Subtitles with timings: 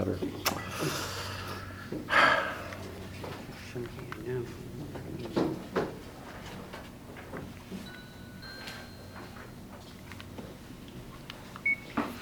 [0.00, 0.18] ladder.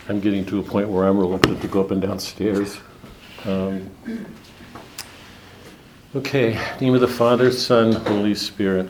[0.08, 2.78] I'm getting to a point where I'm reluctant to go up and down stairs.
[3.44, 3.90] Um,
[6.16, 8.88] okay, name of the Father, Son, Holy Spirit.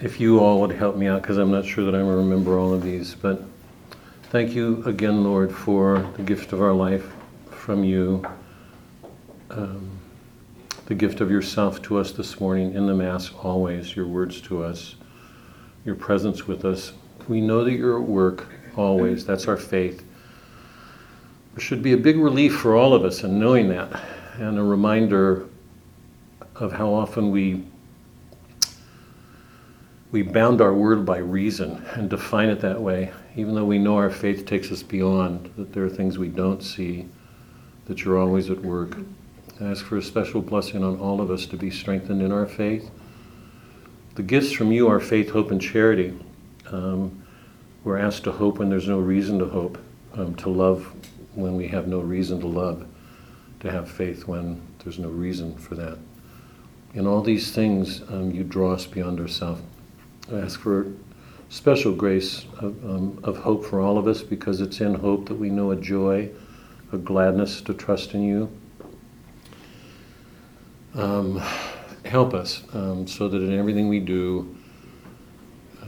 [0.00, 2.74] If you all would help me out, because I'm not sure that I remember all
[2.74, 3.42] of these, but
[4.34, 7.06] thank you again, Lord, for the gift of our life
[7.52, 8.26] from you,
[9.50, 9.88] um,
[10.86, 14.64] the gift of yourself to us this morning in the Mass, always, your words to
[14.64, 14.96] us,
[15.84, 16.94] your presence with us.
[17.28, 19.24] We know that you're at work always.
[19.24, 20.02] That's our faith.
[21.52, 24.02] There should be a big relief for all of us in knowing that,
[24.38, 25.46] and a reminder
[26.56, 27.62] of how often we
[30.10, 33.96] we bound our word by reason and define it that way, even though we know
[33.96, 37.06] our faith takes us beyond, that there are things we don't see,
[37.86, 38.96] that you're always at work.
[39.60, 42.46] I ask for a special blessing on all of us to be strengthened in our
[42.46, 42.90] faith.
[44.14, 46.16] The gifts from you are faith, hope, and charity.
[46.70, 47.24] Um,
[47.82, 49.78] we're asked to hope when there's no reason to hope,
[50.14, 50.94] um, to love
[51.34, 52.86] when we have no reason to love,
[53.60, 55.98] to have faith when there's no reason for that.
[56.94, 59.60] In all these things, um, you draw us beyond ourselves.
[60.32, 60.86] I ask for
[61.54, 65.36] special grace of, um, of hope for all of us because it's in hope that
[65.36, 66.28] we know a joy,
[66.92, 68.50] a gladness to trust in you.
[70.94, 71.40] Um,
[72.04, 74.56] help us um, so that in everything we do,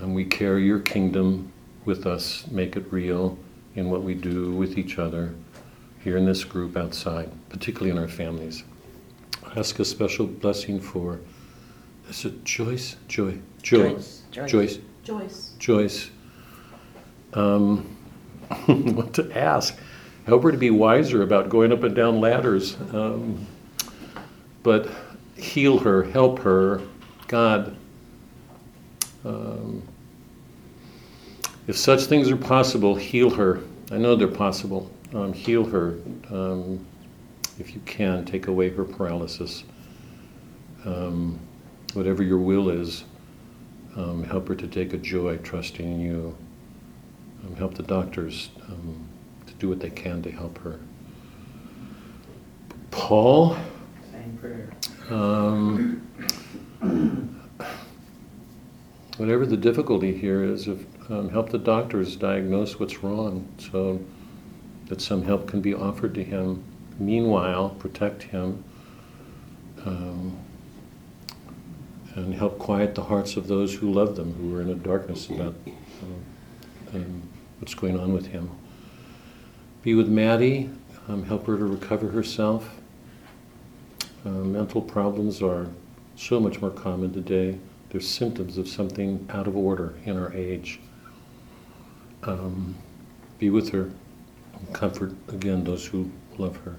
[0.01, 1.53] um, we carry your kingdom
[1.85, 3.37] with us, make it real
[3.75, 5.35] in what we do with each other
[6.05, 8.63] here in this group outside, particularly in our families.
[9.45, 11.19] I ask a special blessing for,
[12.09, 12.95] is it Joyce?
[13.09, 13.41] Joy.
[13.63, 13.95] Joy.
[13.95, 14.23] Joyce.
[14.31, 14.51] Joyce.
[14.51, 14.79] Joyce.
[15.61, 16.11] Joyce.
[17.35, 17.97] Um,
[18.67, 19.79] what to ask?
[20.27, 22.77] Help her to be wiser about going up and down ladders.
[22.93, 23.47] Um,
[24.65, 24.91] but
[25.37, 26.81] heal her, help her.
[27.29, 27.77] God,
[29.25, 29.83] um,
[31.69, 33.61] if such things are possible, heal her.
[33.93, 34.91] I know they're possible.
[35.15, 35.99] Um, heal her.
[36.31, 36.85] Um,
[37.61, 39.63] if you can, take away her paralysis.
[40.85, 41.39] Um,
[41.95, 43.05] whatever your will is,
[43.97, 46.37] um, help her to take a joy trusting in you.
[47.45, 49.09] Um, help the doctors um,
[49.47, 50.79] to do what they can to help her.
[52.91, 53.57] Paul,
[54.11, 54.71] Same prayer.
[55.11, 56.07] um,
[59.17, 64.01] whatever the difficulty here is, if, um, help the doctors diagnose what's wrong so
[64.87, 66.63] that some help can be offered to him.
[66.99, 68.65] Meanwhile, protect him
[69.85, 70.37] um,
[72.17, 75.29] and help quiet the hearts of those who love them, who are in a darkness
[75.29, 75.55] about
[76.03, 76.25] um,
[76.95, 77.23] um,
[77.61, 78.51] what's going on with him.
[79.83, 80.71] Be with Maddie,
[81.09, 82.81] um, help her to recover herself.
[84.25, 85.69] Uh, mental problems are
[86.17, 87.59] so much more common today.
[87.91, 90.81] They're symptoms of something out of order in our age.
[92.23, 92.75] Um,
[93.39, 93.91] be with her.
[94.73, 96.77] Comfort, again, those who love her.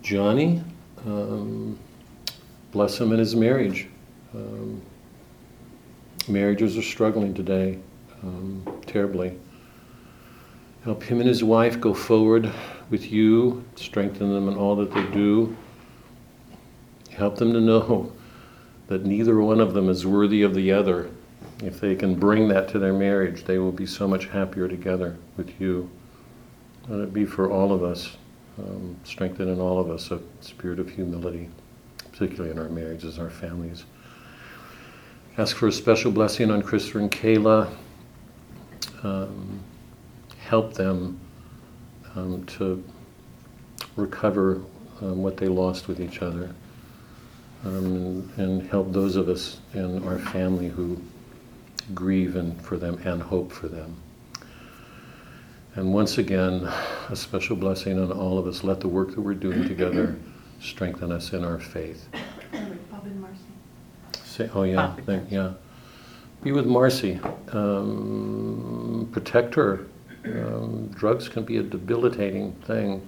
[0.00, 0.62] Johnny,
[1.04, 1.76] um,
[2.72, 3.88] bless him in his marriage.
[4.34, 4.80] Um,
[6.28, 7.78] marriages are struggling today
[8.22, 9.38] um, terribly.
[10.84, 12.50] Help him and his wife go forward
[12.88, 15.56] with you, strengthen them in all that they do.
[17.10, 18.12] Help them to know
[18.86, 21.10] that neither one of them is worthy of the other.
[21.62, 25.16] If they can bring that to their marriage, they will be so much happier together
[25.36, 25.90] with you.
[26.88, 28.16] Let it be for all of us,
[28.58, 31.50] um, strengthen in all of us a spirit of humility,
[32.20, 33.86] particularly in our marriages, our families.
[35.38, 37.74] Ask for a special blessing on Christopher and Kayla.
[39.02, 39.58] Um,
[40.38, 41.18] help them
[42.14, 42.84] um, to
[43.96, 44.60] recover
[45.00, 46.54] um, what they lost with each other.
[47.64, 51.00] Um, and, and help those of us in our family who
[51.94, 53.96] grieve and for them and hope for them.
[55.74, 56.70] And once again,
[57.08, 58.62] a special blessing on all of us.
[58.62, 60.18] Let the work that we're doing together
[60.60, 62.08] strengthen us in our faith.
[62.90, 63.40] Bob and Marcy.
[64.24, 65.52] Say, oh yeah, thank, yeah.
[66.42, 67.20] Be with Marcy.
[67.52, 69.86] Um, protect her.
[70.24, 73.06] Um, drugs can be a debilitating thing.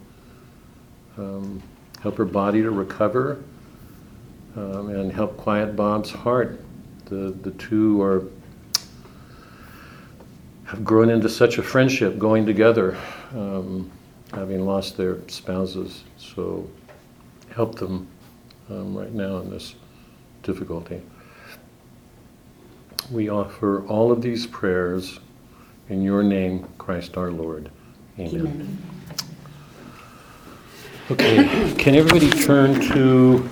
[1.16, 1.62] Um,
[2.02, 3.42] help her body to recover,
[4.56, 6.60] um, and help quiet Bob's heart.
[7.06, 8.24] The the two are
[10.64, 12.96] have grown into such a friendship, going together,
[13.34, 13.90] um,
[14.32, 16.04] having lost their spouses.
[16.16, 16.66] So
[17.54, 18.08] help them
[18.70, 19.74] um, right now in this
[20.42, 21.02] difficulty.
[23.10, 25.18] We offer all of these prayers
[25.88, 27.70] in your name, Christ our Lord.
[28.18, 28.40] Amen.
[28.40, 28.78] Amen.
[31.10, 33.48] Okay, can everybody turn to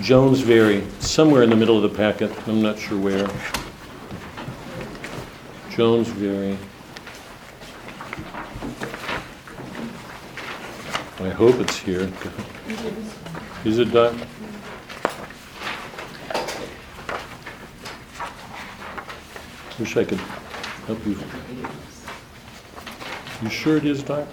[0.00, 3.26] Jones Jonesbury, somewhere in the middle of the packet, I'm not sure where.
[5.70, 6.56] Jones Jonesbury.
[11.20, 12.10] I hope it's here.
[13.66, 14.14] Is it, Doc?
[19.80, 20.20] Wish I could
[20.86, 21.18] help you.
[23.42, 24.28] You sure it is, Doc?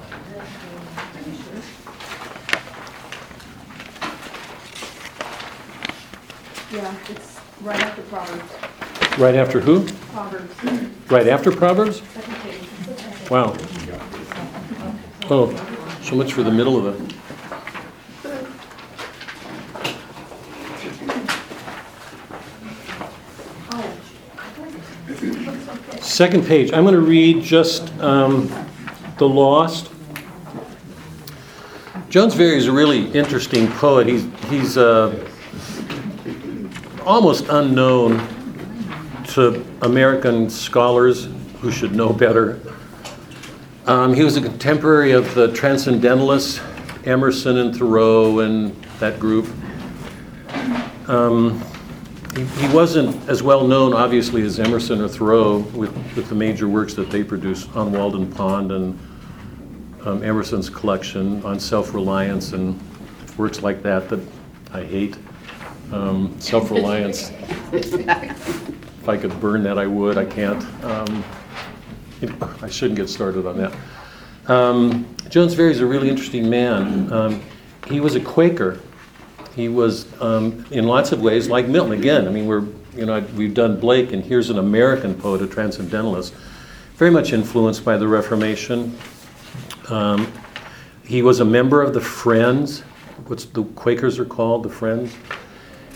[6.72, 9.18] Yeah, it's right after Proverbs.
[9.18, 9.88] Right after who?
[10.12, 10.64] Proverbs,
[11.10, 12.04] Right after Proverbs?
[12.04, 13.32] second page.
[13.32, 13.58] Wow.
[15.32, 17.13] Oh, so much for the middle of it.
[26.14, 28.48] Second page, I'm going to read just um,
[29.18, 29.90] The Lost.
[32.08, 34.06] Jones Very is a really interesting poet.
[34.06, 35.28] He's, he's uh,
[37.04, 38.20] almost unknown
[39.30, 41.30] to American scholars
[41.62, 42.60] who should know better.
[43.88, 46.62] Um, he was a contemporary of the Transcendentalists,
[47.06, 49.48] Emerson and Thoreau and that group.
[51.08, 51.60] Um,
[52.36, 56.94] he, wasn't as well known, obviously, as Emerson or Thoreau with, with the major works
[56.96, 59.00] that they produced on Walden Pond and
[60.06, 62.80] um, Emerson's collection on self reliance and
[63.38, 64.20] works like that that
[64.74, 65.18] I hate.
[65.92, 67.32] Um, self reliance.
[67.72, 70.18] if I could burn that, I would.
[70.18, 70.64] I can't.
[70.84, 71.24] Um,
[72.62, 73.76] I shouldn't get started on that.
[74.48, 77.12] Um, Jones Very is a really interesting man.
[77.12, 77.42] Um,
[77.88, 78.80] he was a Quaker.
[79.56, 81.94] He was, um, in lots of ways, like Milton.
[81.94, 82.66] Again, I mean, we're,
[82.96, 86.34] you know, we've done Blake, and here's an American poet, a transcendentalist,
[86.96, 88.98] very much influenced by the Reformation.
[89.90, 90.32] Um,
[91.06, 92.82] he was a member of the Friends,
[93.28, 95.16] what's the Quakers are called, the Friends.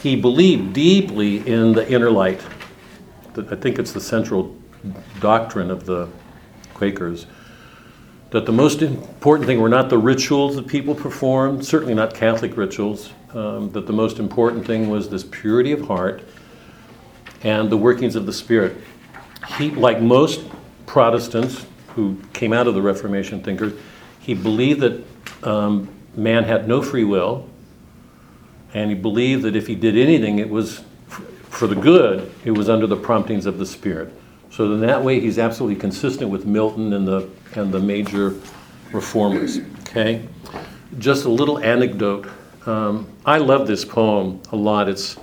[0.04, 2.42] He believed deeply in the inner light.
[3.36, 4.56] I think it's the central
[5.20, 6.10] doctrine of the
[6.74, 7.26] Quakers
[8.30, 12.58] that the most important thing were not the rituals that people performed, certainly not Catholic
[12.58, 16.24] rituals, um, that the most important thing was this purity of heart
[17.44, 18.78] and the workings of the Spirit.
[19.58, 20.42] He, like most
[20.86, 23.74] Protestants who came out of the Reformation thinkers,
[24.20, 25.04] he believed that
[25.44, 27.48] um, man had no free will,
[28.74, 30.80] and he believed that if he did anything, it was
[31.10, 34.14] f- for the good, it was under the promptings of the Spirit.
[34.52, 38.36] So in that way, he's absolutely consistent with Milton and the, and the major
[38.92, 39.60] reformers.
[39.82, 40.28] Okay?
[41.00, 42.28] Just a little anecdote.
[42.68, 44.90] Um, I love this poem a lot.
[44.90, 45.16] It's,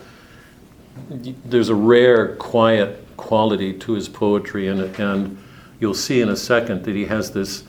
[1.10, 5.38] there's a rare, quiet quality to his poetry, and, and
[5.78, 7.64] you'll see in a second that he has this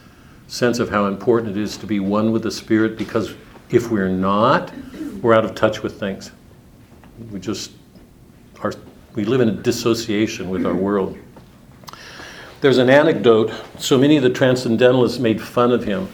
[0.47, 3.35] sense of how important it is to be one with the Spirit because
[3.69, 4.71] if we're not,
[5.21, 6.31] we're out of touch with things.
[7.31, 7.71] We just
[8.61, 8.71] are,
[9.13, 11.17] we live in a dissociation with our world.
[12.61, 13.51] There's an anecdote.
[13.77, 16.07] So many of the transcendentalists made fun of him.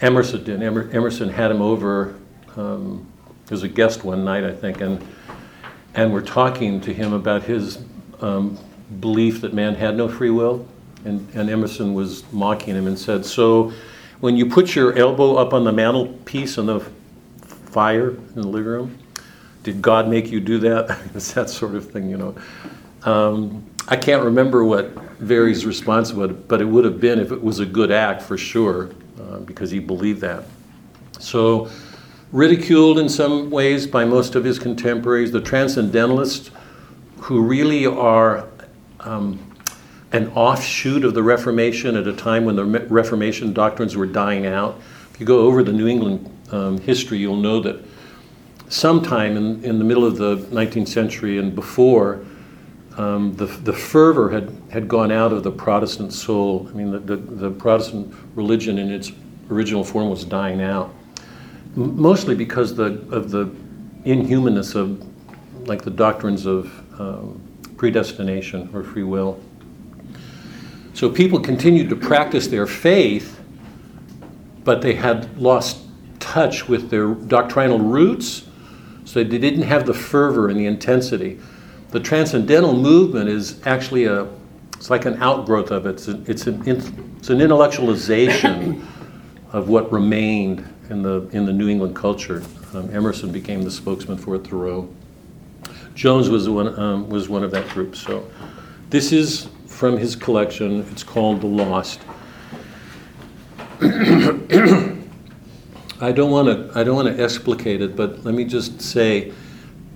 [0.00, 0.60] Emerson did.
[0.60, 2.16] Emerson had him over
[2.56, 3.06] um,
[3.50, 5.04] as a guest one night, I think, and
[5.94, 7.78] and we're talking to him about his
[8.20, 8.58] um,
[9.00, 10.66] belief that man had no free will.
[11.04, 13.72] And, and Emerson was mocking him and said, "So,
[14.20, 16.80] when you put your elbow up on the mantelpiece on the
[17.46, 18.98] fire in the living room,
[19.62, 20.98] did God make you do that?
[21.14, 22.34] it's that sort of thing, you know."
[23.04, 27.42] Um, I can't remember what Very's response was, but it would have been if it
[27.42, 28.90] was a good act for sure,
[29.20, 30.44] uh, because he believed that.
[31.18, 31.68] So,
[32.34, 36.50] ridiculed in some ways by most of his contemporaries, the transcendentalists,
[37.18, 38.48] who really are
[38.98, 39.38] um,
[40.10, 44.80] an offshoot of the Reformation at a time when the Reformation doctrines were dying out.
[45.12, 47.84] If you go over the New England um, history, you'll know that
[48.68, 52.24] sometime in, in the middle of the 19th century and before,
[52.96, 56.66] um, the, the fervor had, had gone out of the Protestant soul.
[56.68, 59.12] I mean, the, the, the Protestant religion in its
[59.50, 60.92] original form was dying out,
[61.76, 63.46] mostly because the, of the
[64.04, 65.04] inhumanness of,
[65.66, 66.66] like, the doctrines of
[67.00, 67.40] um,
[67.76, 69.40] predestination or free will.
[70.92, 73.40] So people continued to practice their faith,
[74.62, 75.80] but they had lost
[76.20, 78.44] touch with their doctrinal roots,
[79.04, 81.38] so they didn't have the fervor and the intensity
[81.94, 84.26] the transcendental movement is actually a
[84.74, 85.90] it's like an outgrowth of it.
[85.90, 88.84] It's, it's, an, it's an intellectualization
[89.52, 92.42] of what remained in the in the New England culture.
[92.74, 94.38] Um, Emerson became the spokesman for.
[94.38, 94.88] Thoreau,
[95.94, 97.96] Jones was one um, was one of that group.
[97.96, 98.28] So
[98.90, 100.86] this is from his collection.
[100.90, 102.00] It's called The Lost.
[106.00, 106.70] I don't want to.
[106.78, 109.32] I don't want to explicate it, but let me just say,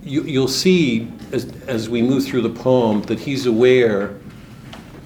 [0.03, 4.19] you, you'll see as, as we move through the poem that he's aware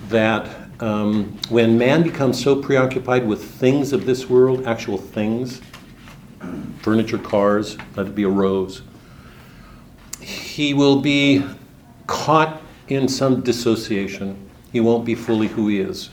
[0.08, 0.48] that
[0.80, 5.60] um, when man becomes so preoccupied with things of this world, actual things,
[6.82, 8.82] furniture, cars, let it be a rose,
[10.20, 11.44] he will be
[12.06, 14.36] caught in some dissociation.
[14.72, 16.10] He won't be fully who he is.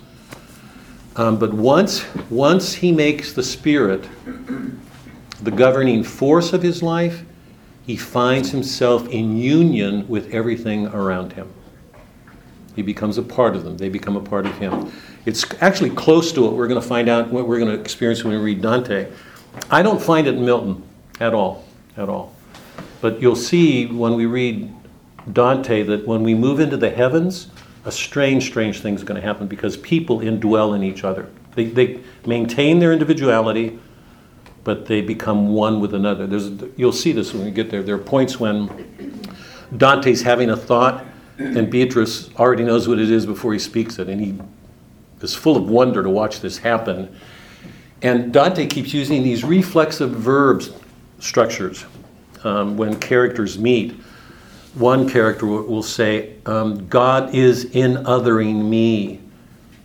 [1.16, 4.08] Um, but once, once he makes the spirit
[5.42, 7.26] the governing force of his life,
[7.86, 11.52] he finds himself in union with everything around him.
[12.76, 14.92] He becomes a part of them, they become a part of him.
[15.26, 18.24] It's actually close to what we're going to find out, what we're going to experience
[18.24, 19.12] when we read Dante.
[19.70, 20.84] I don't find it in Milton
[21.20, 21.66] at all,
[21.98, 22.34] at all.
[23.02, 24.74] But you'll see when we read
[25.32, 27.48] Dante that when we move into the heavens,
[27.86, 31.30] a strange, strange thing is going to happen because people indwell in each other.
[31.56, 33.80] They, they maintain their individuality,
[34.64, 36.28] but they become one with another.
[36.28, 37.82] There's, you'll see this when we get there.
[37.82, 38.70] There are points when
[39.78, 41.06] Dante's having a thought,
[41.38, 44.38] and Beatrice already knows what it is before he speaks it, and he
[45.22, 47.16] is full of wonder to watch this happen.
[48.02, 50.72] And Dante keeps using these reflexive verbs
[51.20, 51.86] structures
[52.44, 54.00] um, when characters meet.
[54.76, 59.20] One character will say, um, God is in othering me,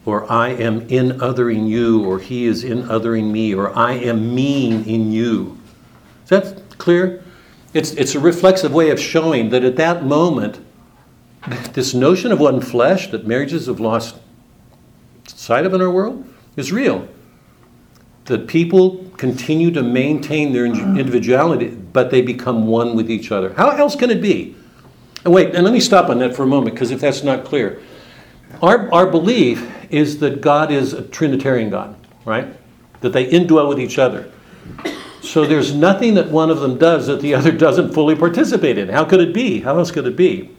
[0.04, 4.34] or I am in othering you, or He is in othering me, or I am
[4.34, 5.58] mean in you.
[6.24, 7.24] Is that clear?
[7.72, 10.60] It's, it's a reflexive way of showing that at that moment,
[11.72, 14.16] this notion of one flesh that marriages have lost
[15.26, 16.24] sight of in our world
[16.56, 17.08] is real.
[18.24, 20.98] That people continue to maintain their mm.
[20.98, 23.52] individuality, but they become one with each other.
[23.52, 24.56] How else can it be?
[25.24, 27.44] And wait, and let me stop on that for a moment, because if that's not
[27.44, 27.82] clear,
[28.62, 32.48] our, our belief is that God is a Trinitarian God, right?
[33.00, 34.30] That they indwell with each other.
[35.20, 38.88] So there's nothing that one of them does that the other doesn't fully participate in.
[38.88, 39.60] How could it be?
[39.60, 40.50] How else could it be?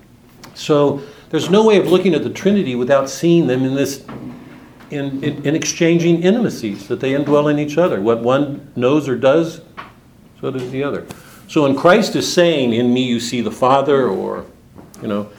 [0.53, 4.03] So there's no way of looking at the Trinity without seeing them in this
[4.96, 8.02] in, in, in, exchanging intimacies that they indwell in each other.
[8.02, 9.62] What one knows or does,
[10.42, 11.06] so does the other.
[11.48, 14.46] So when Christ is saying, In me you see the Father, or,
[15.02, 15.30] you know,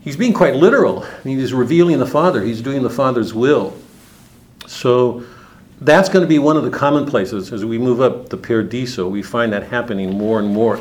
[0.00, 1.04] he's being quite literal.
[1.04, 3.76] I mean, he's revealing the Father, he's doing the Father's will.
[4.66, 5.24] So
[5.80, 9.08] that's going to be one of the commonplaces as we move up the Paradiso.
[9.08, 10.80] We find that happening more and more.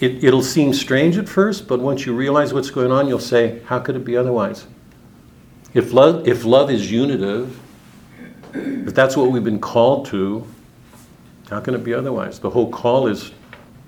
[0.00, 3.60] It, it'll seem strange at first, but once you realize what's going on, you'll say,
[3.66, 4.66] How could it be otherwise?
[5.74, 7.58] If love, if love is unitive,
[8.54, 10.46] if that's what we've been called to,
[11.48, 12.38] how can it be otherwise?
[12.38, 13.32] The whole call is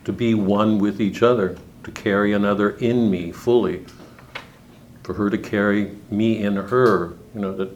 [0.05, 3.85] to be one with each other, to carry another in me fully,
[5.03, 7.15] for her to carry me in her.
[7.35, 7.71] You know that,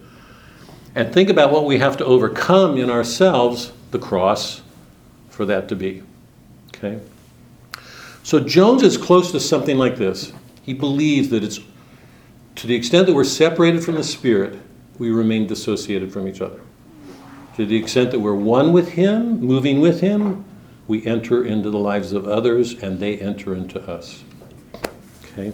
[0.95, 4.63] and think about what we have to overcome in ourselves, the cross,
[5.29, 6.03] for that to be.
[6.75, 7.01] Okay.
[8.23, 10.33] So Jones is close to something like this.
[10.63, 11.61] He believes that it's
[12.59, 14.59] to the extent that we're separated from the Spirit,
[14.99, 16.61] we remain dissociated from each other.
[17.55, 20.45] To the extent that we're one with Him, moving with Him,
[20.89, 24.25] we enter into the lives of others and they enter into us.
[25.33, 25.53] Okay?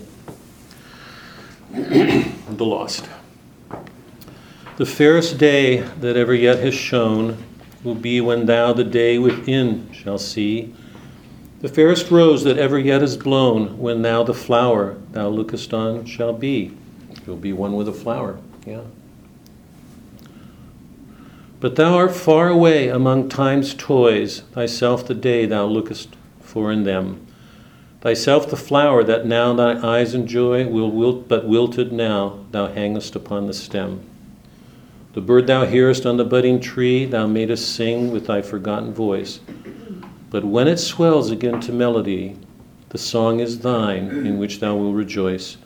[2.48, 3.06] the lost.
[4.78, 7.36] The fairest day that ever yet has shone
[7.82, 10.74] will be when thou the day within shall see.
[11.60, 16.06] The fairest rose that ever yet has blown, when thou the flower thou lookest on
[16.06, 16.74] shall be.
[17.26, 18.82] You'll be one with a flower, yeah.
[21.60, 26.84] But thou art far away among time's toys, thyself the day thou lookest for in
[26.84, 27.26] them.
[28.02, 33.16] Thyself the flower that now thy eyes enjoy, will wilt, but wilted now thou hangest
[33.16, 34.02] upon the stem.
[35.14, 39.40] The bird thou hearest on the budding tree, thou madest sing with thy forgotten voice.
[40.28, 42.36] But when it swells again to melody,
[42.90, 45.56] the song is thine in which thou wilt rejoice.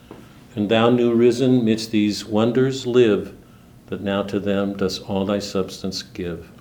[0.59, 3.33] And thou, new risen, midst these wonders live,
[3.85, 6.51] but now to them does all thy substance give.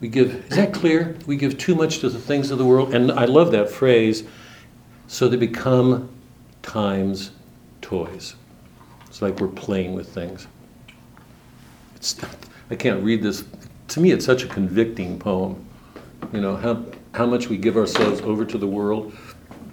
[0.00, 1.14] We give, is that clear?
[1.26, 2.94] We give too much to the things of the world.
[2.94, 4.24] And I love that phrase,
[5.08, 6.08] so they become
[6.62, 7.32] time's
[7.82, 8.34] toys.
[9.08, 10.46] It's like we're playing with things.
[11.96, 12.18] It's,
[12.70, 13.44] I can't read this.
[13.88, 15.62] To me, it's such a convicting poem.
[16.32, 19.14] You know, how, how much we give ourselves over to the world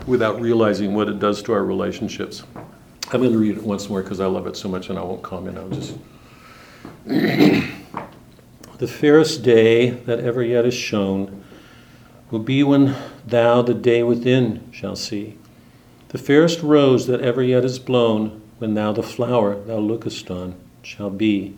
[0.07, 2.43] without realizing what it does to our relationships.
[3.11, 5.01] I'm going to read it once more because I love it so much and I
[5.01, 5.57] won't comment.
[5.57, 5.97] I'll just.
[7.05, 11.43] the fairest day that ever yet is shown
[12.29, 15.39] will be when thou the day within shall see.
[16.09, 20.55] The fairest rose that ever yet is blown, when thou the flower thou lookest on
[20.83, 21.57] shall be.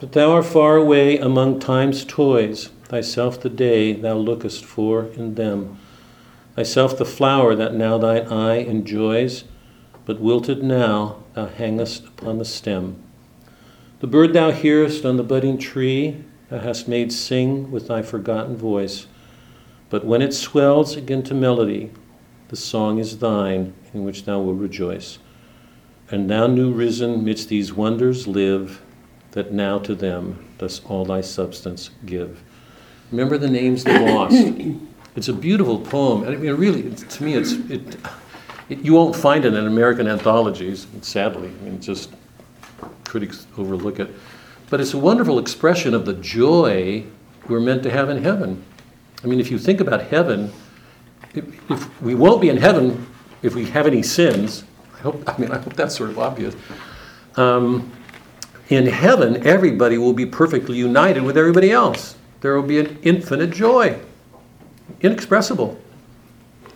[0.00, 5.34] But thou art far away among time's toys, thyself the day thou lookest for in
[5.34, 5.78] them,
[6.54, 9.44] thyself the flower that now thine eye enjoys,
[10.06, 12.96] but wilted now thou hangest upon the stem.
[14.00, 18.56] The bird thou hearest on the budding tree, thou hast made sing with thy forgotten
[18.56, 19.08] voice.
[19.90, 21.90] But when it swells again to melody,
[22.48, 25.18] the song is thine, in which thou wilt rejoice.
[26.10, 28.82] And thou, new risen, midst these wonders live,
[29.32, 32.42] that now to them dost all thy substance give.
[33.10, 34.36] Remember the names they lost.
[35.16, 36.24] it's a beautiful poem.
[36.24, 37.96] I mean, really, to me, it's it,
[38.68, 41.48] it, You won't find it in American anthologies, sadly.
[41.48, 42.10] I mean, just
[43.04, 44.10] critics overlook it.
[44.68, 47.04] But it's a wonderful expression of the joy
[47.48, 48.64] we're meant to have in heaven.
[49.22, 50.52] I mean, if you think about heaven,
[51.34, 53.06] if, if we won't be in heaven
[53.42, 56.54] if we have any sins, I hope, I mean, I hope that's sort of obvious.
[57.36, 57.92] Um,
[58.68, 62.16] in heaven, everybody will be perfectly united with everybody else.
[62.40, 63.98] There will be an infinite joy,
[65.00, 65.80] inexpressible.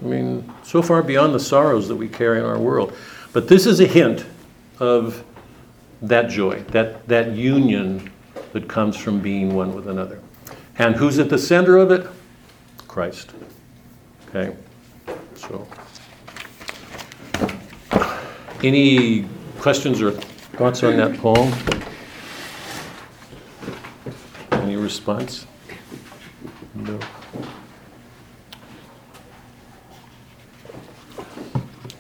[0.01, 2.97] I mean, so far beyond the sorrows that we carry in our world.
[3.33, 4.25] But this is a hint
[4.79, 5.25] of
[6.03, 8.11] that joy, that, that union
[8.53, 10.21] that comes from being one with another.
[10.79, 12.07] And who's at the center of it?
[12.89, 13.33] Christ.
[14.29, 14.57] Okay?
[15.35, 15.67] So,
[18.63, 19.27] any
[19.59, 21.53] questions or thoughts on that poem?
[24.53, 25.47] Any response?
[26.75, 26.99] No.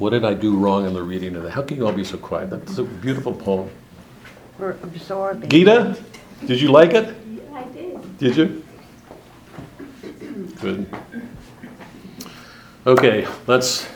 [0.00, 1.50] What did I do wrong in the reading of that?
[1.50, 2.48] How can you all be so quiet?
[2.48, 3.68] That's a beautiful poem.
[4.58, 5.50] We're absorbing.
[5.50, 5.94] Gita,
[6.46, 7.14] did you like it?
[7.28, 8.18] Yeah, I did.
[8.18, 8.64] Did you?
[10.58, 10.86] Good.
[12.86, 13.86] Okay, let's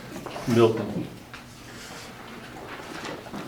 [0.47, 1.07] Milton.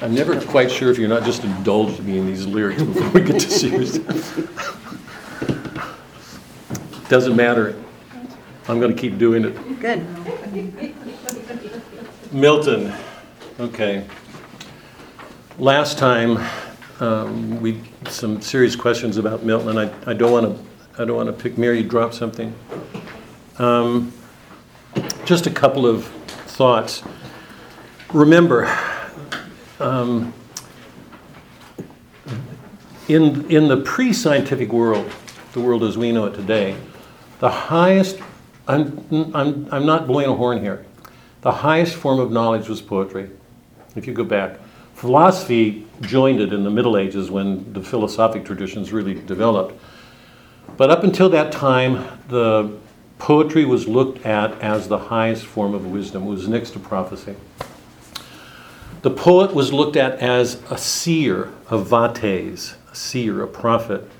[0.00, 3.20] I'm never quite sure if you're not just indulged me in these lyrics before we
[3.20, 3.98] get to serious.
[7.10, 7.76] Doesn't matter.
[8.66, 9.78] I'm going to keep doing it.
[9.78, 10.06] Good.
[12.36, 12.92] Milton.
[13.58, 14.06] Okay.
[15.58, 16.36] Last time
[17.00, 21.16] um, we some serious questions about Milton, and I, I don't want to I don't
[21.16, 21.78] want to pick Mary.
[21.78, 22.54] You dropped something.
[23.58, 24.12] Um,
[25.24, 27.02] just a couple of thoughts.
[28.12, 28.66] Remember,
[29.80, 30.34] um,
[33.08, 35.10] in in the pre-scientific world,
[35.54, 36.76] the world as we know it today,
[37.38, 38.18] the highest.
[38.68, 40.84] I'm, I'm, I'm not blowing a horn here.
[41.46, 43.30] The highest form of knowledge was poetry.
[43.94, 44.58] If you go back,
[44.94, 49.80] philosophy joined it in the Middle Ages when the philosophic traditions really developed.
[50.76, 52.76] But up until that time, the
[53.20, 56.24] poetry was looked at as the highest form of wisdom.
[56.24, 57.36] It was next to prophecy.
[59.02, 64.10] The poet was looked at as a seer, a vates, a seer, a prophet.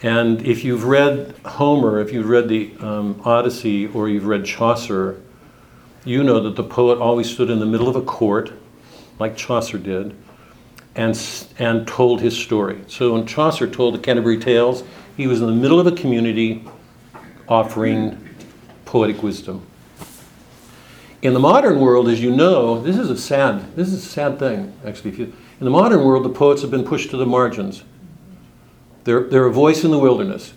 [0.00, 5.20] And if you've read Homer, if you've read the um, Odyssey, or you've read Chaucer,
[6.04, 8.52] you know that the poet always stood in the middle of a court,
[9.18, 10.14] like Chaucer did,
[10.94, 11.20] and,
[11.58, 12.82] and told his story.
[12.86, 14.84] So when Chaucer told the Canterbury Tales,
[15.16, 16.64] he was in the middle of a community
[17.48, 18.28] offering
[18.84, 19.66] poetic wisdom.
[21.20, 24.38] In the modern world, as you know, this is a sad, this is a sad
[24.38, 25.16] thing, actually.
[25.16, 25.24] You,
[25.58, 27.82] in the modern world, the poets have been pushed to the margins.
[29.02, 30.52] They're, they're a voice in the wilderness.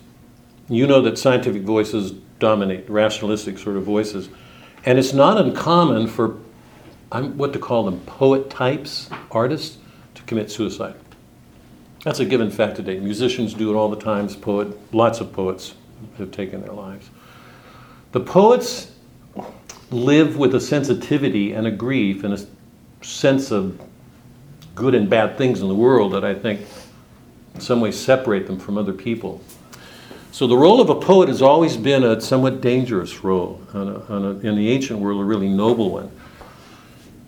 [0.68, 4.28] You know that scientific voices dominate, rationalistic sort of voices.
[4.84, 6.38] And it's not uncommon for
[7.12, 9.76] I'm what to call them poet types, artists,
[10.14, 10.94] to commit suicide.
[12.04, 12.98] That's a given fact today.
[12.98, 14.28] Musicians do it all the time.
[14.28, 15.74] Poet, lots of poets
[16.18, 17.10] have taken their lives.
[18.12, 18.92] The poets
[19.90, 23.80] live with a sensitivity and a grief and a sense of
[24.74, 26.62] good and bad things in the world that I think
[27.54, 29.42] in some ways separate them from other people.
[30.32, 33.98] So the role of a poet has always been a somewhat dangerous role, on a,
[34.06, 36.10] on a, in the ancient world, a really noble one.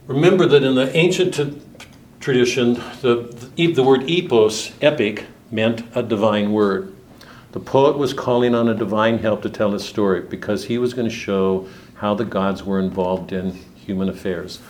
[0.06, 1.60] Remember that in the ancient t-
[2.18, 6.96] tradition, the, the, the word epos, epic, meant a divine word.
[7.52, 10.94] The poet was calling on a divine help to tell his story because he was
[10.94, 14.62] going to show how the gods were involved in human affairs.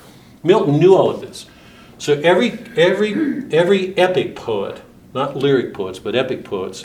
[0.42, 1.46] Milton knew all of this.
[1.98, 4.82] So every, every, every epic poet,
[5.14, 6.82] not lyric poets, but epic poets,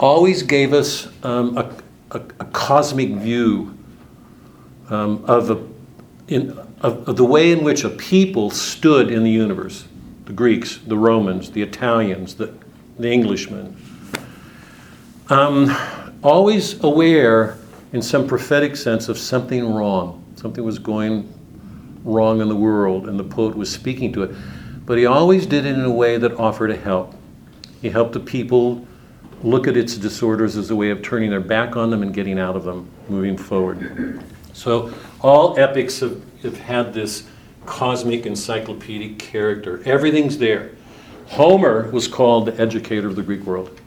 [0.00, 1.70] always gave us um, a,
[2.12, 3.76] a, a, cosmic view
[4.88, 5.62] um, of, a,
[6.28, 9.84] in, of, of, the way in which a people stood in the universe
[10.24, 12.54] the Greeks, the Romans, the Italians, the,
[12.98, 13.76] the Englishmen.
[15.28, 15.76] Um,
[16.22, 17.58] always aware,
[17.92, 20.24] in some prophetic sense, of something wrong.
[20.36, 21.32] Something was going
[22.04, 24.30] wrong in the world, and the poet was speaking to it.
[24.86, 27.12] But he always did it in a way that offered a help.
[27.82, 28.86] He helped the people
[29.42, 32.38] look at its disorders as a way of turning their back on them and getting
[32.38, 34.22] out of them, moving forward.
[34.52, 37.26] So all epics have, have had this
[37.66, 39.82] cosmic encyclopedic character.
[39.84, 40.72] Everything's there.
[41.28, 43.80] Homer was called the educator of the Greek world.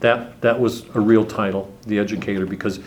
[0.00, 2.80] That, that was a real title, the educator, because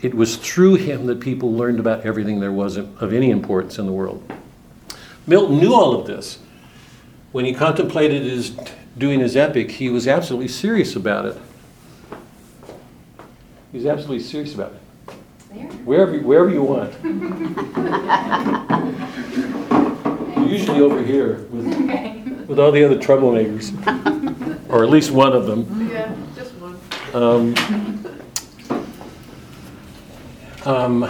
[0.00, 3.86] it was through him that people learned about everything there was of any importance in
[3.86, 4.22] the world.
[5.26, 6.38] Milton knew all of this.
[7.32, 8.56] When he contemplated his
[8.96, 11.36] doing his epic, he was absolutely serious about it.
[13.70, 14.80] He was absolutely serious about it.
[15.52, 15.66] There.
[15.84, 16.94] Wherever, wherever you want.
[20.48, 23.74] Usually over here with, with all the other troublemakers,
[24.70, 25.90] or at least one of them.
[25.90, 26.80] Yeah, just one.
[27.12, 27.54] Um,
[30.64, 31.06] um,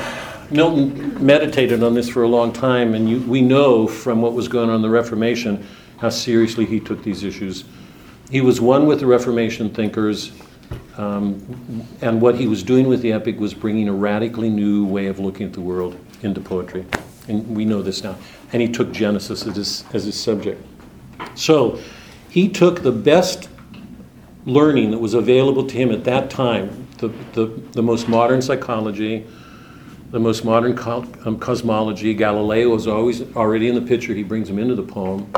[0.51, 4.49] Milton meditated on this for a long time, and you, we know from what was
[4.49, 5.65] going on in the Reformation
[5.99, 7.65] how seriously he took these issues.
[8.31, 10.33] He was one with the Reformation thinkers,
[10.97, 15.07] um, and what he was doing with the epic was bringing a radically new way
[15.07, 16.85] of looking at the world into poetry.
[17.29, 18.17] And we know this now.
[18.53, 20.65] And he took Genesis as his, as his subject.
[21.35, 21.79] So
[22.29, 23.49] he took the best
[24.47, 29.27] learning that was available to him at that time, the, the, the most modern psychology,
[30.11, 32.15] the most modern co- um, cosmology.
[32.15, 35.31] Galileo was always already in the picture, he brings him into the poem,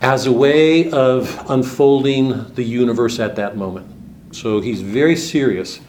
[0.00, 3.86] as a way of unfolding the universe at that moment.
[4.34, 5.80] So he's very serious.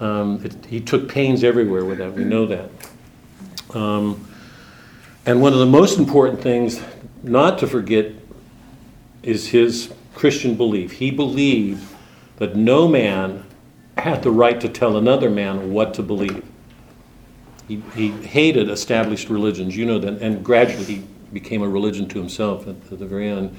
[0.00, 2.70] Um, it, he took pains everywhere with that, we know that.
[3.74, 4.26] Um,
[5.26, 6.80] and one of the most important things
[7.22, 8.12] not to forget
[9.22, 10.92] is his Christian belief.
[10.92, 11.84] He believed
[12.36, 13.44] that no man
[13.96, 16.44] had the right to tell another man what to believe.
[17.66, 22.18] He, he hated established religions, you know that, and gradually he became a religion to
[22.18, 23.56] himself at, the very end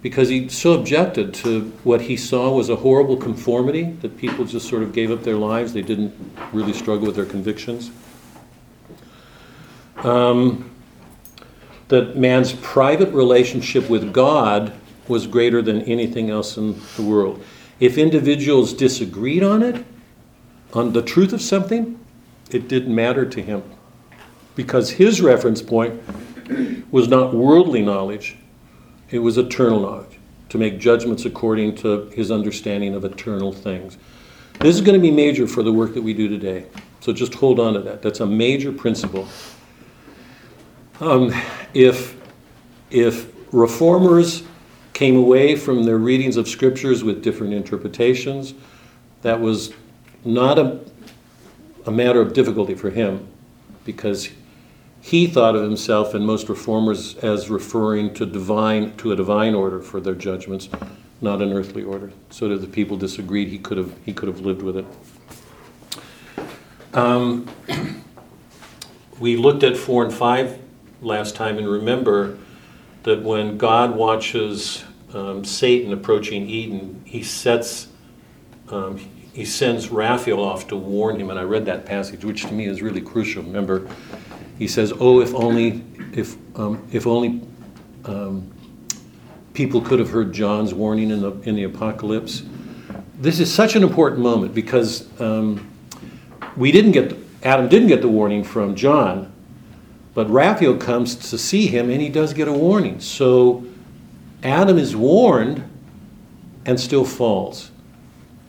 [0.00, 4.68] because he so objected to what he saw was a horrible conformity that people just
[4.68, 5.72] sort of gave up their lives.
[5.72, 6.14] They didn't
[6.52, 7.90] really struggle with their convictions.
[10.04, 10.70] Um,
[11.88, 14.72] that man's private relationship with God
[15.08, 17.42] was greater than anything else in the world.
[17.80, 19.84] If individuals disagreed on it,
[20.74, 21.98] on the truth of something,
[22.50, 23.62] it didn't matter to him
[24.54, 26.00] because his reference point
[26.90, 28.36] was not worldly knowledge,
[29.10, 33.98] it was eternal knowledge, to make judgments according to his understanding of eternal things.
[34.60, 36.66] This is going to be major for the work that we do today.
[37.00, 38.02] So just hold on to that.
[38.02, 39.28] That's a major principle.
[41.00, 41.32] Um,
[41.74, 42.16] if,
[42.90, 44.42] if reformers
[44.94, 48.54] came away from their readings of scriptures with different interpretations,
[49.22, 49.72] that was
[50.24, 50.80] not a,
[51.86, 53.28] a matter of difficulty for him
[53.84, 54.28] because
[55.08, 59.80] he thought of himself and most reformers as referring to divine to a divine order
[59.80, 60.68] for their judgments,
[61.22, 62.12] not an earthly order.
[62.28, 64.84] So that the people disagreed, he could have he could have lived with it.
[66.92, 67.48] Um,
[69.18, 70.58] we looked at four and five
[71.00, 72.36] last time, and remember
[73.04, 77.88] that when God watches um, Satan approaching Eden, he sets
[78.68, 78.98] um,
[79.32, 82.66] he sends Raphael off to warn him, and I read that passage, which to me
[82.66, 83.42] is really crucial.
[83.42, 83.88] Remember,
[84.58, 87.40] he says, "Oh, if only, if um, if only
[88.04, 88.50] um,
[89.54, 92.42] people could have heard John's warning in the in the Apocalypse."
[93.20, 95.68] This is such an important moment because um,
[96.56, 99.32] we didn't get Adam didn't get the warning from John,
[100.14, 103.00] but Raphael comes to see him, and he does get a warning.
[103.00, 103.64] So
[104.42, 105.62] Adam is warned,
[106.66, 107.70] and still falls.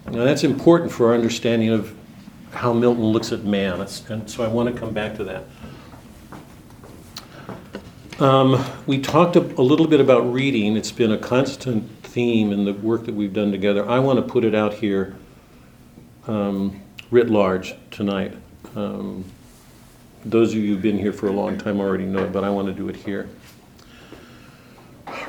[0.08, 1.95] Now that's important for our understanding of
[2.52, 5.43] how Milton looks at man, and so I want to come back to that.
[8.20, 10.76] Um, we talked a, a little bit about reading.
[10.76, 13.88] It's been a constant theme in the work that we've done together.
[13.88, 15.16] I want to put it out here
[16.28, 18.36] um, writ large tonight.
[18.76, 19.24] Um,
[20.26, 22.50] those of you who've been here for a long time already know it, but I
[22.50, 23.30] want to do it here.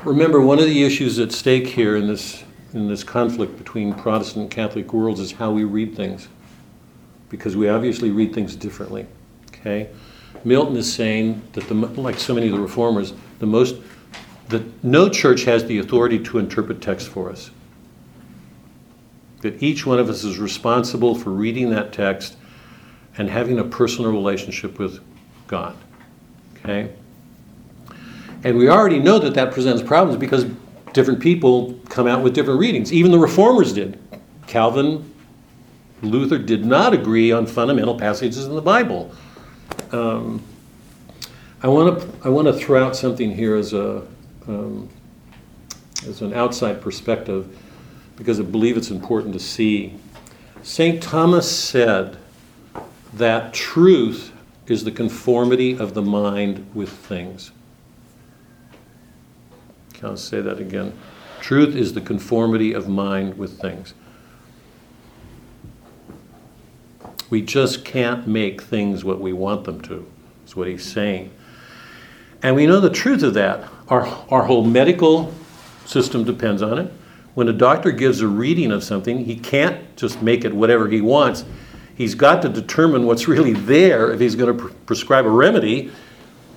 [0.03, 4.43] Remember, one of the issues at stake here in this in this conflict between Protestant
[4.43, 6.27] and Catholic worlds is how we read things,
[7.29, 9.07] because we obviously read things differently.
[9.49, 9.91] Okay.
[10.45, 13.77] Milton is saying that, the, like so many of the reformers, the most
[14.49, 17.51] that no church has the authority to interpret text for us.
[19.43, 22.37] That each one of us is responsible for reading that text
[23.17, 25.01] and having a personal relationship with
[25.47, 25.77] God.
[26.57, 26.93] Okay?
[28.43, 30.47] And we already know that that presents problems because
[30.93, 32.93] different people come out with different readings.
[32.93, 33.99] Even the reformers did.
[34.47, 35.13] Calvin,
[36.03, 39.13] Luther did not agree on fundamental passages in the Bible.
[39.93, 40.43] Um,
[41.63, 44.07] I want to I want to throw out something here as a
[44.47, 44.89] um,
[46.07, 47.57] as an outside perspective
[48.17, 49.95] because I believe it's important to see.
[50.63, 51.03] St.
[51.03, 52.19] Thomas said
[53.15, 54.33] that truth
[54.67, 57.51] is the conformity of the mind with things.
[59.95, 60.97] Can I'll say that again.
[61.41, 63.95] Truth is the conformity of mind with things.
[67.31, 70.07] We just can't make things what we want them to,
[70.45, 71.31] is what he's saying.
[72.43, 73.69] And we know the truth of that.
[73.89, 75.33] Our, our whole medical
[75.85, 76.93] system depends on it.
[77.35, 81.01] When a doctor gives a reading of something, he can't just make it whatever he
[81.01, 81.45] wants.
[81.95, 85.93] He's got to determine what's really there if he's going to pre- prescribe a remedy,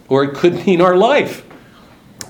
[0.10, 1.46] or it could mean our life.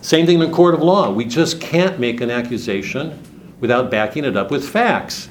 [0.02, 1.12] Same thing in a court of law.
[1.12, 5.30] We just can't make an accusation without backing it up with facts.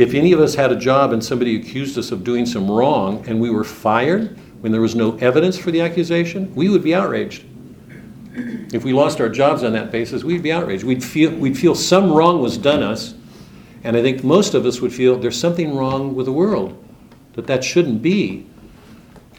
[0.00, 3.22] If any of us had a job and somebody accused us of doing some wrong
[3.28, 6.94] and we were fired when there was no evidence for the accusation, we would be
[6.94, 7.44] outraged.
[8.72, 10.84] If we lost our jobs on that basis, we'd be outraged.
[10.84, 13.12] We'd feel, we'd feel some wrong was done us,
[13.84, 16.82] and I think most of us would feel there's something wrong with the world,
[17.34, 18.46] that that shouldn't be.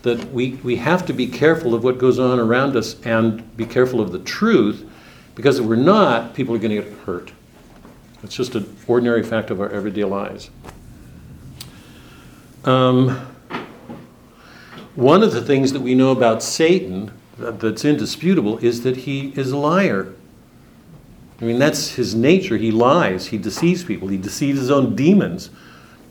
[0.04, 3.66] That we, we have to be careful of what goes on around us and be
[3.66, 4.88] careful of the truth,
[5.34, 7.32] because if we're not, people are going to get hurt.
[8.24, 10.50] It's just an ordinary fact of our everyday lives.
[12.64, 13.28] Um,
[14.96, 19.52] one of the things that we know about Satan that's indisputable is that he is
[19.52, 20.14] a liar.
[21.42, 22.58] I mean, that's his nature.
[22.58, 25.50] He lies, he deceives people, he deceives his own demons.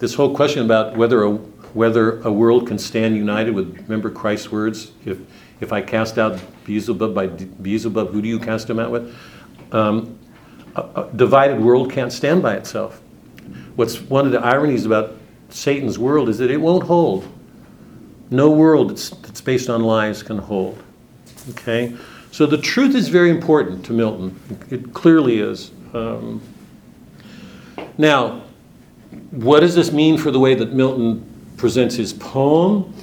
[0.01, 4.51] This whole question about whether a, whether a world can stand united with, remember Christ's
[4.51, 5.19] words, if,
[5.61, 9.15] if I cast out Beelzebub by Beelzebub, who do you cast him out with?
[9.71, 10.19] Um,
[10.77, 13.01] a, a divided world can't stand by itself.
[13.77, 15.17] What's one of the ironies about
[15.49, 17.29] Satan's world is that it won't hold.
[18.31, 20.83] No world that's, that's based on lies can hold.
[21.51, 21.97] Okay?
[22.31, 24.39] So the truth is very important to Milton.
[24.71, 25.73] It clearly is.
[25.93, 26.41] Um,
[27.99, 28.43] now,
[29.31, 32.95] what does this mean for the way that Milton presents his poem?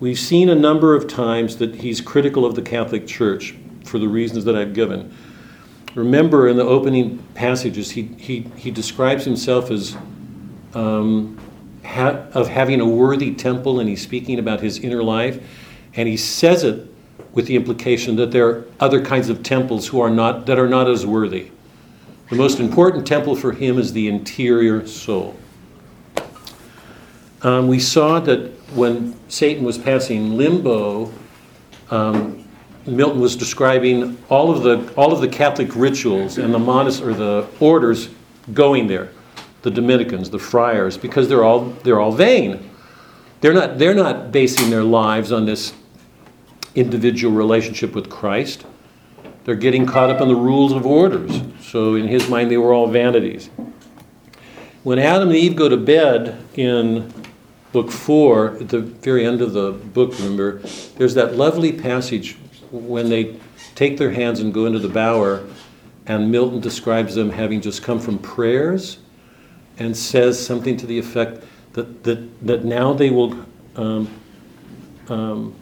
[0.00, 3.54] We've seen a number of times that he's critical of the Catholic Church
[3.84, 5.16] for the reasons that I've given.
[5.94, 9.96] Remember, in the opening passages, he, he, he describes himself as
[10.74, 11.38] um,
[11.84, 15.42] ha- of having a worthy temple, and he's speaking about his inner life.
[15.94, 16.88] And he says it
[17.32, 20.68] with the implication that there are other kinds of temples who are not, that are
[20.68, 21.50] not as worthy.
[22.30, 25.36] The most important temple for him is the interior soul.
[27.42, 31.12] Um, we saw that when Satan was passing limbo,
[31.90, 32.41] um,
[32.86, 37.14] Milton was describing all of the all of the Catholic rituals and the monas- or
[37.14, 38.08] the orders
[38.52, 39.10] going there,
[39.62, 42.70] the Dominicans, the friars, because they're all they're all vain.
[43.40, 45.74] They're not they're not basing their lives on this
[46.74, 48.64] individual relationship with Christ.
[49.44, 51.40] They're getting caught up in the rules of orders.
[51.60, 53.50] So in his mind, they were all vanities.
[54.82, 57.12] When Adam and Eve go to bed in
[57.72, 60.60] book four, at the very end of the book, remember,
[60.96, 62.36] there's that lovely passage
[62.72, 63.36] when they
[63.74, 65.44] take their hands and go into the bower,
[66.06, 68.98] and Milton describes them having just come from prayers
[69.78, 73.36] and says something to the effect that, that, that now they will
[73.76, 74.10] um,
[75.08, 75.54] um,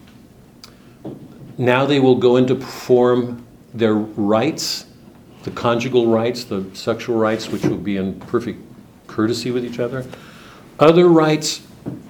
[1.59, 3.45] now they will go in to perform
[3.75, 4.87] their rights,
[5.43, 8.61] the conjugal rights, the sexual rights, which will be in perfect
[9.07, 10.07] courtesy with each other.
[10.79, 11.61] Other rights,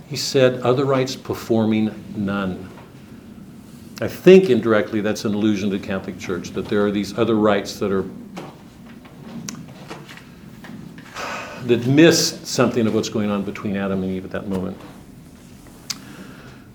[0.09, 2.71] he said, other rights performing none.
[4.03, 7.35] I think indirectly that's an allusion to the Catholic Church, that there are these other
[7.35, 8.05] rites that are
[11.67, 14.79] that miss something of what's going on between Adam and Eve at that moment.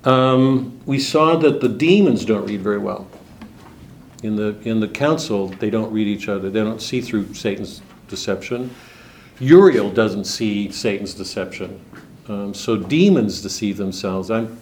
[0.03, 3.07] Um, we saw that the demons don't read very well.
[4.21, 6.51] In the in the council, they don't read each other.
[6.51, 8.69] They don't see through Satan's deception.
[9.39, 11.83] Uriel doesn't see Satan's deception.
[12.27, 14.29] Um, so demons deceive themselves.
[14.29, 14.59] I'm,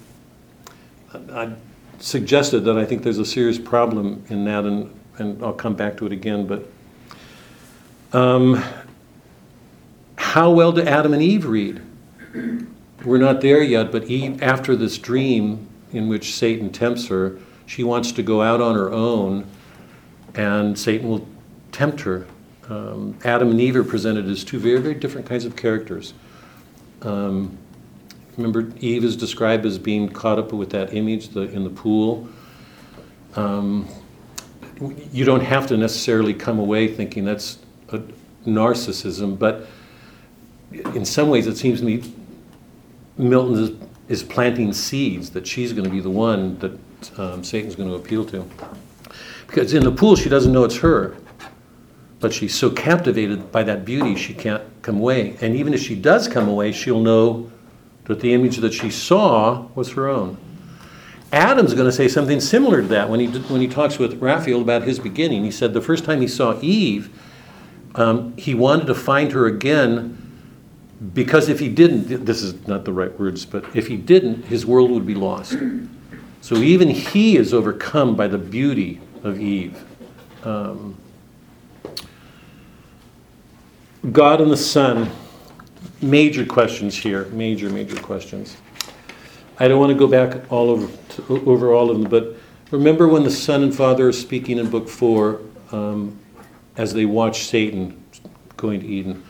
[1.30, 1.54] I
[2.00, 5.98] suggested that I think there's a serious problem in that, and, and I'll come back
[5.98, 6.48] to it again.
[6.48, 6.68] But
[8.18, 8.64] um,
[10.16, 11.82] how well do Adam and Eve read?
[13.06, 17.84] We're not there yet, but Eve, after this dream in which Satan tempts her, she
[17.84, 19.46] wants to go out on her own,
[20.36, 21.28] and Satan will
[21.72, 22.26] tempt her.
[22.70, 26.14] Um, Adam and Eve are presented as two very, very different kinds of characters.
[27.02, 27.58] Um,
[28.38, 32.28] remember, Eve is described as being caught up with that image the, in the pool.
[33.36, 33.88] Um,
[35.12, 38.02] you don't have to necessarily come away thinking that's a
[38.46, 39.68] narcissism, but
[40.96, 42.04] in some ways it seems to me
[43.18, 43.72] Milton is,
[44.10, 46.72] is planting seeds that she's going to be the one that
[47.20, 48.50] um, Satan's going to appeal to.
[49.46, 51.16] Because in the pool, she doesn't know it's her.
[52.24, 55.36] but she's so captivated by that beauty she can't come away.
[55.42, 57.52] And even if she does come away, she'll know
[58.06, 60.38] that the image that she saw was her own.
[61.32, 64.62] Adam's going to say something similar to that when he, when he talks with Raphael
[64.62, 65.44] about his beginning.
[65.44, 67.10] He said the first time he saw Eve,
[67.96, 70.20] um, he wanted to find her again
[71.14, 74.66] because if he didn't, this is not the right words, but if he didn't, his
[74.66, 75.58] world would be lost.
[76.42, 79.84] So even he is overcome by the beauty of Eve.
[80.44, 80.96] Um,
[84.12, 85.10] God and the Son,
[86.04, 88.58] major questions here, major, major questions.
[89.60, 92.36] I don't want to go back all over to, over all of them, but
[92.72, 96.20] remember when the Son and Father are speaking in Book Four, um,
[96.76, 98.04] as they watch Satan
[98.58, 99.24] going to Eden,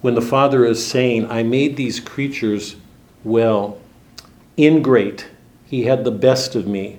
[0.00, 2.76] when the Father is saying, "I made these creatures
[3.24, 3.78] well,
[4.58, 5.26] ingrate.
[5.66, 6.98] He had the best of me."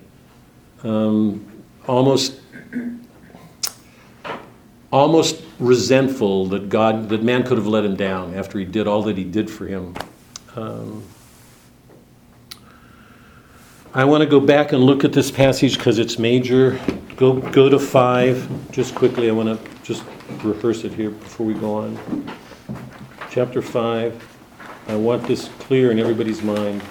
[0.84, 1.46] Um,
[1.88, 2.40] almost
[4.96, 9.04] almost resentful that God, that man could have let him down after he did all
[9.04, 9.94] that he did for him.
[10.56, 11.04] Um,
[13.94, 16.80] I want to go back and look at this passage because it's major.
[17.18, 19.30] Go, go to five, just quickly.
[19.30, 20.04] I want to just
[20.44, 22.32] rehearse it here before we go on.
[23.30, 24.26] Chapter five.
[24.88, 26.82] I want this clear in everybody's mind.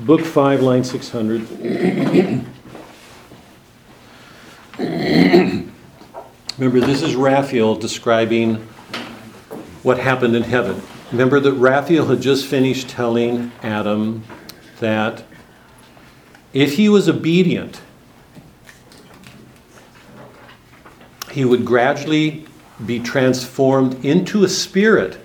[0.00, 2.46] Book five, line 600.
[4.78, 5.70] Remember,
[6.58, 8.56] this is Raphael describing
[9.82, 10.82] what happened in heaven.
[11.12, 14.24] Remember that Raphael had just finished telling Adam
[14.80, 15.24] that
[16.52, 17.80] if he was obedient,
[21.30, 22.46] he would gradually
[22.84, 25.18] be transformed into a spirit.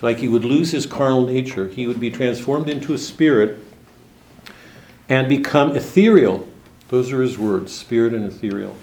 [0.00, 1.68] Like he would lose his carnal nature.
[1.68, 3.60] He would be transformed into a spirit
[5.08, 6.48] and become ethereal.
[6.92, 8.76] Those are his words spirit and ethereal.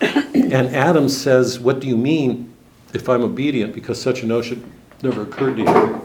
[0.00, 2.52] And Adam says, What do you mean
[2.92, 3.72] if I'm obedient?
[3.72, 4.72] Because such a notion
[5.04, 6.00] never occurred to him.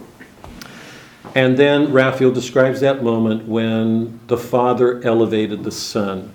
[1.33, 6.31] And then Raphael describes that moment when the Father elevated the Son.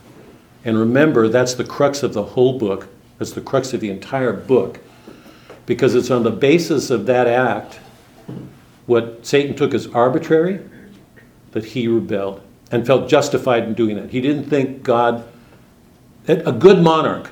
[0.64, 2.88] And remember, that's the crux of the whole book.
[3.18, 4.80] That's the crux of the entire book.
[5.64, 7.78] Because it's on the basis of that act,
[8.86, 10.58] what Satan took as arbitrary,
[11.52, 14.10] that he rebelled and felt justified in doing that.
[14.10, 15.26] He didn't think God,
[16.26, 17.30] a good monarch,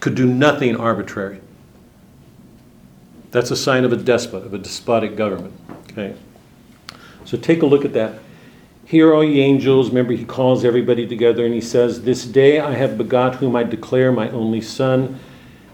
[0.00, 1.40] could do nothing arbitrary.
[3.30, 5.52] That's a sign of a despot, of a despotic government.
[5.90, 6.14] Okay.
[7.24, 8.20] So take a look at that.
[8.86, 9.88] Hear, all ye angels.
[9.88, 13.64] Remember, he calls everybody together and he says, This day I have begot whom I
[13.64, 15.20] declare my only son,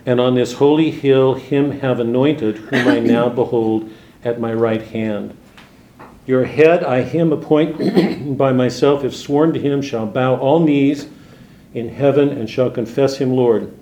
[0.05, 3.89] and on this holy hill him have anointed, whom I now behold
[4.25, 5.37] at my right hand.
[6.27, 11.09] Your head I him appoint by myself, if sworn to him, shall bow all knees
[11.75, 13.73] in heaven and shall confess him Lord.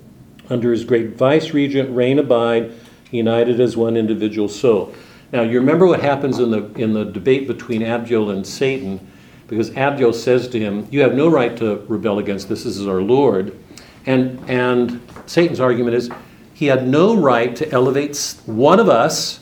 [0.51, 2.73] Under his great vice regent reign abide,
[3.11, 4.93] united as one individual soul.
[5.33, 9.01] Now you remember what happens in the in the debate between Abdiel and Satan,
[9.47, 12.65] because Abdiel says to him, "You have no right to rebel against this.
[12.65, 13.57] This is our Lord,"
[14.05, 16.11] and and Satan's argument is,
[16.53, 19.41] he had no right to elevate one of us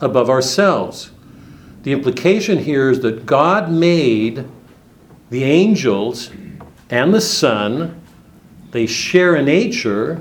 [0.00, 1.10] above ourselves.
[1.86, 4.44] The implication here is that God made
[5.30, 6.32] the angels
[6.90, 8.02] and the Son,
[8.72, 10.20] they share a nature,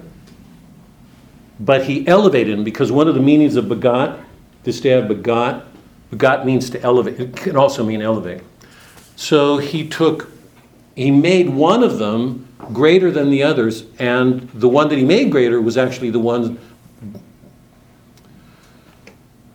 [1.59, 4.19] but he elevated them because one of the meanings of begot,
[4.61, 5.65] this day I begot,
[6.11, 7.19] begot means to elevate.
[7.19, 8.43] It can also mean elevate.
[9.15, 10.29] So he took,
[10.95, 15.31] he made one of them greater than the others, and the one that he made
[15.31, 16.59] greater was actually the one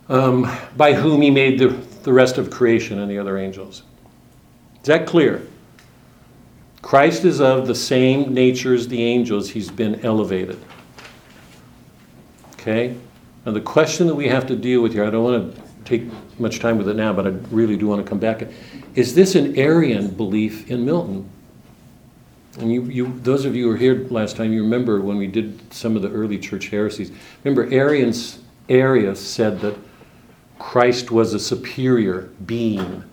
[0.09, 3.83] um, by whom he made the, the rest of creation and the other angels.
[4.81, 5.45] Is that clear?
[6.81, 10.59] Christ is of the same nature as the angels, he's been elevated.
[12.53, 12.95] Okay?
[13.45, 16.03] Now, the question that we have to deal with here, I don't want to take
[16.39, 18.47] much time with it now, but I really do want to come back.
[18.95, 21.29] Is this an Arian belief in Milton?
[22.59, 25.27] And you, you, those of you who were here last time, you remember when we
[25.27, 27.11] did some of the early church heresies.
[27.43, 28.39] Remember, Arians,
[28.69, 29.75] Arius said that
[30.61, 33.03] Christ was a superior being,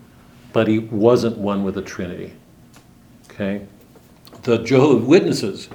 [0.53, 2.31] but he wasn't one with the Trinity.
[3.29, 3.65] Okay?
[4.43, 5.67] The Jehovah Witnesses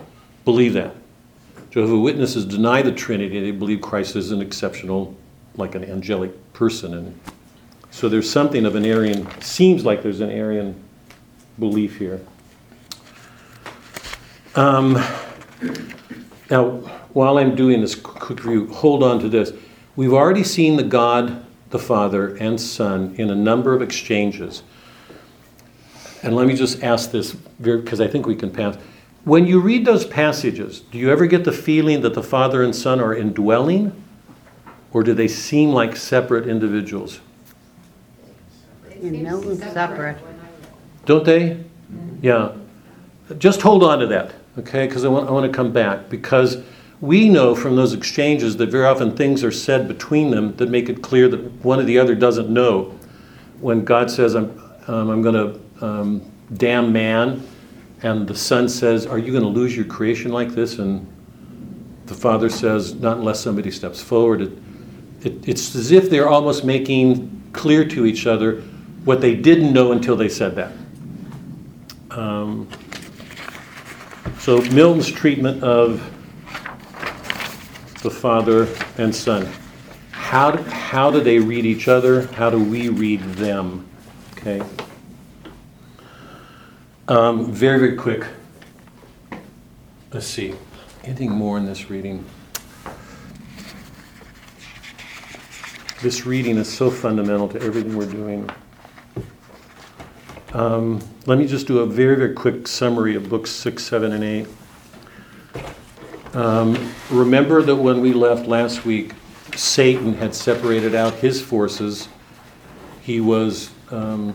[0.44, 0.94] believe that.
[1.70, 3.40] Jehovah Witnesses deny the Trinity.
[3.40, 5.16] They believe Christ is an exceptional,
[5.56, 6.94] like an angelic person.
[6.94, 7.20] And
[7.90, 10.80] so there's something of an Arian, seems like there's an Arian
[11.58, 12.20] belief here.
[14.54, 14.94] Um,
[16.50, 16.70] now,
[17.12, 19.52] while I'm doing this quick review, hold on to this.
[19.96, 21.43] We've already seen the God,
[21.74, 24.62] the Father, and Son in a number of exchanges.
[26.22, 28.76] And let me just ask this, because I think we can pass.
[29.24, 32.72] When you read those passages, do you ever get the feeling that the Father and
[32.76, 33.90] Son are indwelling?
[34.92, 37.18] Or do they seem like separate individuals?
[39.02, 40.18] And Milton's separate.
[41.06, 41.50] Don't they?
[41.50, 42.18] Mm-hmm.
[42.22, 42.52] Yeah.
[43.38, 44.86] Just hold on to that, okay?
[44.86, 46.08] Because I want, I want to come back.
[46.08, 46.62] Because
[47.00, 50.88] we know from those exchanges that very often things are said between them that make
[50.88, 52.96] it clear that one or the other doesn't know.
[53.60, 54.50] When God says, I'm,
[54.86, 57.46] um, I'm going to um, damn man,
[58.02, 60.78] and the Son says, Are you going to lose your creation like this?
[60.78, 61.06] And
[62.06, 64.42] the Father says, Not unless somebody steps forward.
[64.42, 64.52] It,
[65.22, 68.60] it, it's as if they're almost making clear to each other
[69.04, 70.72] what they didn't know until they said that.
[72.10, 72.68] Um,
[74.38, 76.13] so Milton's treatment of
[78.04, 79.48] the Father and Son.
[80.10, 82.26] How do, how do they read each other?
[82.28, 83.88] How do we read them?
[84.32, 84.62] Okay.
[87.08, 88.26] Um, very, very quick.
[90.12, 90.54] Let's see.
[91.02, 92.24] Anything more in this reading?
[96.02, 98.50] This reading is so fundamental to everything we're doing.
[100.52, 104.22] Um, let me just do a very, very quick summary of books six, seven, and
[104.22, 104.46] eight.
[106.34, 109.12] Um, remember that when we left last week,
[109.54, 112.08] Satan had separated out his forces.
[113.02, 114.34] He was um,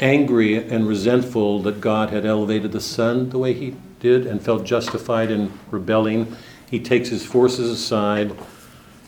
[0.00, 4.64] angry and resentful that God had elevated the Son the way he did and felt
[4.64, 6.36] justified in rebelling.
[6.68, 8.36] He takes his forces aside,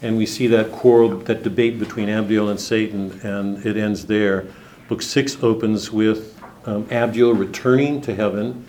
[0.01, 4.47] and we see that quarrel, that debate between Abdiel and Satan, and it ends there.
[4.89, 8.65] Book six opens with um, Abdiel returning to heaven.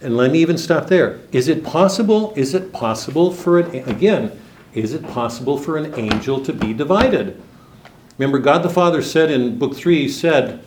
[0.00, 1.20] And let me even stop there.
[1.32, 2.32] Is it possible?
[2.36, 4.38] Is it possible for an again?
[4.74, 7.40] Is it possible for an angel to be divided?
[8.18, 10.62] Remember, God the Father said in Book three, He said,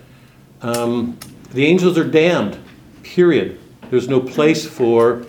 [0.62, 1.18] um,
[1.52, 2.58] "The angels are damned."
[3.04, 3.60] Period.
[3.90, 5.26] There's no place for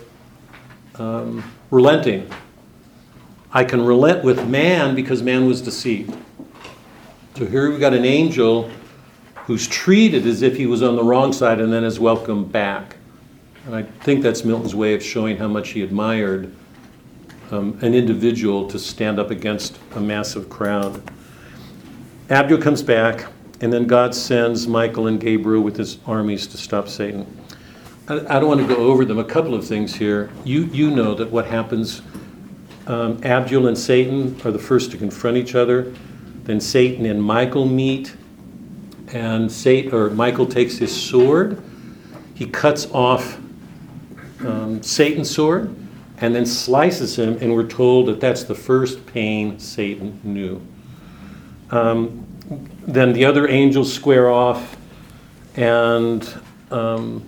[0.95, 2.29] um, relenting.
[3.51, 6.15] I can relent with man because man was deceived.
[7.35, 8.69] So here we've got an angel
[9.45, 12.97] who's treated as if he was on the wrong side and then is welcomed back.
[13.65, 16.53] And I think that's Milton's way of showing how much he admired
[17.51, 21.01] um, an individual to stand up against a massive crowd.
[22.29, 23.25] Abdiel comes back,
[23.61, 27.25] and then God sends Michael and Gabriel with his armies to stop Satan.
[28.07, 29.19] I, I don't want to go over them.
[29.19, 30.29] A couple of things here.
[30.43, 32.01] You, you know that what happens,
[32.87, 35.93] um, Abdiel and Satan are the first to confront each other.
[36.43, 38.15] Then Satan and Michael meet,
[39.11, 41.61] and Satan, or Michael takes his sword.
[42.35, 43.39] He cuts off
[44.45, 45.75] um, Satan's sword
[46.21, 50.61] and then slices him, and we're told that that's the first pain Satan knew.
[51.71, 52.25] Um,
[52.87, 54.75] then the other angels square off,
[55.55, 56.27] and
[56.71, 57.27] um,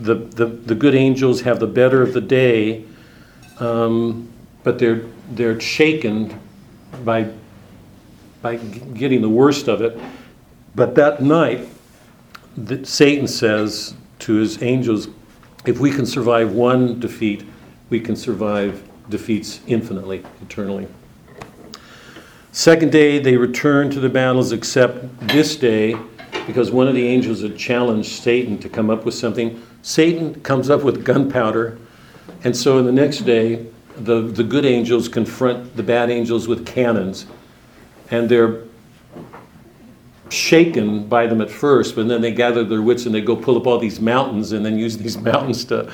[0.00, 2.84] the, the, the good angels have the better of the day,
[3.58, 4.28] um,
[4.64, 6.38] but they're, they're shaken
[7.04, 7.30] by,
[8.42, 9.98] by getting the worst of it.
[10.74, 11.68] But that night,
[12.56, 15.08] the, Satan says to his angels,
[15.66, 17.44] if we can survive one defeat,
[17.90, 20.86] we can survive defeats infinitely, eternally.
[22.52, 25.96] Second day, they return to the battles, except this day,
[26.46, 29.60] because one of the angels had challenged Satan to come up with something.
[29.82, 31.78] Satan comes up with gunpowder,
[32.44, 36.64] and so in the next day, the, the good angels confront the bad angels with
[36.64, 37.26] cannons,
[38.10, 38.62] and they're
[40.30, 43.56] shaken by them at first, but then they gather their wits and they go pull
[43.56, 45.92] up all these mountains and then use these mountains to,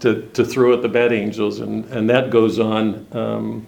[0.00, 1.60] to, to throw at the bad angels.
[1.60, 3.06] And, and that goes on.
[3.12, 3.66] Um,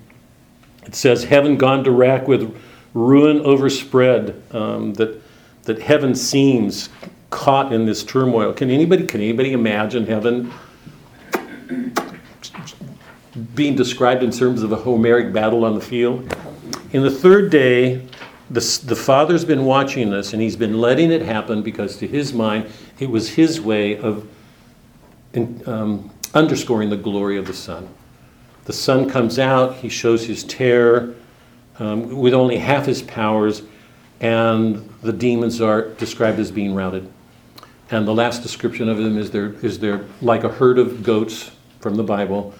[0.84, 2.56] it says, Heaven gone to rack with
[2.94, 5.20] ruin overspread, um, that,
[5.64, 6.88] that heaven seems
[7.30, 8.52] caught in this turmoil.
[8.52, 10.52] Can anybody, can anybody imagine heaven
[13.54, 16.36] being described in terms of a Homeric battle on the field?
[16.92, 18.06] In the third day,
[18.52, 22.34] the, the father's been watching this and he's been letting it happen because to his
[22.34, 24.28] mind it was his way of
[25.32, 27.88] in, um, underscoring the glory of the son.
[28.66, 31.14] The son comes out he shows his terror
[31.78, 33.62] um, with only half his powers
[34.20, 37.10] and the demons are described as being routed.
[37.90, 41.50] And the last description of them is they're, is they're like a herd of goats
[41.80, 42.54] from the bible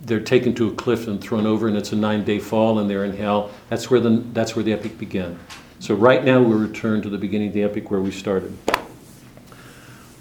[0.00, 3.04] they're taken to a cliff and thrown over, and it's a nine-day fall, and they're
[3.04, 3.50] in hell.
[3.68, 5.38] That's where the that's where the epic began.
[5.80, 8.56] So right now we return to the beginning of the epic where we started.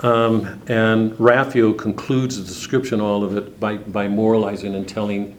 [0.02, 5.36] Um, and Raphael concludes the description, all of it, by, by moralizing and telling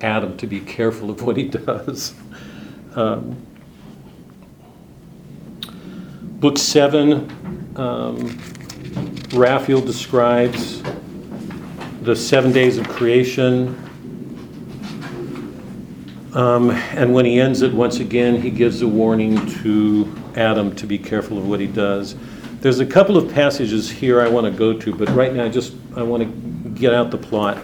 [0.00, 2.14] Adam to be careful of what he does.
[2.94, 3.36] Um,
[6.22, 8.38] book seven, um,
[9.32, 10.82] Raphael describes
[12.06, 13.74] the seven days of creation.
[16.34, 20.86] Um, and when he ends it, once again, he gives a warning to Adam to
[20.86, 22.14] be careful of what he does.
[22.60, 25.48] There's a couple of passages here I want to go to, but right now I
[25.48, 27.58] just I want to get out the plot.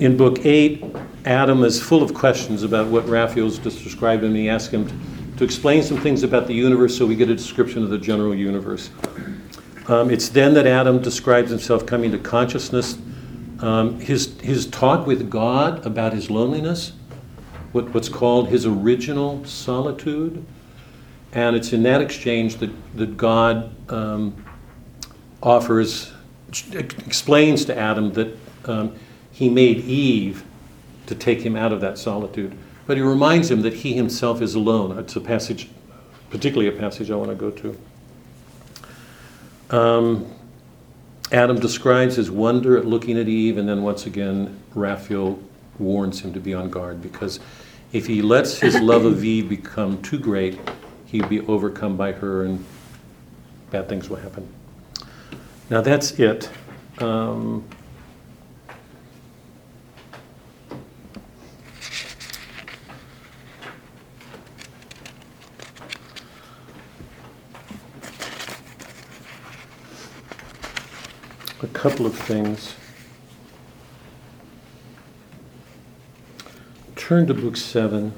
[0.00, 0.84] In book eight,
[1.24, 5.38] Adam is full of questions about what Raphael's just described, and he asks him to,
[5.38, 8.34] to explain some things about the universe so we get a description of the general
[8.34, 8.90] universe.
[9.88, 12.98] Um, it's then that Adam describes himself coming to consciousness.
[13.60, 16.92] Um, his, his talk with God about his loneliness,
[17.72, 20.44] what, what's called his original solitude.
[21.32, 24.44] And it's in that exchange that, that God um,
[25.42, 26.12] offers,
[26.72, 28.36] explains to Adam that
[28.66, 28.94] um,
[29.32, 30.44] he made Eve
[31.06, 32.56] to take him out of that solitude.
[32.86, 34.96] But he reminds him that he himself is alone.
[34.98, 35.68] It's a passage,
[36.30, 37.78] particularly a passage I want to go to.
[39.76, 40.35] Um,
[41.32, 45.38] Adam describes his wonder at looking at Eve, and then once again, Raphael
[45.78, 47.40] warns him to be on guard because
[47.92, 50.58] if he lets his love of Eve become too great,
[51.06, 52.64] he'd be overcome by her and
[53.70, 54.48] bad things will happen.
[55.68, 56.48] Now that's it.
[56.98, 57.64] Um,
[71.88, 72.74] couple of things.
[76.96, 78.12] Turn to Book 7.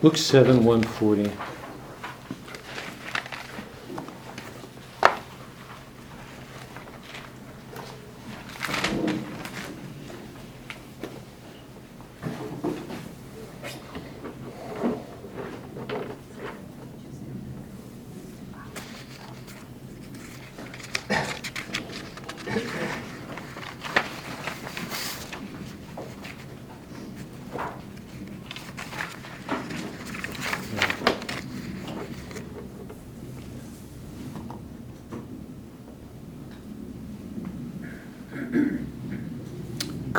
[0.00, 1.51] Book 7, 140.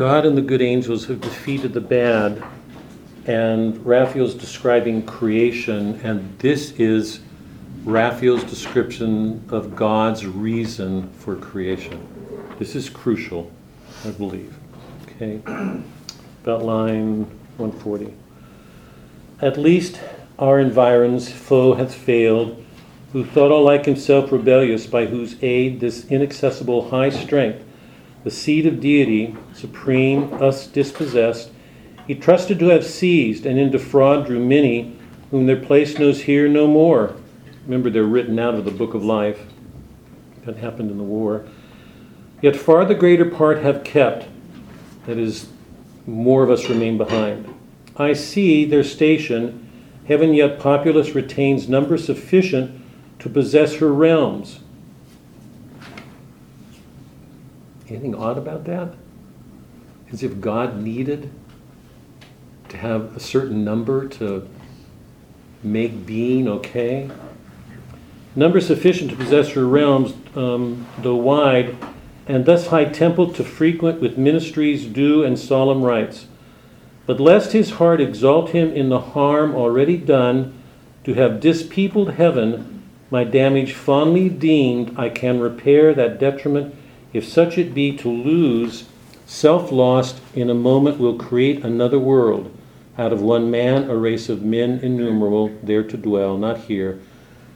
[0.04, 2.44] God and the good angels have defeated the bad,
[3.26, 7.22] and Raphael's describing creation, and this is
[7.86, 12.06] Raphael's description of God's reason for creation.
[12.60, 13.50] This is crucial,
[14.04, 14.54] I believe.
[15.06, 15.40] Okay,
[16.44, 17.20] about line
[17.56, 18.14] 140.
[19.40, 20.02] At least
[20.38, 22.62] our environs foe hath failed,
[23.14, 27.63] who thought all like himself rebellious, by whose aid this inaccessible high strength
[28.24, 31.52] the seed of deity, supreme, us dispossessed,
[32.08, 34.98] he trusted to have seized, and into fraud drew many,
[35.32, 37.16] whom their place knows here no more.
[37.66, 39.40] Remember, they're written out of the book of life.
[40.46, 41.46] That happened in the war.
[42.42, 44.28] Yet far the greater part have kept,
[45.06, 45.48] that is,
[46.06, 47.54] more of us remain behind.
[47.96, 49.70] I see their station,
[50.08, 52.82] heaven yet populous retains number sufficient
[53.20, 54.60] to possess her realms
[57.94, 58.96] Anything odd about that?
[60.12, 61.30] As if God needed
[62.70, 64.50] to have a certain number to
[65.62, 67.12] make being okay?
[68.36, 71.78] Number sufficient to possess her realms, um, though wide,
[72.26, 76.26] and thus high temple to frequent with ministries due and solemn rites.
[77.06, 80.60] But lest his heart exalt him in the harm already done,
[81.04, 82.82] to have dispeopled heaven,
[83.12, 86.74] my damage fondly deemed, I can repair that detriment
[87.14, 88.86] if such it be to lose,
[89.26, 92.52] self lost in a moment will create another world.
[92.98, 97.00] Out of one man, a race of men innumerable, there to dwell, not here.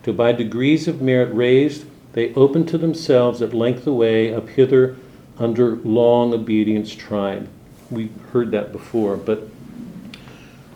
[0.04, 4.50] To by degrees of merit raised, they open to themselves at length the way up
[4.50, 4.96] hither
[5.38, 7.48] under long obedience tried.
[7.92, 9.48] We heard that before, but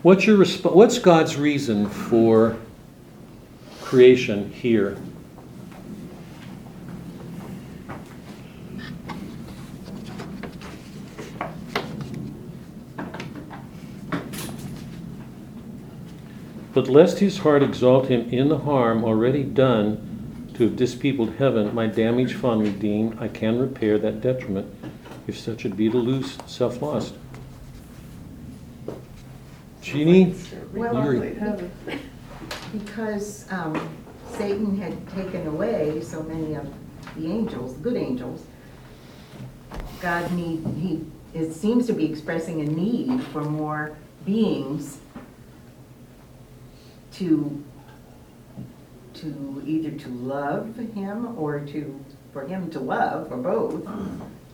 [0.02, 2.56] what's your resp- what's God's reason for
[3.80, 4.96] creation here?
[16.72, 21.74] But lest his heart exalt him in the harm already done to have dispeopled heaven,
[21.74, 24.74] my damage fondly deemed, I can repair that detriment,
[25.26, 27.14] if such it be to lose self lost.
[29.82, 30.34] Jeannie?
[30.72, 31.36] Well, Yuri.
[32.72, 33.88] because um,
[34.30, 36.72] Satan had taken away so many of
[37.16, 38.44] the angels, good angels,
[40.00, 41.04] God need, he,
[41.34, 44.98] it seems to be expressing a need for more beings
[47.22, 47.64] to,
[49.14, 53.88] to either to love him or to, for him to love, or both.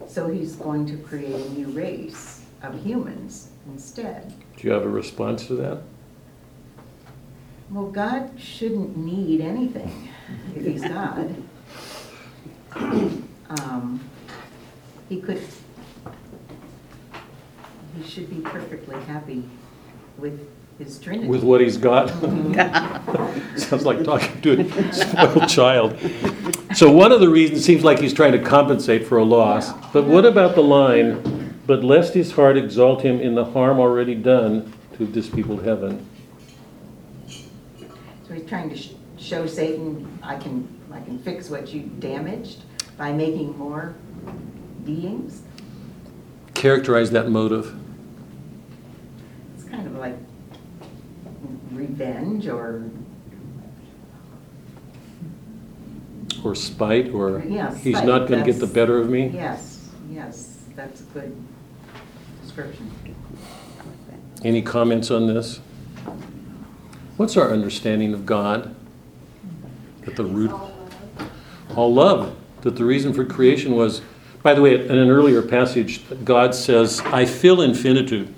[0.07, 4.35] So he's going to create a new race of humans instead.
[4.57, 5.83] Do you have a response to that?
[7.71, 10.11] Well, God shouldn't need anything
[10.55, 11.35] if he's God.
[13.51, 13.99] Um,
[15.09, 15.43] He could,
[17.97, 19.49] he should be perfectly happy
[20.19, 20.47] with
[20.79, 21.29] his Trinity.
[21.29, 22.09] With what he's got?
[23.59, 25.99] Sounds like talking to a spoiled child.
[26.75, 29.73] So one of the reasons seems like he's trying to compensate for a loss.
[29.93, 34.15] But what about the line, "But lest his heart exalt him in the harm already
[34.15, 36.07] done to this people heaven"?
[37.27, 42.63] So he's trying to sh- show Satan, I can, I can fix what you damaged
[42.97, 43.95] by making more
[44.85, 45.43] beings.
[46.55, 47.75] Characterize that motive.
[49.57, 50.15] It's kind of like
[51.79, 52.83] revenge or,
[56.45, 59.29] Or spite, or Yeah, he's spite, not gonna get the that's- better of me?
[59.35, 61.33] yes, yes, that's a good
[62.43, 62.87] description.
[64.45, 65.59] Any comments on this?
[67.17, 68.73] What's our understanding of God?
[70.05, 70.53] That the root,
[71.75, 74.01] all love, that the reason for creation was,
[74.45, 78.33] by the way, in an earlier passage, God says, I fill infinitude.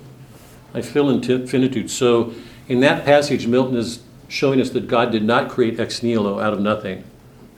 [0.73, 1.91] I fill infinitude.
[1.91, 2.33] So
[2.71, 3.99] in that passage, Milton is
[4.29, 7.03] showing us that God did not create ex nihilo out of nothing.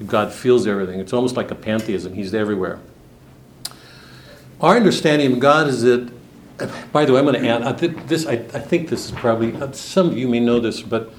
[0.07, 0.99] God fills everything.
[0.99, 2.13] It's almost like a pantheism.
[2.13, 2.79] He's everywhere.
[4.59, 6.11] Our understanding of God is that
[6.91, 8.25] by the way, I'm going to add I thi- this.
[8.25, 11.13] I, I think this is probably uh, some of you may know this, but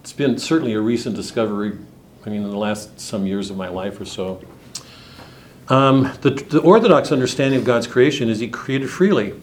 [0.00, 1.76] it's been certainly a recent discovery.
[2.24, 4.42] I mean, in the last some years of my life or so.
[5.68, 9.34] Um, the, the Orthodox understanding of God's creation is He created freely.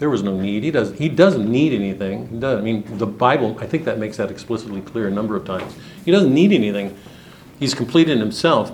[0.00, 0.64] There was no need.
[0.64, 0.98] He doesn't.
[0.98, 2.26] He doesn't need anything.
[2.28, 2.58] He does.
[2.58, 3.56] I mean, the Bible.
[3.60, 5.76] I think that makes that explicitly clear a number of times.
[6.04, 6.96] He doesn't need anything.
[7.58, 8.72] He's complete in Himself.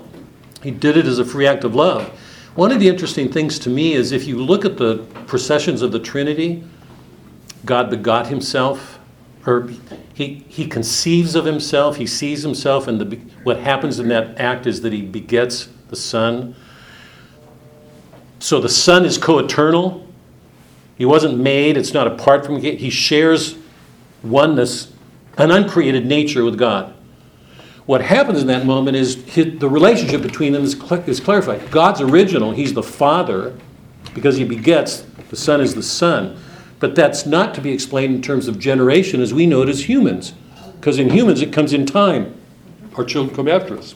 [0.63, 2.09] He did it as a free act of love.
[2.55, 5.93] One of the interesting things to me is if you look at the processions of
[5.93, 6.65] the Trinity,
[7.67, 8.99] God begot himself,
[9.45, 9.69] or
[10.15, 14.67] he, he conceives of himself, he sees himself, and the, what happens in that act
[14.67, 16.57] is that he begets the Son.
[18.39, 20.06] So the Son is co eternal.
[20.97, 23.57] He wasn't made, it's not apart from, he shares
[24.23, 24.93] oneness,
[25.37, 26.95] an uncreated nature with God.
[27.85, 30.75] What happens in that moment is the relationship between them is,
[31.07, 31.71] is clarified.
[31.71, 33.55] God's original, he's the Father,
[34.15, 36.39] because he begets, the Son is the Son.
[36.81, 39.89] But that's not to be explained in terms of generation as we know it as
[39.89, 40.35] humans.
[40.75, 42.35] Because in humans, it comes in time.
[42.97, 43.95] Our children come after us.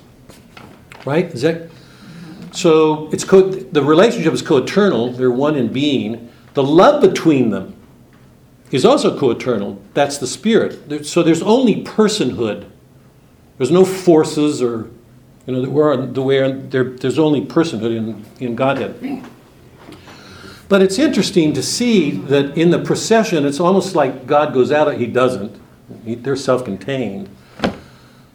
[1.05, 1.27] Right?
[1.27, 1.71] Is that?
[2.53, 6.31] So it's co- the relationship is co eternal, they're one in being.
[6.55, 7.77] The love between them
[8.71, 9.81] is also co eternal.
[9.95, 11.07] That's the Spirit.
[11.07, 12.69] So there's only personhood.
[13.59, 14.91] There's no forces or,
[15.47, 19.25] you know, the way there, there's only personhood in, in Godhead.
[20.69, 24.97] But it's interesting to see that in the procession, it's almost like God goes out,
[24.97, 25.61] he doesn't.
[26.05, 27.29] He, they're self contained.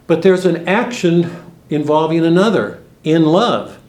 [0.05, 3.79] But there's an action involving another in love.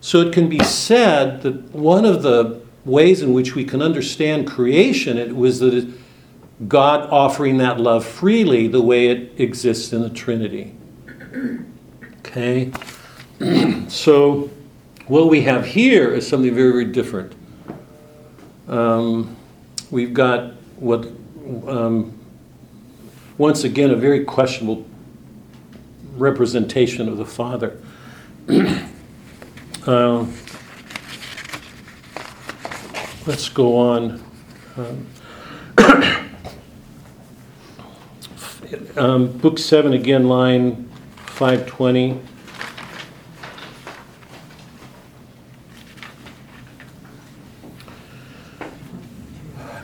[0.00, 4.46] So it can be said that one of the ways in which we can understand
[4.46, 5.92] creation it was that
[6.68, 10.74] God offering that love freely the way it exists in the Trinity.
[12.18, 12.70] Okay?
[13.88, 14.50] so,
[15.06, 17.34] what we have here is something very, very different.
[18.68, 19.36] Um,
[19.90, 21.06] we've got what,
[21.66, 22.16] um,
[23.38, 24.86] once again, a very questionable
[26.16, 27.80] representation of the Father.
[29.86, 30.26] uh,
[33.26, 34.22] let's go on.
[34.76, 35.06] Um,
[38.96, 40.88] Um, book seven, again, line
[41.26, 42.20] 520.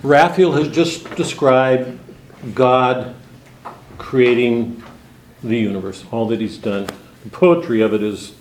[0.02, 1.98] Raphael has just described
[2.54, 3.14] God
[3.96, 4.82] creating
[5.42, 6.86] the universe, all that he's done.
[7.24, 8.34] The poetry of it is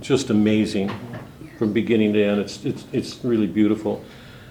[0.00, 0.90] just amazing
[1.58, 2.40] from beginning to end.
[2.40, 4.04] It's, it's, it's really beautiful.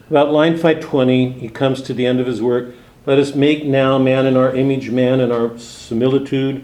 [0.10, 2.76] About line 520, he comes to the end of his work.
[3.08, 6.64] Let us make now man in our image, man in our similitude,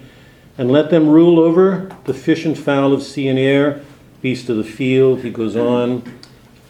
[0.59, 3.81] and let them rule over the fish and fowl of sea and air,
[4.21, 5.21] beast of the field.
[5.21, 6.03] He goes on.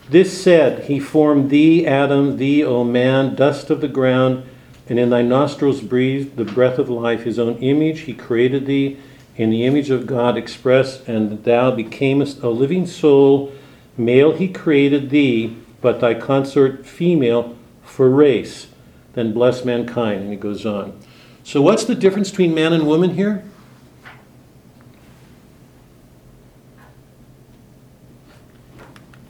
[0.09, 4.45] This said, he formed thee, Adam, thee, O man, dust of the ground,
[4.87, 7.23] and in thy nostrils breathed the breath of life.
[7.23, 8.97] His own image he created thee,
[9.35, 13.51] in the image of God express, and thou becamest a living soul.
[13.97, 18.67] Male he created thee, but thy consort female for race.
[19.13, 20.21] then bless mankind.
[20.21, 20.97] And he goes on.
[21.43, 23.43] So, what's the difference between man and woman here?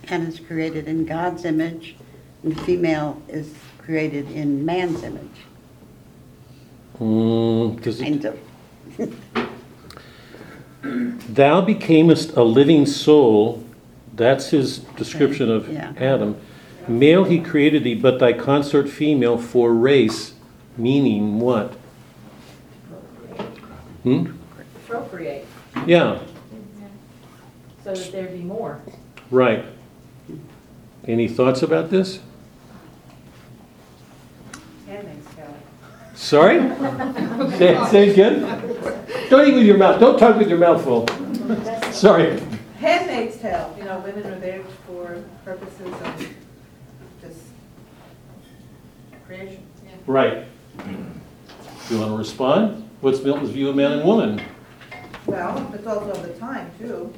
[0.09, 1.95] Man is created in God's image,
[2.43, 5.21] and female is created in man's image.
[6.99, 8.39] Mm, does it Kind of.
[11.33, 13.63] Thou becamest a living soul.
[14.21, 15.93] That's his description of Yeah.
[15.97, 16.35] Adam.
[16.87, 20.33] Male he created thee, but thy consort female for race,
[20.77, 21.73] meaning what?
[24.03, 24.25] Hmm?
[24.87, 25.45] Procreate,
[25.87, 26.19] Yeah,
[27.83, 28.77] so that there'd be more.
[29.31, 29.65] right.
[31.07, 32.19] Any thoughts about this?
[36.13, 36.59] Sorry?
[37.57, 38.41] Say, say it again?
[39.31, 41.07] Don't eat with your mouth, don't talk with your mouth full.
[41.91, 42.39] Sorry.
[42.81, 46.29] Handmaid's Tale, you know, women are there for purposes of
[47.21, 47.39] just
[49.27, 49.63] creation.
[50.07, 50.45] Right.
[51.91, 52.89] You want to respond?
[53.01, 54.41] What's Milton's view of man and woman?
[55.27, 57.13] Well, it's also of the time, too.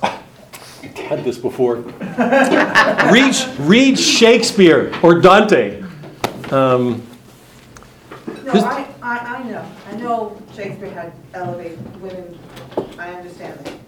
[0.00, 1.76] had this before.
[3.12, 5.82] read, read Shakespeare or Dante.
[6.50, 7.02] Um,
[8.26, 12.38] No, This- I, I, I know, I know Shakespeare had elevated women,
[12.98, 13.83] I understand that.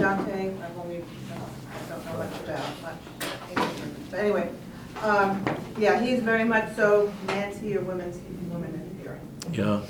[0.00, 2.96] Dante, I've only, I don't know much about, much
[4.10, 4.50] but anyway,
[5.02, 5.44] um,
[5.78, 8.18] yeah, he's very much so, Nancy here, women's,
[8.50, 9.20] women in here.
[9.52, 9.82] yeah.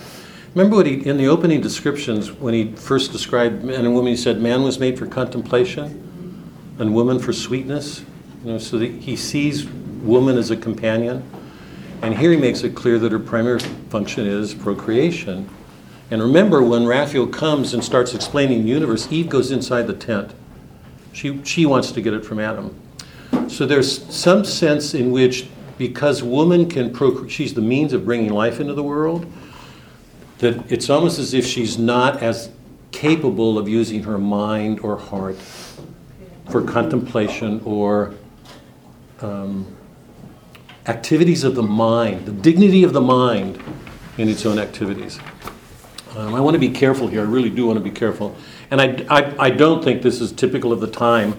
[0.55, 4.17] Remember what he, in the opening descriptions, when he first described man and woman, he
[4.17, 6.51] said man was made for contemplation
[6.81, 8.05] and woman for sweetness.
[8.45, 11.23] You know, so that he sees woman as a companion.
[12.03, 15.49] And here he makes it clear that her primary function is procreation.
[16.11, 20.33] And remember, when Raphael comes and starts explaining the universe, Eve goes inside the tent.
[21.13, 22.75] She, she wants to get it from Adam.
[23.49, 25.49] So there's some sense in which,
[25.79, 29.31] because woman can procreate, she's the means of bringing life into the world,
[30.39, 32.51] that it's almost as if she's not as
[32.91, 35.37] capable of using her mind or heart
[36.49, 38.15] for contemplation or
[39.21, 39.77] um,
[40.87, 43.63] activities of the mind, the dignity of the mind
[44.19, 45.21] in its own activities.
[46.17, 47.21] Um, I want to be careful here.
[47.21, 48.37] I really do want to be careful.
[48.71, 51.39] And I, I, I don't think this is typical of the time.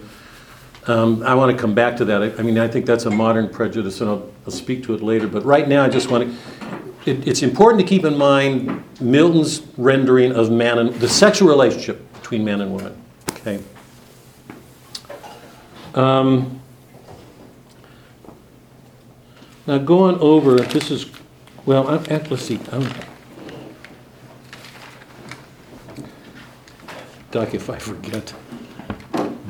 [0.87, 2.23] Um, I want to come back to that.
[2.23, 5.01] I, I mean, I think that's a modern prejudice, and I'll, I'll speak to it
[5.01, 5.27] later.
[5.27, 7.11] But right now, I just want to.
[7.11, 12.01] It, it's important to keep in mind Milton's rendering of man and the sexual relationship
[12.13, 12.99] between man and woman.
[13.31, 13.59] Okay.
[15.93, 16.61] Um,
[19.67, 21.05] now, going over, this is,
[21.65, 22.59] well, I, let's see.
[22.71, 22.87] I'm,
[27.31, 28.33] Doc, if I forget,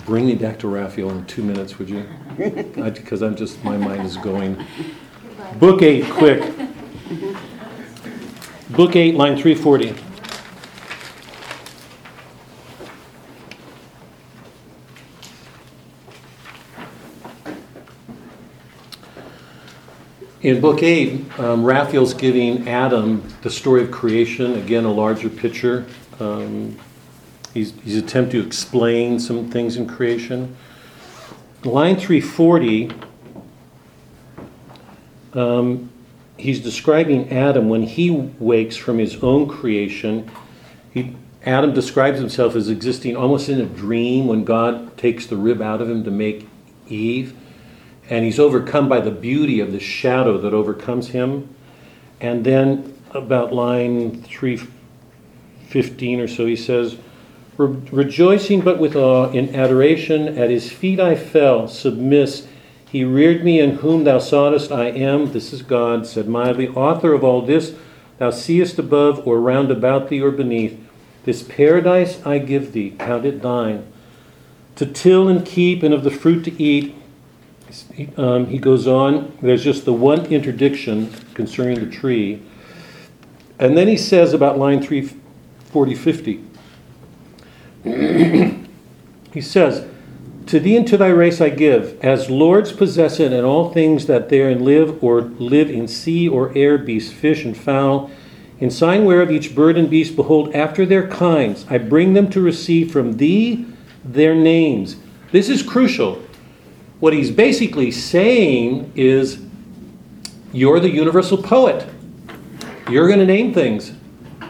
[0.05, 2.07] bring me back to Raphael in two minutes, would you?
[2.75, 4.63] Because I'm just, my mind is going.
[5.55, 6.41] Book eight, quick.
[8.69, 9.95] Book eight, line 340.
[20.43, 25.87] In Book eight, um, Raphael's giving Adam the story of creation, again, a larger picture.
[26.19, 26.77] Um,
[27.53, 30.55] He's, he's attempting to explain some things in creation.
[31.63, 32.91] Line 340,
[35.33, 35.91] um,
[36.37, 40.31] he's describing Adam when he wakes from his own creation.
[40.91, 45.61] He, Adam describes himself as existing almost in a dream when God takes the rib
[45.61, 46.47] out of him to make
[46.87, 47.35] Eve.
[48.09, 51.53] And he's overcome by the beauty of the shadow that overcomes him.
[52.19, 56.97] And then, about line 315 or so, he says,
[57.67, 62.47] Rejoicing but with awe, in adoration, at his feet I fell, submiss.
[62.89, 65.31] He reared me, in whom thou soughtest I am.
[65.31, 67.73] This is God, said mildly, Author of all this,
[68.17, 70.79] thou seest above, or round about thee, or beneath.
[71.23, 73.85] This paradise I give thee, count it thine.
[74.75, 76.95] To till and keep, and of the fruit to eat.
[78.17, 82.41] Um, he goes on, there's just the one interdiction concerning the tree.
[83.57, 86.50] And then he says about line 340 50.
[87.83, 89.87] He says,
[90.47, 94.05] To thee and to thy race I give, as lords possess it, and all things
[94.07, 98.11] that therein live, or live in sea or air, beasts, fish, and fowl.
[98.59, 102.41] In sign whereof each bird and beast, behold, after their kinds, I bring them to
[102.41, 103.65] receive from thee
[104.03, 104.97] their names.
[105.31, 106.21] This is crucial.
[106.99, 109.39] What he's basically saying is,
[110.53, 111.87] You're the universal poet.
[112.89, 113.93] You're going to name things.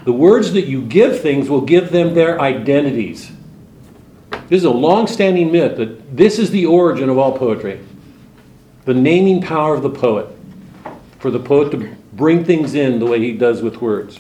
[0.04, 3.32] The words that you give things will give them their identities.
[4.50, 7.80] This is a long standing myth that this is the origin of all poetry.
[8.86, 10.28] the naming power of the poet,
[11.20, 14.20] for the poet to bring things in the way he does with words.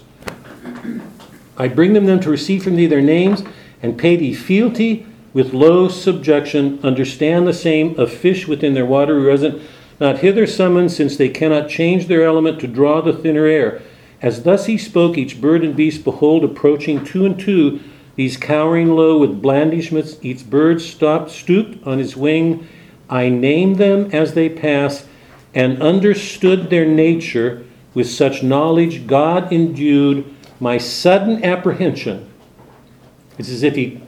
[1.58, 3.44] I bring them then to receive from thee their names,
[3.82, 9.24] and pay thee fealty with low subjection, understand the same of fish within their watery
[9.24, 9.64] resident,
[10.00, 13.82] not hither summoned, since they cannot change their element to draw the thinner air.
[14.22, 17.80] As thus he spoke, each bird and beast, behold, approaching two and two,
[18.16, 22.68] these cowering low with blandishments, each bird stopped, stooped on his wing.
[23.10, 25.06] I named them as they pass,
[25.54, 32.32] and understood their nature with such knowledge God endued my sudden apprehension.
[33.38, 34.02] It's as if he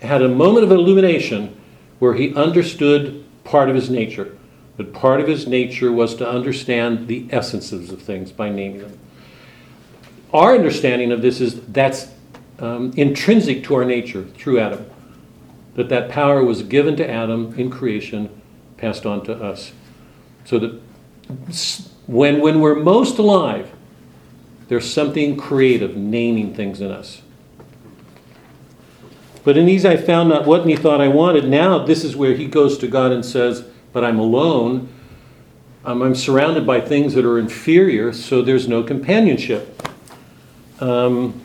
[0.00, 1.54] had a moment of illumination
[1.98, 4.36] where he understood part of his nature.
[4.76, 8.98] But part of his nature was to understand the essences of things by naming them.
[10.32, 12.08] Our understanding of this is that's
[12.58, 14.90] um, intrinsic to our nature through Adam.
[15.74, 18.42] That that power was given to Adam in creation,
[18.76, 19.72] passed on to us.
[20.44, 20.80] So that
[22.06, 23.70] when, when we're most alive,
[24.68, 27.22] there's something creative, naming things in us.
[29.44, 31.48] But in these I found not what me thought I wanted.
[31.48, 34.88] Now this is where he goes to God and says, But I'm alone.
[35.84, 39.87] I'm surrounded by things that are inferior, so there's no companionship.
[40.80, 41.40] Um,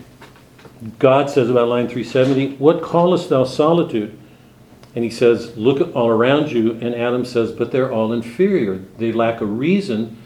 [0.99, 4.17] God says about line 370, What callest thou solitude?
[4.95, 6.71] And he says, Look all around you.
[6.73, 8.83] And Adam says, But they're all inferior.
[8.97, 10.17] They lack a reason.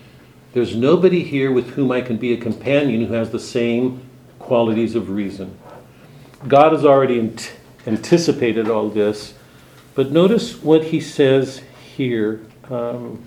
[0.53, 4.01] There's nobody here with whom I can be a companion who has the same
[4.39, 5.58] qualities of reason.
[6.47, 7.53] God has already ant-
[7.86, 9.34] anticipated all this.
[9.95, 11.62] But notice what he says
[11.95, 12.41] here.
[12.70, 13.24] Um,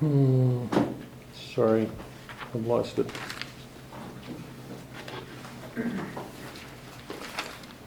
[0.00, 0.66] hmm,
[1.54, 1.88] sorry,
[2.54, 3.10] I've lost it.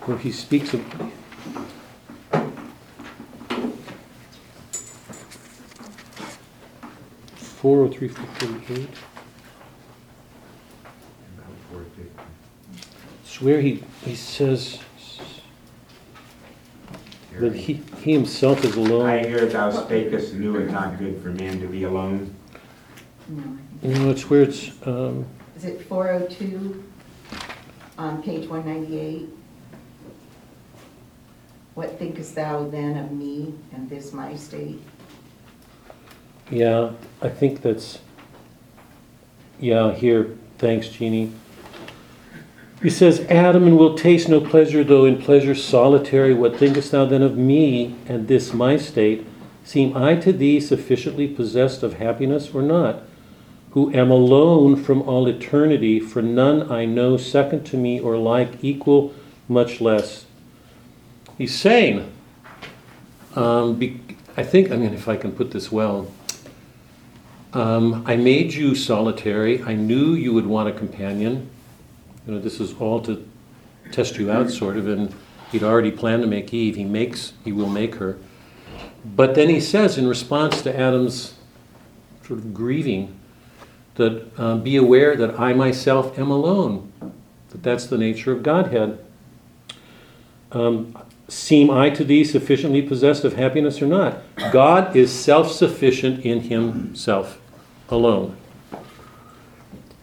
[0.05, 0.82] Where he speaks of.
[7.36, 8.89] Four oh three forty-eight.
[13.41, 14.80] Where he, he says
[17.39, 19.05] that he, he himself is alone.
[19.05, 19.29] I alone.
[19.29, 22.33] hear thou spakest, knew it not good for man to be alone.
[23.27, 23.57] No.
[23.81, 25.25] You know, it's where it's, um,
[25.55, 26.83] Is it 402
[27.97, 29.29] on page 198?
[31.75, 34.81] What thinkest thou then of me and this my state?
[36.51, 37.99] yeah, I think that's,
[39.59, 41.31] yeah, here, thanks, Jeannie.
[42.82, 46.34] He says, Adam, and will taste no pleasure, though in pleasure solitary.
[46.34, 49.25] What thinkest thou then of me and this my state?
[49.65, 53.03] Seem I to thee sufficiently possessed of happiness or not?
[53.71, 58.63] Who am alone from all eternity, for none I know second to me or like,
[58.63, 59.13] equal,
[59.49, 60.25] much less.
[61.38, 62.09] He's saying,
[63.36, 63.99] um, be,
[64.38, 66.09] I think, I mean, if I can put this well,
[67.53, 69.61] um, I made you solitary.
[69.63, 71.49] I knew you would want a companion.
[72.30, 73.27] You know, this is all to
[73.91, 75.11] test you out, sort of, and
[75.51, 76.75] he'd already planned to make Eve.
[76.75, 78.19] He makes, he will make her.
[79.03, 81.34] But then he says, in response to Adam's
[82.23, 83.19] sort of grieving,
[83.95, 86.91] that uh, be aware that I myself am alone.
[87.49, 89.03] That that's the nature of Godhead.
[90.51, 90.95] Um,
[91.27, 94.19] seem I to thee sufficiently possessed of happiness or not?
[94.51, 97.41] God is self sufficient in himself
[97.89, 98.38] alone.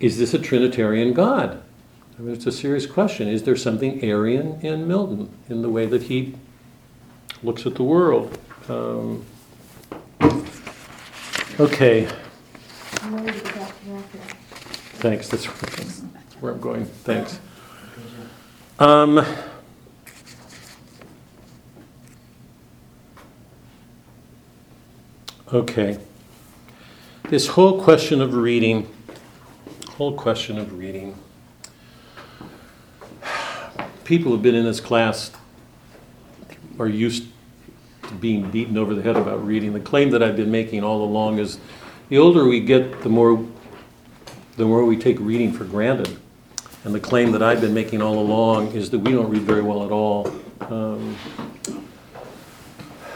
[0.01, 1.62] Is this a Trinitarian God?
[2.19, 3.29] I mean, it's a serious question.
[3.29, 6.35] Is there something Arian in Milton in the way that he
[7.43, 8.39] looks at the world?
[8.69, 9.25] Um,
[11.61, 12.09] okay,
[14.95, 15.29] thanks.
[15.29, 15.45] That's
[16.41, 16.87] where I'm going.
[16.87, 17.39] Thanks.
[18.79, 19.25] Um,
[25.53, 25.99] okay.
[27.29, 28.89] This whole question of reading,
[29.91, 31.14] whole question of reading.
[34.07, 35.33] People who've been in this class
[36.79, 37.27] are used
[38.05, 39.73] to being beaten over the head about reading.
[39.73, 41.59] The claim that I've been making all along is
[42.09, 43.45] the older we get, the more
[44.57, 46.17] the more we take reading for granted.
[46.85, 49.61] And the claim that I've been making all along is that we don't read very
[49.61, 50.33] well at all.
[50.61, 51.17] Um,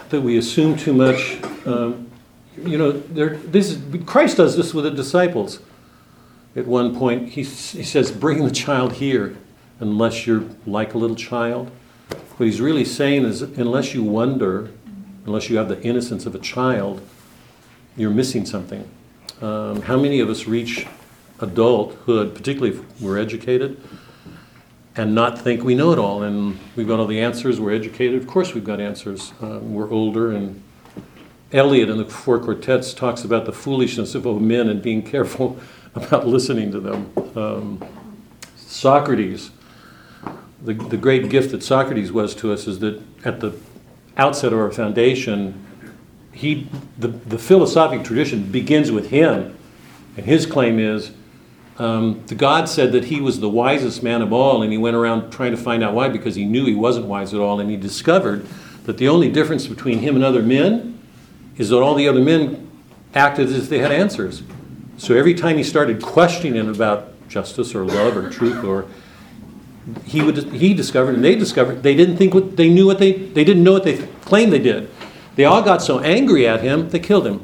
[0.08, 1.38] that we assume too much.
[1.66, 2.10] Um,
[2.64, 5.60] you know, there, this is, Christ does this with the disciples.
[6.56, 9.36] At one point, he, he says, Bring the child here,
[9.80, 11.70] unless you're like a little child.
[12.36, 14.70] What he's really saying is, unless you wonder,
[15.26, 17.00] unless you have the innocence of a child,
[17.96, 18.88] you're missing something.
[19.40, 20.86] Um, how many of us reach
[21.40, 23.80] adulthood, particularly if we're educated,
[24.96, 28.20] and not think we know it all and we've got all the answers, we're educated.
[28.20, 29.32] Of course, we've got answers.
[29.40, 30.62] Um, we're older, and
[31.52, 35.58] Eliot in the Four Quartets talks about the foolishness of old men and being careful
[35.94, 37.12] about listening to them.
[37.34, 37.84] Um,
[38.56, 39.50] Socrates,
[40.62, 43.58] the, the great gift that Socrates was to us is that at the
[44.16, 45.66] outset of our foundation,
[46.32, 49.56] he, the, the philosophic tradition begins with him.
[50.16, 51.12] And his claim is
[51.78, 54.96] um, the God said that he was the wisest man of all, and he went
[54.96, 57.58] around trying to find out why because he knew he wasn't wise at all.
[57.58, 58.46] And he discovered
[58.84, 61.00] that the only difference between him and other men
[61.56, 62.70] is that all the other men
[63.14, 64.42] acted as if they had answers.
[64.98, 68.86] So every time he started questioning about justice or love or truth or
[70.04, 73.12] he would he discovered and they discovered they didn't think what they knew what they
[73.12, 74.90] they didn't know what they claimed they did.
[75.36, 77.40] They all got so angry at him they killed him.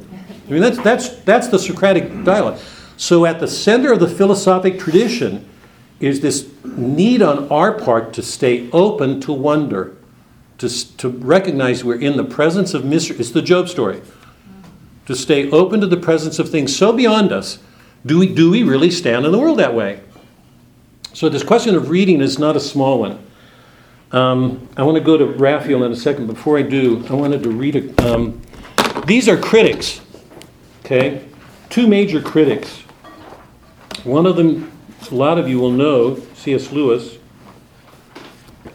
[0.47, 2.59] I mean that's that's that's the Socratic dialogue.
[2.97, 5.49] So at the center of the philosophic tradition
[6.01, 9.97] is this need on our part to stay open to wonder,
[10.59, 13.17] to, to recognize we're in the presence of mystery.
[13.19, 14.03] It's the Job story.
[15.07, 17.59] To stay open to the presence of things so beyond us.
[18.05, 20.01] Do we, do we really stand in the world that way?
[21.17, 23.27] So this question of reading is not a small one.
[24.13, 26.27] Um, I want to go to Raphael in a second.
[26.27, 28.15] Before I do, I wanted to read a.
[28.15, 28.43] Um,
[29.07, 30.03] these are critics,
[30.85, 31.27] okay?
[31.71, 32.81] Two major critics.
[34.05, 34.71] One of them,
[35.11, 36.71] a lot of you will know, C.S.
[36.71, 37.17] Lewis.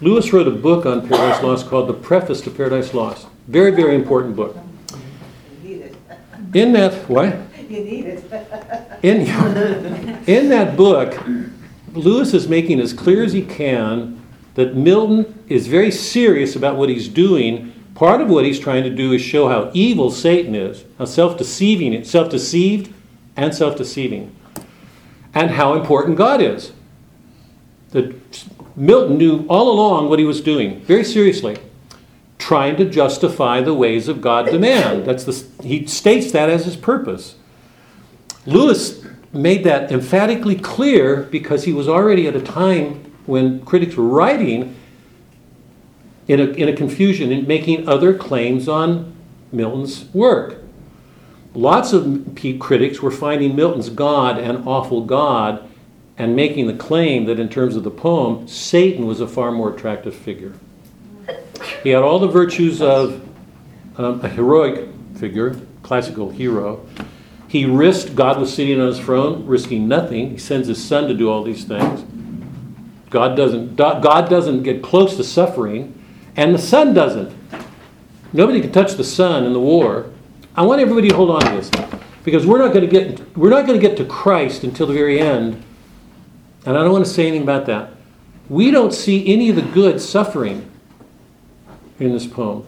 [0.02, 3.28] Lewis wrote a book on Paradise Lost called The Preface to Paradise Lost.
[3.50, 4.58] Very, very important book.
[5.62, 5.96] You need it.
[6.56, 7.38] In that, what?
[7.70, 9.04] You need it.
[9.04, 9.20] In,
[10.26, 11.14] in that book,
[11.94, 14.22] Lewis is making as clear as he can
[14.56, 17.74] that Milton is very serious about what he's doing.
[17.96, 22.04] Part of what he's trying to do is show how evil Satan is, how self-deceiving,
[22.04, 22.94] self-deceived
[23.36, 24.36] and self-deceiving,
[25.34, 26.74] and how important God is.
[27.92, 28.16] That
[28.76, 31.58] Milton knew all along what he was doing, very seriously,
[32.38, 35.06] trying to justify the ways of God demand.
[35.06, 37.36] That's the, he states that as his purpose.
[38.46, 44.08] Lewis made that emphatically clear because he was already at a time when critics were
[44.08, 44.76] writing
[46.28, 49.16] in a, in a confusion and making other claims on
[49.52, 50.58] Milton's work.
[51.54, 55.68] Lots of critics were finding Milton's God an awful God
[56.18, 59.74] and making the claim that in terms of the poem, Satan was a far more
[59.74, 60.54] attractive figure.
[61.84, 63.28] He had all the virtues of
[63.98, 66.86] um, a heroic figure, classical hero.
[67.52, 70.30] He risked, God was sitting on his throne, risking nothing.
[70.30, 72.06] He sends his son to do all these things.
[73.10, 76.02] God doesn't, God doesn't get close to suffering,
[76.38, 77.36] and the son doesn't.
[78.32, 80.10] Nobody can touch the Son in the war.
[80.56, 81.70] I want everybody to hold on to this
[82.24, 84.94] because we're not going to get we're not going to get to Christ until the
[84.94, 85.62] very end.
[86.66, 87.92] And I don't want to say anything about that.
[88.48, 90.72] We don't see any of the good suffering
[92.00, 92.66] in this poem.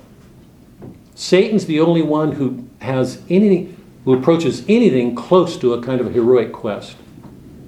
[1.15, 3.72] Satan's the only one who has anything
[4.05, 6.95] who approaches anything close to a kind of heroic quest.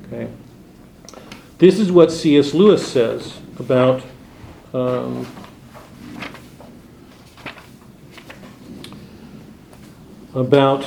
[0.08, 0.30] Okay.
[1.58, 2.54] This is what C.S.
[2.54, 4.04] Lewis says about
[4.74, 5.26] um,
[10.34, 10.86] about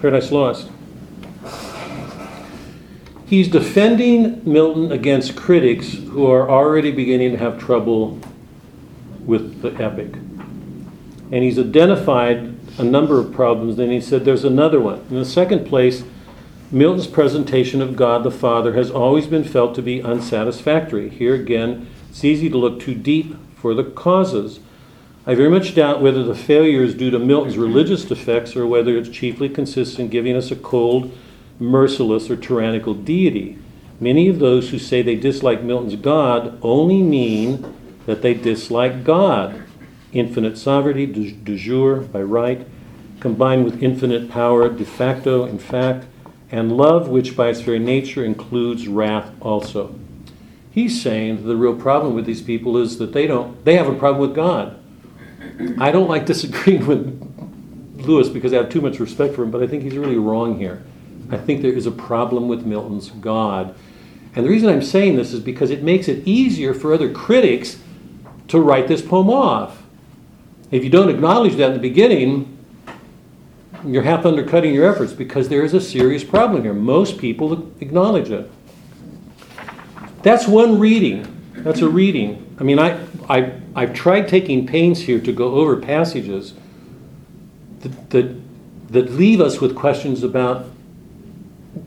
[0.00, 0.70] Paradise Lost.
[3.26, 8.18] He's defending Milton against critics who are already beginning to have trouble
[9.26, 10.14] with the epic.
[11.30, 13.76] And he's identified a number of problems.
[13.76, 15.04] Then he said there's another one.
[15.10, 16.04] In the second place,
[16.70, 21.08] Milton's presentation of God the Father has always been felt to be unsatisfactory.
[21.08, 24.60] Here again, it's easy to look too deep for the causes.
[25.26, 28.96] I very much doubt whether the failure is due to Milton's religious defects or whether
[28.96, 31.16] it's chiefly consists in giving us a cold,
[31.58, 33.58] merciless, or tyrannical deity.
[34.00, 37.74] Many of those who say they dislike Milton's God only mean
[38.06, 39.64] that they dislike God.
[40.12, 42.66] Infinite sovereignty, de, jure, by right,
[43.20, 46.06] combined with infinite power, de facto, in fact,
[46.50, 49.94] and love, which by its very nature includes wrath also.
[50.70, 53.88] He's saying that the real problem with these people is that they don't they have
[53.88, 54.78] a problem with God.
[55.78, 57.28] I don't like disagreeing with
[57.96, 60.58] Lewis because I have too much respect for him, but I think he's really wrong
[60.58, 60.82] here.
[61.30, 63.74] I think there is a problem with Milton's God.
[64.34, 67.78] And the reason I'm saying this is because it makes it easier for other critics
[68.48, 69.82] to write this poem off.
[70.70, 72.58] If you don't acknowledge that in the beginning,
[73.84, 76.74] you're half undercutting your efforts because there is a serious problem here.
[76.74, 78.50] Most people acknowledge it.
[80.22, 81.26] That's one reading.
[81.54, 82.56] That's a reading.
[82.58, 86.54] I mean, I, I, I've tried taking pains here to go over passages
[87.80, 88.36] that, that,
[88.92, 90.66] that leave us with questions about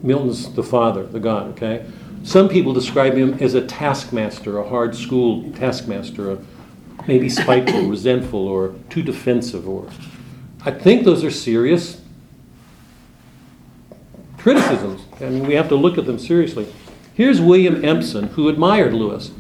[0.02, 1.86] Milton's the Father, the God, okay?
[2.24, 6.38] Some people describe him as a taskmaster, a hard school taskmaster, a,
[7.08, 9.68] maybe spiteful, resentful, or too defensive.
[9.68, 9.90] Or
[10.64, 12.02] I think those are serious
[14.38, 15.02] criticisms.
[15.20, 16.68] Mean, we have to look at them seriously.
[17.14, 19.32] Here's William Empson, who admired Lewis.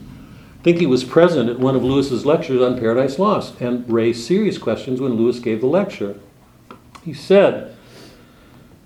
[0.59, 4.25] I think he was present at one of Lewis's lectures on Paradise Lost and raised
[4.27, 6.19] serious questions when Lewis gave the lecture.
[7.03, 7.75] He said,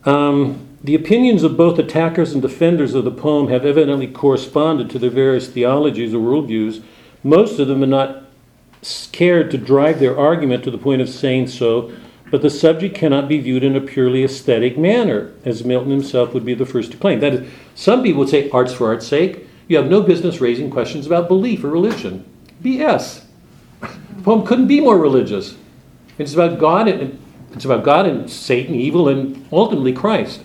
[0.05, 4.99] um, The opinions of both attackers and defenders of the poem have evidently corresponded to
[4.99, 6.81] their various theologies or worldviews.
[7.23, 8.24] Most of them are not
[9.11, 11.91] cared to drive their argument to the point of saying so,
[12.31, 16.45] but the subject cannot be viewed in a purely aesthetic manner, as Milton himself would
[16.45, 17.19] be the first to claim.
[17.19, 19.47] That is, some people would say art's for art's sake.
[19.67, 22.25] You have no business raising questions about belief or religion.
[22.61, 23.23] BS.
[23.81, 25.55] The poem couldn't be more religious.
[26.17, 27.19] It's about God and
[27.53, 30.41] it's about God and Satan, evil, and ultimately Christ.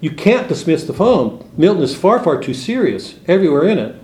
[0.00, 1.48] You can't dismiss the poem.
[1.56, 3.96] Milton is far, far too serious everywhere in it.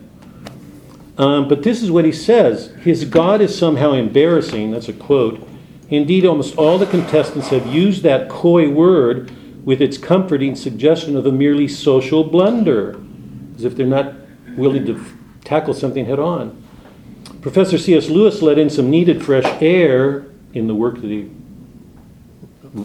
[1.19, 4.71] Um, but this is what he says His God is somehow embarrassing.
[4.71, 5.47] That's a quote.
[5.91, 9.31] Indeed, almost all the contestants have used that coy word
[9.65, 12.99] with its comforting suggestion of a merely social blunder,
[13.57, 14.15] as if they're not
[14.57, 15.13] willing to f-
[15.45, 16.63] tackle something head on.
[17.43, 18.09] Professor C.S.
[18.09, 21.31] Lewis let in some needed fresh air in the work that he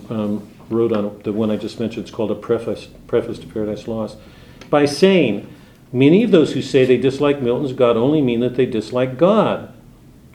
[0.10, 2.06] um, wrote on the one I just mentioned.
[2.06, 4.18] It's called a preface, preface to Paradise Lost,
[4.70, 5.52] by saying,
[5.92, 9.74] Many of those who say they dislike Milton's God only mean that they dislike God.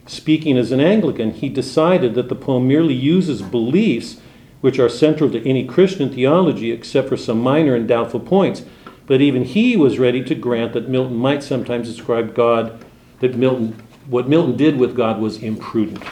[0.05, 4.17] Speaking as an Anglican, he decided that the poem merely uses beliefs
[4.61, 8.63] which are central to any Christian theology except for some minor and doubtful points.
[9.05, 12.83] But even he was ready to grant that Milton might sometimes describe God,
[13.19, 16.03] that Milton, what Milton did with God was imprudent.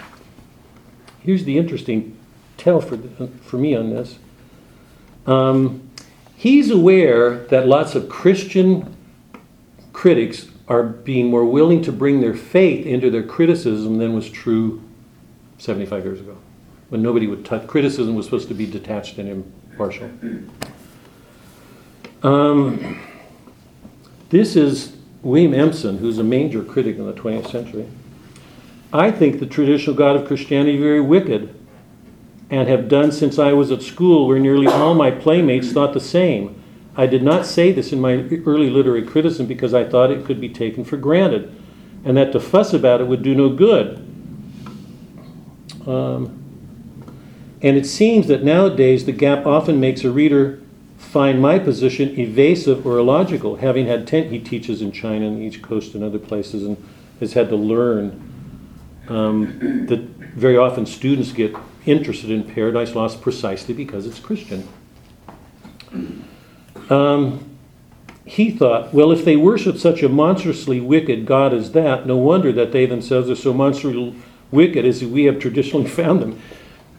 [1.22, 2.18] Here's the interesting
[2.58, 2.98] tell for,
[3.42, 4.20] for me on this.
[5.26, 5.90] Um,
[6.36, 8.96] he's aware that lots of Christian
[10.02, 14.82] critics are being more willing to bring their faith into their criticism than was true
[15.60, 16.36] 75 years ago,
[16.90, 17.68] when nobody would touch.
[17.68, 20.10] Criticism was supposed to be detached and impartial.
[22.24, 23.00] Um,
[24.30, 27.88] this is William Empson, who's a major critic in the 20th century.
[28.92, 31.54] I think the traditional God of Christianity very wicked,
[32.50, 36.00] and have done since I was at school, where nearly all my playmates thought the
[36.00, 36.61] same.
[36.96, 38.14] I did not say this in my
[38.46, 41.54] early literary criticism because I thought it could be taken for granted,
[42.04, 43.98] and that to fuss about it would do no good.
[45.88, 46.38] Um,
[47.62, 50.62] and it seems that nowadays the gap often makes a reader
[50.98, 55.62] find my position evasive or illogical, having had ten, he teaches in China and East
[55.62, 56.78] Coast and other places, and
[57.20, 58.22] has had to learn
[59.08, 60.00] um, that
[60.36, 64.68] very often students get interested in Paradise Lost precisely because it's Christian.
[66.92, 67.48] Um,
[68.26, 72.52] he thought, well, if they worship such a monstrously wicked God as that, no wonder
[72.52, 74.16] that they themselves are so monstrously
[74.52, 76.40] wicked as we have traditionally found them.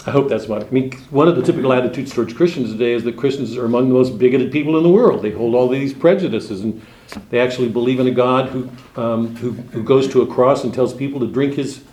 [0.04, 0.92] I hope that's what I mean.
[1.10, 4.18] One of the typical attitudes towards Christians today is that Christians are among the most
[4.18, 5.22] bigoted people in the world.
[5.22, 6.84] They hold all these prejudices, and
[7.30, 8.68] they actually believe in a God who,
[9.00, 11.84] um, who, who goes to a cross and tells people to drink his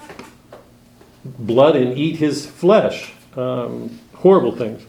[1.24, 3.14] blood and eat his flesh.
[3.36, 4.84] Um, horrible things.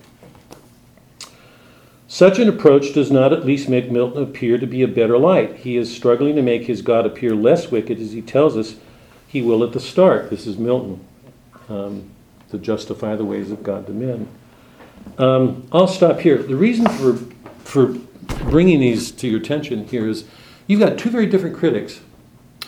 [2.12, 5.58] Such an approach does not at least make Milton appear to be a better light.
[5.58, 8.74] He is struggling to make his God appear less wicked, as he tells us
[9.28, 10.28] he will at the start.
[10.28, 11.06] This is Milton,
[11.68, 12.10] um,
[12.50, 14.26] to justify the ways of God to men.
[15.18, 16.42] Um, I'll stop here.
[16.42, 17.14] The reason for,
[17.62, 17.96] for
[18.50, 20.24] bringing these to your attention here is
[20.66, 22.00] you've got two very different critics,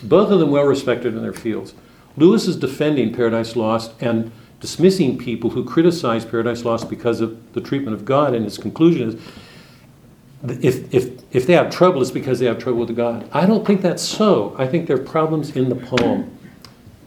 [0.05, 1.75] both of them well respected in their fields.
[2.17, 4.31] Lewis is defending Paradise Lost and
[4.63, 9.09] dismissing people who criticize Paradise Lost because of the treatment of God, and his conclusion
[9.09, 13.29] is if, if, if they have trouble, it's because they have trouble with God.
[13.33, 14.55] I don't think that's so.
[14.57, 16.39] I think there are problems in the poem.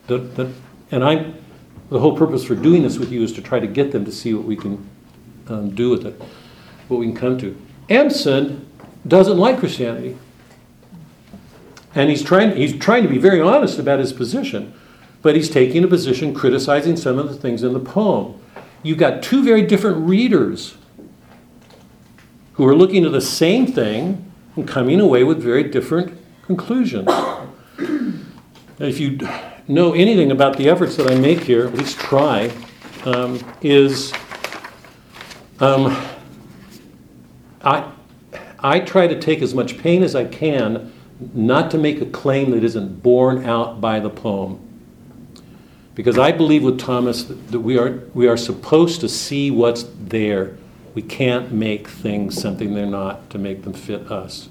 [0.07, 0.53] The, the,
[0.91, 1.31] and I,
[1.89, 4.11] the whole purpose for doing this with you is to try to get them to
[4.11, 4.89] see what we can
[5.47, 6.21] um, do with it,
[6.89, 7.57] what we can come to.
[7.89, 8.67] Empson
[9.07, 10.17] doesn't like Christianity.
[11.93, 14.73] And he's trying, he's trying to be very honest about his position
[15.25, 18.39] but he's taking a position criticizing some of the things in the poem.
[18.83, 20.77] You've got two very different readers
[22.53, 27.07] who are looking at the same thing and coming away with very different conclusions.
[28.77, 29.17] if you
[29.67, 32.51] know anything about the efforts that I make here, at least try,
[33.05, 34.13] um, is
[35.59, 35.87] um,
[37.63, 37.91] I,
[38.59, 40.93] I try to take as much pain as I can
[41.33, 44.64] not to make a claim that isn't borne out by the poem.
[45.95, 50.57] Because I believe with Thomas that, we, are, we are supposed to see what's there.
[50.93, 54.49] We can't make things something they're not to make them fit us.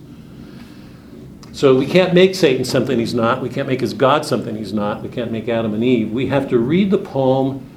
[1.53, 3.41] So we can't make Satan something he's not.
[3.41, 5.03] We can't make his God something he's not.
[5.03, 6.11] We can't make Adam and Eve.
[6.11, 7.71] We have to read the poem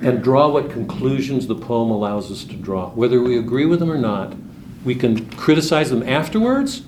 [0.00, 2.90] and draw what conclusions the poem allows us to draw.
[2.90, 4.34] Whether we agree with them or not,
[4.84, 6.82] we can criticize them afterwards.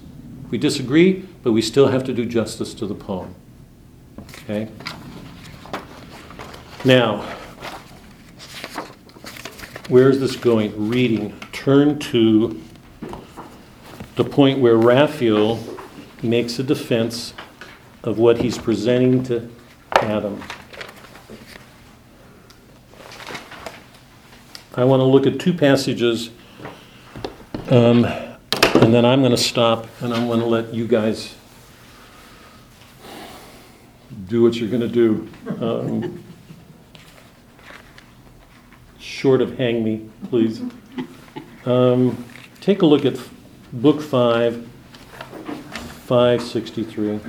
[0.50, 3.34] We disagree, but we still have to do justice to the poem.
[4.18, 4.68] Okay?
[6.84, 7.22] Now,
[9.86, 10.88] where is this going?
[10.88, 11.38] Reading.
[11.52, 12.60] Turn to
[14.16, 15.62] the point where Raphael
[16.24, 17.34] makes a defense
[18.02, 19.48] of what he's presenting to
[19.92, 20.42] Adam.
[24.74, 26.30] I want to look at two passages,
[27.70, 31.32] um, and then I'm going to stop and I'm going to let you guys
[34.26, 35.28] do what you're going to do.
[35.60, 36.24] Um,
[39.22, 40.60] short of hang me, please.
[41.64, 42.24] Um,
[42.60, 43.16] take a look at
[43.72, 44.66] book five,
[46.08, 47.20] 563.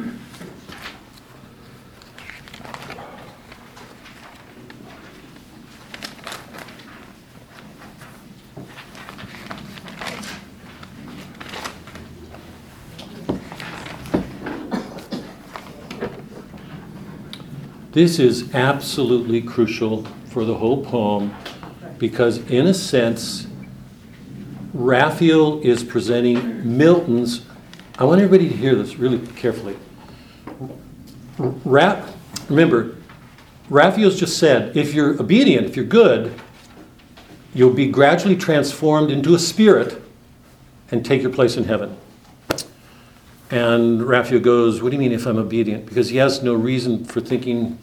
[17.91, 21.35] This is absolutely crucial for the whole poem
[21.97, 23.47] because, in a sense,
[24.73, 27.45] Raphael is presenting Milton's.
[27.99, 29.77] I want everybody to hear this really carefully.
[31.37, 32.05] Ra-
[32.49, 32.95] remember,
[33.69, 36.33] Raphael's just said if you're obedient, if you're good,
[37.53, 40.01] you'll be gradually transformed into a spirit
[40.91, 41.97] and take your place in heaven.
[43.51, 45.85] And Raphael goes, What do you mean if I'm obedient?
[45.85, 47.77] Because he has no reason for thinking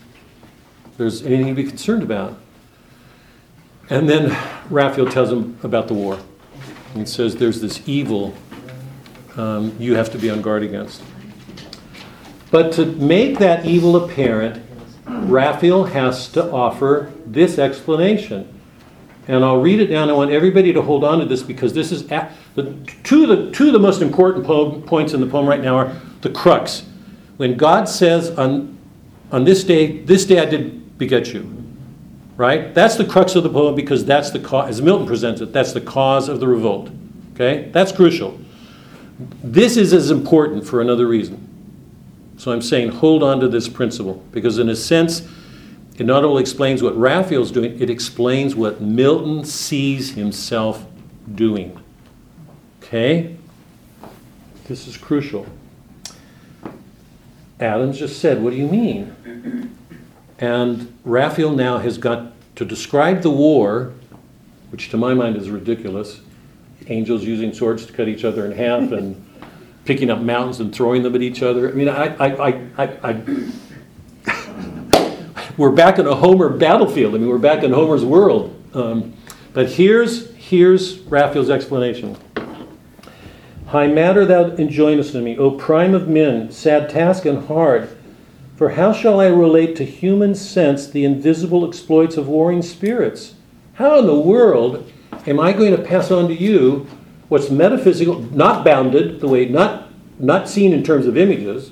[0.96, 2.38] there's anything to be concerned about.
[3.90, 4.36] And then
[4.70, 6.18] Raphael tells him about the war.
[6.94, 8.34] And says there's this evil
[9.36, 11.02] um, you have to be on guard against.
[12.50, 14.64] But to make that evil apparent,
[15.06, 18.60] Raphael has to offer this explanation.
[19.28, 20.10] And I'll read it down.
[20.10, 23.28] I want everybody to hold on to this because this is at, the two of
[23.28, 26.30] the two of the most important poem, points in the poem right now are the
[26.30, 26.84] crux.
[27.36, 28.76] When God says on
[29.30, 31.59] on this day, this day I did beget you.
[32.40, 32.72] Right?
[32.72, 35.74] That's the crux of the poem because that's the cause, as Milton presents it, that's
[35.74, 36.88] the cause of the revolt.
[37.34, 37.68] Okay?
[37.70, 38.40] That's crucial.
[39.44, 41.46] This is as important for another reason.
[42.38, 45.28] So I'm saying hold on to this principle because, in a sense,
[45.98, 50.86] it not only explains what Raphael's doing, it explains what Milton sees himself
[51.34, 51.78] doing.
[52.82, 53.36] Okay?
[54.66, 55.44] This is crucial.
[57.60, 59.76] Adams just said, What do you mean?
[60.40, 63.92] And Raphael now has got to describe the war,
[64.70, 66.22] which to my mind is ridiculous.
[66.88, 69.24] Angels using swords to cut each other in half and
[69.84, 71.68] picking up mountains and throwing them at each other.
[71.68, 73.50] I mean, I, I, I, I, I
[75.56, 77.14] we're back in a Homer battlefield.
[77.14, 78.56] I mean, we're back in Homer's world.
[78.72, 79.14] Um,
[79.52, 82.16] but here's, here's Raphael's explanation.
[83.66, 87.94] High matter thou enjoinest in me, O prime of men, sad task and hard.
[88.60, 93.34] For how shall I relate to human sense the invisible exploits of warring spirits?
[93.72, 94.86] How in the world
[95.26, 96.86] am I going to pass on to you
[97.30, 99.88] what's metaphysical, not bounded, the way not
[100.18, 101.70] not seen in terms of images,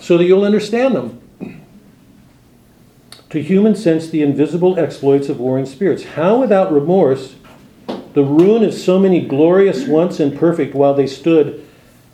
[0.00, 1.20] so that you'll understand them?
[3.28, 6.02] To human sense, the invisible exploits of warring spirits.
[6.02, 7.34] How without remorse
[8.14, 11.62] the ruin of so many glorious once and perfect while they stood,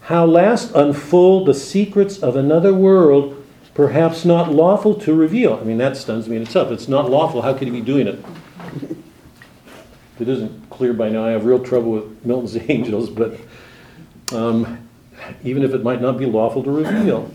[0.00, 3.42] how last unfold the secrets of another world,
[3.74, 5.54] perhaps not lawful to reveal.
[5.54, 6.70] I mean, that stuns me in itself.
[6.70, 7.42] It's not lawful.
[7.42, 8.24] How could he be doing it?
[10.14, 13.38] If it isn't clear by now, I have real trouble with Milton's angels, but
[14.32, 14.88] um,
[15.42, 17.30] even if it might not be lawful to reveal.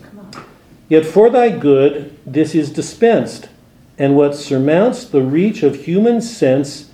[0.88, 3.48] Yet for thy good this is dispensed,
[3.98, 6.90] and what surmounts the reach of human sense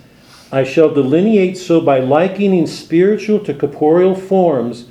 [0.51, 4.87] I shall delineate so by likening spiritual to corporeal forms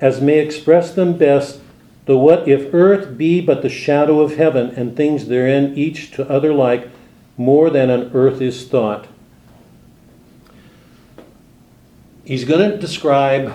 [0.00, 1.60] as may express them best,
[2.08, 6.26] the what if earth be but the shadow of heaven, and things therein each to
[6.26, 6.88] other like,
[7.36, 9.06] more than an earth is thought.
[12.24, 13.54] He's going to describe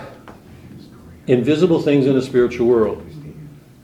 [1.26, 3.04] invisible things in the spiritual world.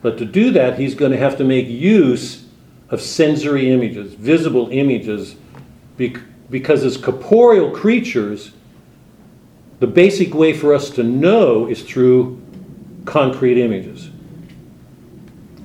[0.02, 2.46] But to do that, he's going to have to make use
[2.90, 5.34] of sensory images, visible images,
[5.96, 8.52] because as corporeal creatures,
[9.80, 12.40] the basic way for us to know is through
[13.04, 14.09] concrete images.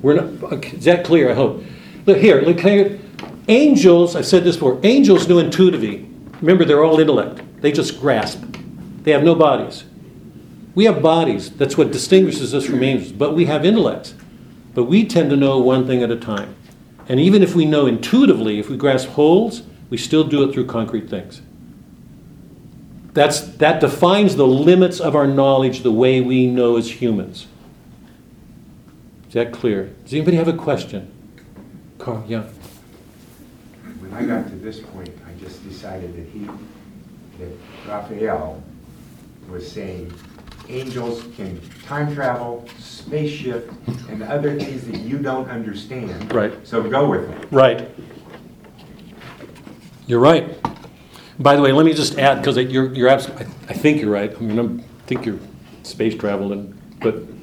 [0.06, 1.32] We're not, is that clear?
[1.32, 1.64] I hope.
[2.06, 3.00] Look here, look here.
[3.48, 6.08] Angels, I've said this before, angels knew intuitively.
[6.42, 7.42] Remember, they're all intellect.
[7.60, 8.44] They just grasp.
[9.02, 9.84] They have no bodies.
[10.76, 11.50] We have bodies.
[11.50, 13.14] That's what distinguishes us from angels.
[13.14, 14.14] But we have intellects.
[14.76, 16.56] But we tend to know one thing at a time.
[17.10, 20.68] And even if we know intuitively, if we grasp wholes, we still do it through
[20.68, 21.42] concrete things.
[23.14, 27.48] That's, that defines the limits of our knowledge the way we know as humans.
[29.36, 29.94] That clear?
[30.06, 31.12] Does anybody have a question?
[32.00, 32.44] Carl, yeah.
[34.00, 36.46] When I got to this point, I just decided that he,
[37.40, 37.52] that
[37.86, 38.64] Raphael
[39.50, 40.14] was saying
[40.70, 43.74] angels can time travel, spaceship,
[44.08, 46.34] and other things that you don't understand.
[46.34, 46.54] Right.
[46.66, 47.48] So go with it.
[47.52, 47.92] Right.
[50.08, 50.58] You're right.
[51.40, 54.34] By the way, let me just add, because you're, you're absolutely, I think you're right.
[54.34, 55.40] I mean, I think you're
[55.84, 57.35] space traveling, but,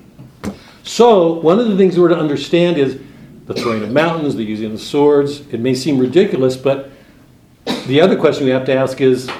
[0.84, 3.00] so, one of the things we're to understand is
[3.46, 5.40] the throwing of mountains, the using of swords.
[5.52, 6.90] It may seem ridiculous, but
[7.86, 9.30] the other question we have to ask is,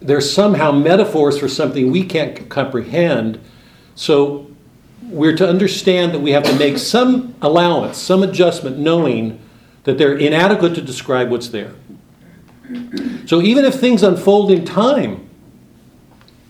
[0.00, 3.38] they're somehow metaphors for something we can't comprehend.
[3.94, 4.50] So
[5.02, 9.40] we're to understand that we have to make some allowance, some adjustment, knowing
[9.84, 11.74] that they're inadequate to describe what's there.
[13.26, 15.28] So even if things unfold in time,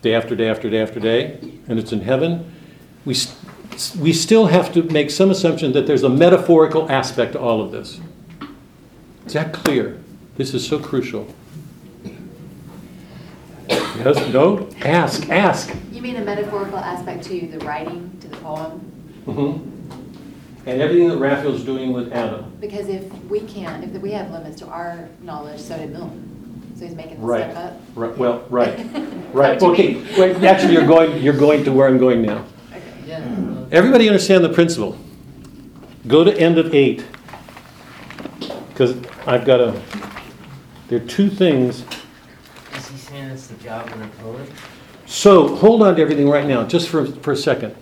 [0.02, 2.52] day after day after day after day, and it's in heaven,
[3.04, 3.16] we,
[3.98, 7.70] we still have to make some assumption that there's a metaphorical aspect to all of
[7.72, 8.00] this.
[9.26, 10.00] Is that clear?
[10.36, 11.32] This is so crucial.
[13.68, 14.68] Yes, no?
[14.80, 15.74] Ask, ask.
[15.92, 18.80] You mean a metaphorical aspect to the writing, to the poem?
[19.26, 20.68] Mm-hmm.
[20.68, 22.52] And everything that Raphael's doing with Adam.
[22.60, 26.72] Because if we can't, if we have limits to our knowledge, so did Milton.
[26.76, 27.50] So he's making Right.
[27.50, 27.80] stuff up?
[27.94, 28.86] Right, well, right,
[29.34, 29.62] right.
[29.62, 32.44] Okay, wait, actually, you're going, you're going to where I'm going now.
[33.72, 34.96] Everybody understand the principle?
[36.06, 37.04] Go to end of eight.
[38.68, 38.96] Because
[39.26, 39.80] I've got a,
[40.88, 41.84] there are two things.
[42.76, 44.48] Is he saying it's the job of the poet?
[45.06, 47.74] So, hold on to everything right now, just for, for a second.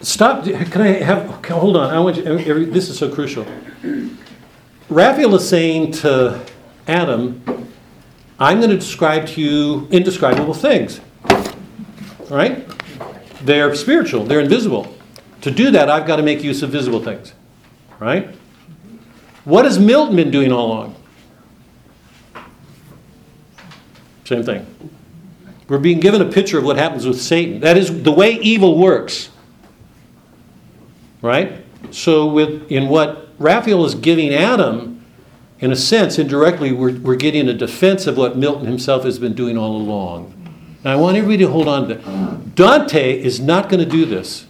[0.00, 3.44] Stop, can I have, okay, hold on, I want you, every- this is so crucial.
[4.88, 6.44] Raphael is saying to
[6.86, 7.42] Adam,
[8.38, 11.00] I'm going to describe to you indescribable things.
[11.28, 12.64] All right?
[13.42, 14.94] They're spiritual, they're invisible.
[15.42, 17.32] To do that, I've got to make use of visible things.
[17.98, 18.34] Right?
[19.44, 20.96] What has Milton been doing all along?
[24.24, 24.66] Same thing.
[25.68, 27.60] We're being given a picture of what happens with Satan.
[27.60, 29.30] That is the way evil works.
[31.22, 31.64] Right?
[31.90, 35.04] So, with in what Raphael is giving Adam,
[35.58, 39.34] in a sense, indirectly, we're, we're getting a defense of what Milton himself has been
[39.34, 40.32] doing all along.
[40.86, 42.54] Now, I want everybody to hold on to that.
[42.54, 44.46] Dante is not going to do this.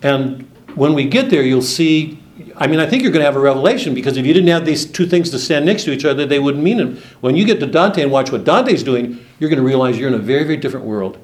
[0.00, 0.42] And
[0.76, 2.22] when we get there, you'll see.
[2.56, 4.64] I mean, I think you're going to have a revelation because if you didn't have
[4.64, 6.98] these two things to stand next to each other, they wouldn't mean it.
[7.22, 10.06] When you get to Dante and watch what Dante's doing, you're going to realize you're
[10.06, 11.18] in a very, very different world.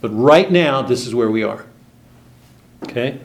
[0.00, 1.66] But right now, this is where we are.
[2.82, 3.20] Okay?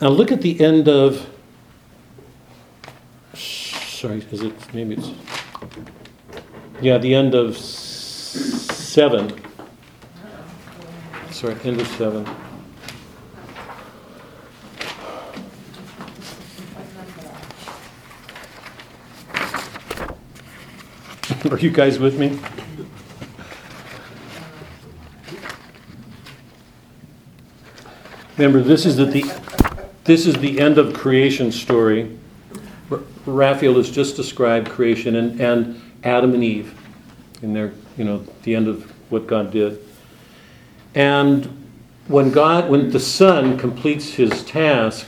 [0.00, 1.24] Now look at the end of.
[3.32, 4.74] Sorry, is it.
[4.74, 5.12] Maybe it's.
[6.82, 7.56] Yeah, the end of
[8.30, 9.32] seven.
[11.30, 12.26] Sorry, end of seven.
[21.50, 22.38] Are you guys with me?
[28.36, 29.24] Remember, this is at the,
[30.04, 32.18] this is the end of creation story.
[32.90, 36.74] R- Raphael has just described creation and, and Adam and Eve
[37.42, 39.78] in their, you know, the end of what God did.
[40.94, 41.44] And
[42.08, 45.06] when God, when the Son completes his task,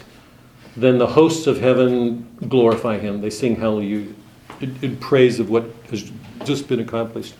[0.76, 3.22] then the hosts of heaven glorify him.
[3.22, 4.12] They sing hallelujah
[4.60, 6.12] in, praise of what has
[6.44, 7.34] just been accomplished.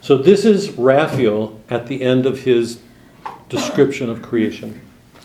[0.00, 2.80] So this is Raphael at the end of his
[3.48, 4.80] description of creation.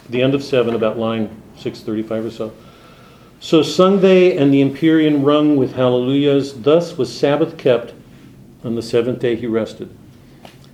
[0.09, 2.53] The end of seven, about line 635 or so.
[3.39, 6.63] So sung they, and the Empyrean rung with hallelujahs.
[6.63, 7.93] Thus was Sabbath kept.
[8.65, 9.95] On the seventh day he rested.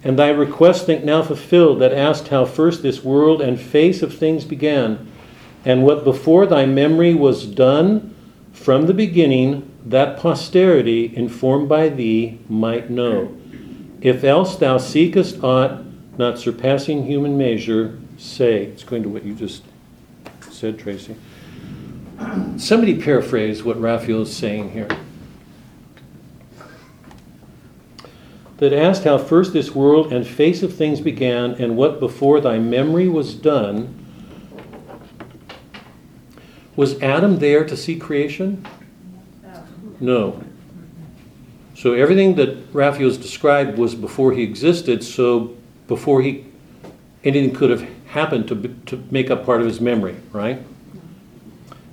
[0.04, 4.18] And thy request think now fulfilled, that asked how first this world and face of
[4.18, 5.12] things began,
[5.64, 8.16] and what before thy memory was done
[8.54, 13.38] from the beginning, that posterity, informed by thee, might know.
[14.02, 15.84] If else thou seekest aught
[16.18, 18.66] not surpassing human measure, say.
[18.66, 19.64] It's going to what you just
[20.50, 21.16] said, Tracy.
[22.58, 24.88] Somebody paraphrase what Raphael is saying here.
[28.62, 32.60] That asked how first this world and face of things began, and what before thy
[32.60, 33.98] memory was done.
[36.76, 38.64] Was Adam there to see creation?
[40.00, 40.44] No.
[41.74, 45.58] So everything that Raphael's described was before he existed, so
[45.88, 46.46] before he,
[47.24, 50.62] anything could have happened to, to make up part of his memory, right?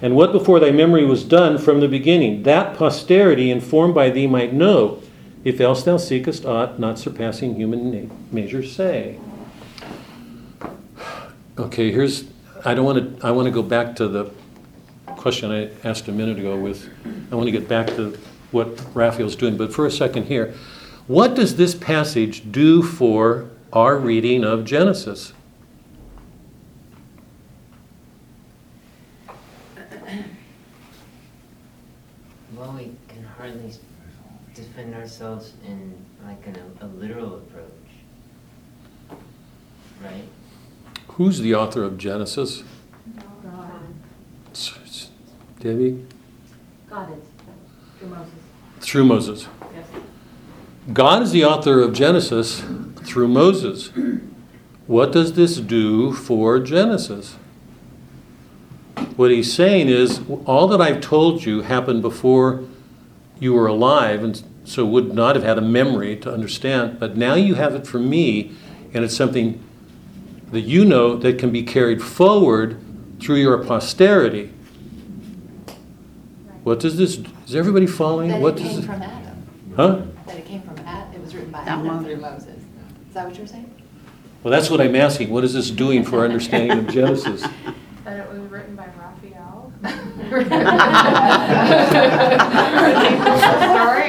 [0.02, 4.26] And what before thy memory was done from the beginning, that posterity informed by thee
[4.26, 5.02] might know,
[5.44, 9.18] if else thou seekest aught not surpassing human na- measure, say.
[11.58, 12.24] Okay, here's,
[12.64, 14.30] I don't want to, I want to go back to the
[15.06, 16.88] question I asked a minute ago with,
[17.30, 18.16] I want to get back to
[18.52, 20.54] what Raphael's doing, but for a second here,
[21.06, 25.32] what does this passage do for our reading of Genesis?
[32.54, 33.78] Well, we can hardly s-
[34.78, 35.92] defend ourselves in
[36.24, 37.64] like an, a literal approach.
[40.02, 40.22] Right?
[41.08, 42.62] Who's the author of Genesis?
[43.44, 43.80] Oh,
[44.52, 45.10] s- s-
[45.58, 46.06] Debbie?
[46.88, 47.22] Got it.
[47.98, 48.34] Through Moses,
[48.80, 49.48] Through Moses.
[49.74, 49.86] yes.
[50.92, 52.62] God is the author of Genesis
[53.02, 53.90] through Moses.
[54.86, 57.34] What does this do for Genesis?
[59.16, 62.62] What he's saying is, all that I've told you happened before
[63.40, 67.34] you were alive, and so would not have had a memory to understand, but now
[67.34, 68.52] you have it for me,
[68.92, 69.58] and it's something
[70.52, 72.78] that you know that can be carried forward
[73.18, 74.52] through your posterity.
[76.64, 78.28] What does this, is everybody following?
[78.28, 79.36] That What it does came it- from Adam,
[79.76, 80.00] Huh?
[80.26, 82.20] that it came from Ad, it was written by Not Adam through Moses.
[82.46, 82.48] Moses.
[83.08, 83.70] Is that what you're saying?
[84.42, 85.30] Well, that's what I'm asking.
[85.30, 87.42] What is this doing for our understanding of Genesis?
[88.04, 89.07] That it was written by Raphael.
[89.82, 90.44] Sorry,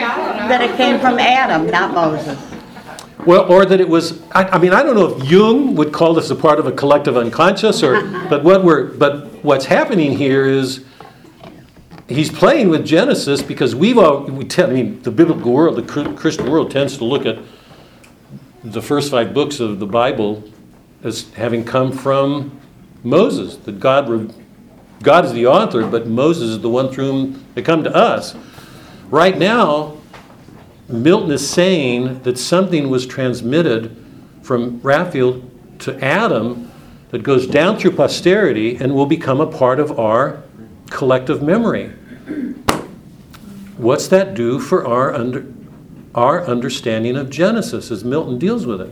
[0.03, 0.47] I don't know.
[0.47, 2.37] That it came from Adam, not Moses.
[3.25, 6.13] Well, or that it was, I, I mean, I don't know if Jung would call
[6.13, 10.45] this a part of a collective unconscious or, but what we're, but what's happening here
[10.45, 10.85] is
[12.07, 16.13] he's playing with Genesis because we've all, we tend, I mean, the biblical world, the
[16.15, 17.39] Christian world tends to look at
[18.63, 20.43] the first five books of the Bible
[21.03, 22.59] as having come from
[23.03, 24.29] Moses, that God, re-
[25.01, 28.35] God is the author, but Moses is the one through whom they come to us.
[29.09, 29.97] Right now,
[30.88, 33.95] Milton is saying that something was transmitted
[34.41, 35.41] from Raphael
[35.80, 36.71] to Adam
[37.09, 40.43] that goes down through posterity and will become a part of our
[40.89, 41.89] collective memory.
[43.77, 45.45] What's that do for our, under,
[46.13, 48.89] our understanding of Genesis as Milton deals with it?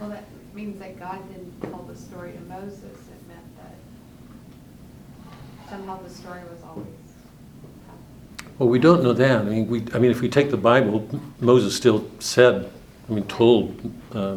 [0.00, 2.82] Well, that means that God didn't tell the story to Moses.
[2.82, 6.86] It meant that somehow the story was always.
[8.60, 9.40] Well, we don't know that.
[9.40, 11.08] I mean, we, I mean, if we take the Bible,
[11.40, 12.70] Moses still said,
[13.08, 14.36] I mean, told, uh,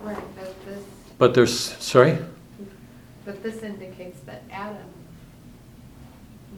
[0.00, 0.82] Right, but this,
[1.16, 2.18] but there's, sorry?
[3.24, 4.82] but this indicates that Adam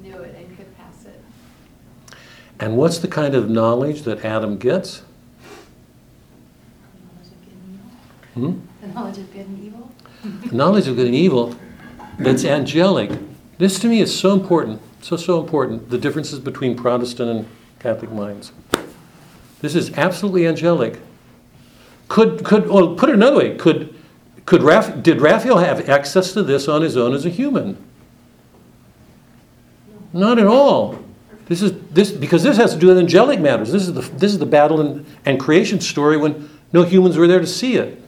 [0.02, 1.22] knew it and could pass it.
[2.58, 5.02] And what's the kind of knowledge that Adam gets?
[8.34, 8.70] The knowledge of good and evil.
[8.80, 8.86] Hmm?
[8.86, 9.90] The knowledge of good and evil?
[10.52, 11.54] knowledge of good and evil
[12.18, 13.10] that's angelic.
[13.58, 17.48] This to me is so important, so, so important, the differences between Protestant and
[17.78, 18.52] Catholic minds.
[19.60, 21.00] This is absolutely angelic.
[22.08, 23.94] Could, could, well, put it another way, could,
[24.46, 27.76] could Raph, did Raphael have access to this on his own as a human?
[30.12, 30.98] Not at all.
[31.46, 33.72] This is, this, because this has to do with angelic matters.
[33.72, 37.26] This is the, this is the battle and, and creation story when no humans were
[37.26, 38.02] there to see it.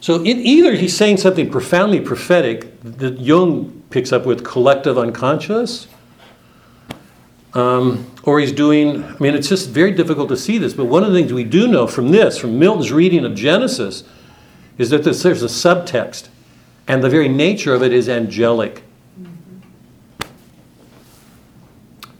[0.00, 5.88] So in either he's saying something profoundly prophetic that Jung picks up with collective unconscious,
[7.54, 11.02] um, or he's doing, I mean, it's just very difficult to see this, but one
[11.02, 14.04] of the things we do know from this, from Milton's reading of Genesis,
[14.76, 16.28] is that there's, there's a subtext,
[16.86, 18.82] and the very nature of it is angelic.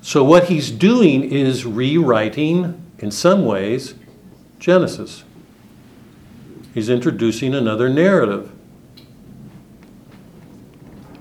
[0.01, 3.94] So what he's doing is rewriting, in some ways,
[4.59, 5.24] Genesis.
[6.72, 8.52] He's introducing another narrative.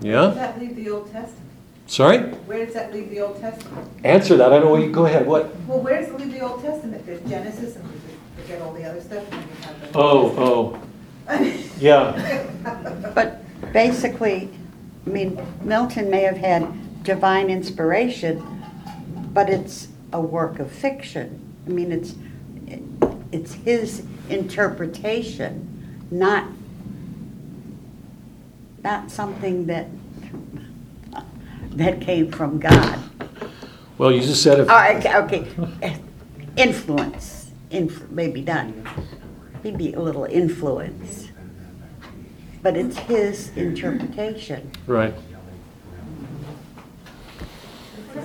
[0.05, 0.41] Where does Yeah?
[0.45, 1.41] that leave the Old Testament?
[1.87, 2.19] Sorry?
[2.19, 3.87] Where does that leave the Old Testament?
[4.03, 4.53] Answer that.
[4.53, 4.77] I don't know.
[4.77, 5.25] You go ahead.
[5.25, 5.55] What?
[5.67, 7.05] Well, where does it leave the Old Testament?
[7.05, 9.23] There's Genesis and we forget all the other stuff.
[9.31, 10.79] and then you have the- Oh,
[11.27, 11.51] oh.
[11.79, 13.11] Yeah.
[13.15, 13.41] But
[13.73, 14.49] basically,
[15.05, 18.43] I mean, Milton may have had divine inspiration,
[19.33, 21.39] but it's a work of fiction.
[21.65, 22.13] I mean, it's,
[23.31, 25.67] it's his interpretation,
[26.11, 26.45] not,
[28.85, 29.87] not something that,
[31.71, 32.99] that came from God.
[33.97, 34.69] Well, you just said it.
[34.69, 35.99] All right, okay, okay.
[36.55, 38.67] Influence, inf- maybe not,
[39.63, 41.29] maybe a little influence.
[42.61, 44.71] But it's his interpretation.
[44.85, 45.15] Right.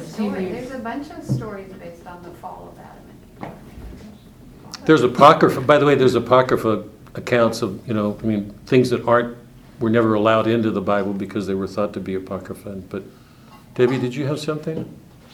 [0.07, 3.05] story, there's a bunch of stories based on the fall of Adam
[3.41, 3.53] and
[4.79, 4.87] Eve.
[4.87, 6.85] There's apocrypha, by the way, there's apocrypha
[7.15, 9.40] accounts of, you know, I mean, things that aren't,
[9.81, 12.71] were never allowed into the Bible because they were thought to be apocrypha.
[12.89, 13.03] But
[13.75, 14.85] Debbie, did you have something?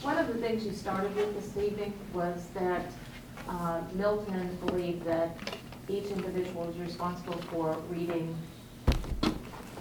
[0.03, 2.87] One of the things you started with this evening was that
[3.49, 5.37] uh, Milton believed that
[5.89, 8.37] each individual is responsible for reading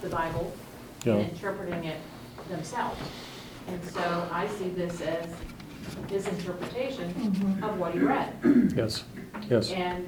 [0.02, 0.54] the Bible
[1.04, 1.14] Yeah.
[1.16, 2.00] and interpreting it
[2.50, 3.00] themselves.
[3.68, 5.28] And so I see this as
[6.10, 8.34] his interpretation of what he read.
[8.76, 9.04] Yes,
[9.50, 9.72] yes.
[9.72, 10.08] And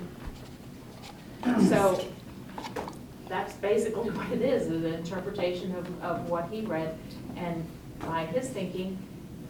[1.68, 2.00] so
[3.30, 6.98] that's basically what it is, is an interpretation of, of what he read.
[7.36, 7.66] And
[8.00, 8.98] by his thinking,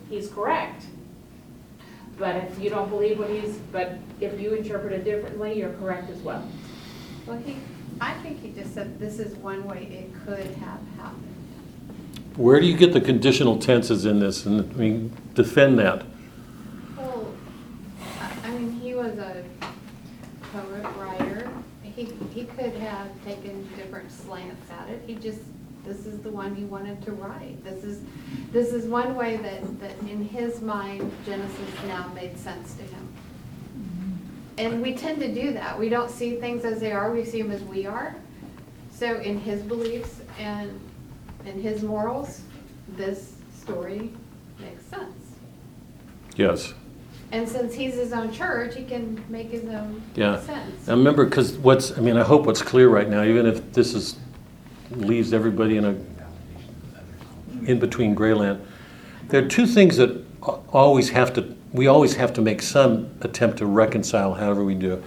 [0.09, 0.85] he's correct.
[2.17, 6.09] But if you don't believe what he's, but if you interpret it differently, you're correct
[6.09, 6.43] as well.
[7.27, 7.57] Well, he,
[8.01, 11.23] I think he just said this is one way it could have happened.
[12.35, 14.45] Where do you get the conditional tenses in this?
[14.45, 16.05] And, I mean, defend that.
[16.95, 17.27] Well,
[18.19, 19.43] I- I mean, he was a
[20.53, 21.49] poet, writer.
[21.83, 25.01] He, he could have taken different slants at it.
[25.05, 25.41] He just,
[25.83, 27.61] this is the one he wanted to write.
[27.63, 28.01] This is,
[28.51, 33.09] this is one way that, that in his mind, Genesis now made sense to him.
[34.57, 35.77] And we tend to do that.
[35.77, 38.15] We don't see things as they are, we see them as we are.
[38.91, 40.79] So in his beliefs and,
[41.45, 42.41] and his morals,
[42.95, 44.11] this story
[44.59, 45.35] makes sense.
[46.35, 46.73] Yes.
[47.31, 50.39] And since he's his own church, he can make his own Yeah.
[50.39, 50.87] sense.
[50.87, 53.93] Now remember, because what's, I mean, I hope what's clear right now, even if this
[53.93, 54.15] is,
[54.91, 55.95] leaves everybody in a,
[57.65, 58.61] in between gray land,
[59.27, 60.23] there are two things that
[60.71, 65.03] always have to, we always have to make some attempt to reconcile, however we do.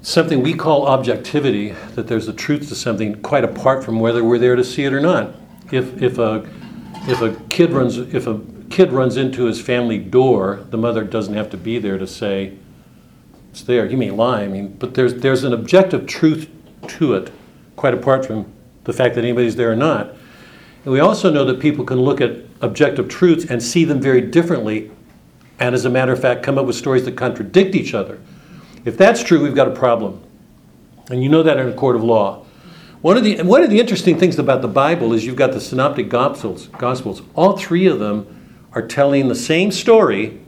[0.00, 4.38] Something we call objectivity, that there's a truth to something quite apart from whether we're
[4.38, 5.34] there to see it or not.
[5.72, 6.48] If, if a,
[7.08, 8.40] if a kid runs, if a
[8.72, 12.54] kid runs into his family door, the mother doesn't have to be there to say,
[13.50, 13.84] it's there.
[13.86, 16.48] You may lie, I mean, but there's, there's an objective truth
[16.88, 17.30] to it,
[17.76, 18.50] quite apart from
[18.84, 20.14] the fact that anybody's there or not.
[20.84, 24.22] And we also know that people can look at objective truths and see them very
[24.22, 24.90] differently,
[25.60, 28.18] and as a matter of fact, come up with stories that contradict each other.
[28.84, 30.22] If that's true, we've got a problem.
[31.10, 32.44] And you know that in a court of law.
[33.02, 35.60] One of the, one of the interesting things about the Bible is you've got the
[35.60, 37.20] synoptic gospels, gospels.
[37.34, 38.41] All three of them
[38.74, 40.40] are telling the same story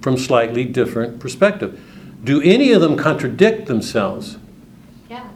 [0.00, 1.80] from slightly different perspective.
[2.24, 4.38] Do any of them contradict themselves?
[5.10, 5.28] Yeah,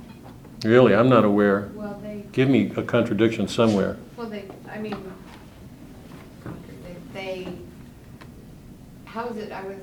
[0.64, 1.70] Really, I'm not aware.
[1.74, 3.96] well, they, Give me a contradiction somewhere.
[4.16, 4.96] well, they, I mean,
[7.14, 7.52] they- they,
[9.04, 9.76] how is it, I was,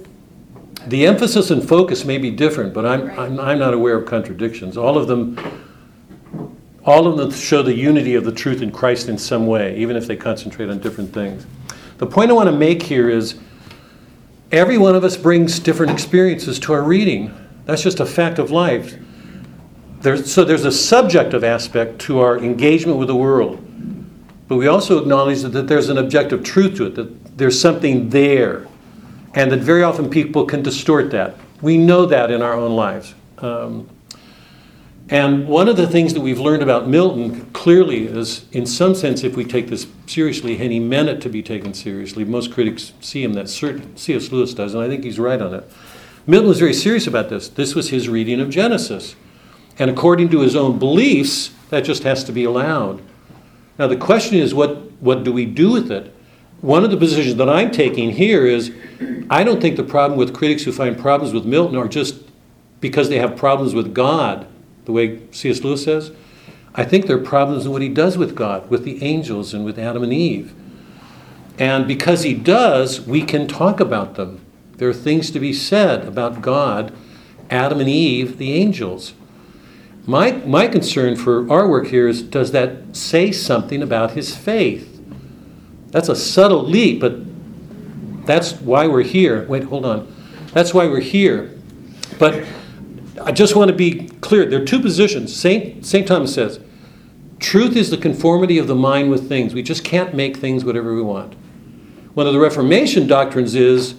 [0.88, 4.77] The emphasis and focus may be different, but I'm, I'm, I'm not aware of contradictions.
[4.77, 5.38] All of them,
[6.85, 9.95] all of them show the unity of the truth in Christ in some way, even
[9.97, 11.45] if they concentrate on different things.
[11.99, 13.38] The point I want to make here is
[14.53, 17.35] every one of us brings different experiences to our reading.
[17.65, 18.97] That's just a fact of life.
[19.99, 23.61] There's, so there's a subjective aspect to our engagement with the world.
[24.47, 28.09] But we also acknowledge that, that there's an objective truth to it, that there's something
[28.09, 28.65] there,
[29.34, 31.35] and that very often people can distort that.
[31.61, 33.13] We know that in our own lives.
[33.39, 33.89] Um,
[35.10, 39.23] and one of the things that we've learned about Milton clearly is, in some sense,
[39.23, 42.94] if we take this seriously, and he meant it to be taken seriously, most critics
[43.02, 44.31] see him that certain C.S.
[44.31, 45.69] Lewis does, and I think he's right on it.
[46.27, 47.48] Milton was very serious about this.
[47.49, 49.15] This was his reading of Genesis.
[49.80, 53.02] And according to his own beliefs, that just has to be allowed.
[53.80, 56.14] Now, the question is, what, what do we do with it?
[56.61, 58.72] One of the positions that I'm taking here is
[59.30, 62.22] I don't think the problem with critics who find problems with Milton are just
[62.81, 64.45] because they have problems with God,
[64.90, 65.64] the way C.S.
[65.64, 66.11] Lewis says.
[66.74, 69.64] I think there are problems in what he does with God, with the angels, and
[69.64, 70.53] with Adam and Eve.
[71.60, 74.44] And because he does, we can talk about them.
[74.78, 76.91] There are things to be said about God,
[77.52, 79.14] Adam and Eve, the angels.
[80.07, 84.99] My, my concern for our work here is does that say something about his faith?
[85.91, 89.45] That's a subtle leap, but that's why we're here.
[89.48, 90.11] Wait, hold on.
[90.53, 91.56] That's why we're here.
[92.18, 92.45] But
[93.21, 95.35] I just want to be clear there are two positions.
[95.35, 95.85] St.
[95.85, 96.07] St.
[96.07, 96.59] Thomas says
[97.39, 99.53] truth is the conformity of the mind with things.
[99.53, 101.35] We just can't make things whatever we want.
[102.13, 103.95] One of the Reformation doctrines is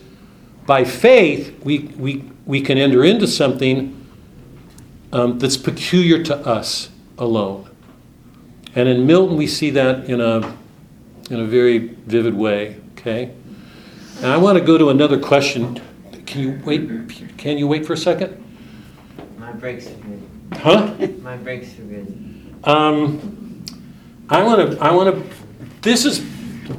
[0.66, 3.96] by faith, we, we, we can enter into something
[5.12, 7.68] um, that's peculiar to us alone.
[8.74, 10.56] And in Milton, we see that in a,
[11.30, 13.34] in a very vivid way, okay?
[14.18, 15.80] And I want to go to another question.
[16.26, 17.38] Can you wait?
[17.38, 18.40] Can you wait for a second?
[19.50, 20.28] My breaks are good.
[20.52, 21.08] Huh?
[21.22, 22.54] My breaks are good.
[22.62, 23.64] Um,
[24.28, 24.78] I want to.
[24.78, 25.36] I want to.
[25.82, 26.20] This is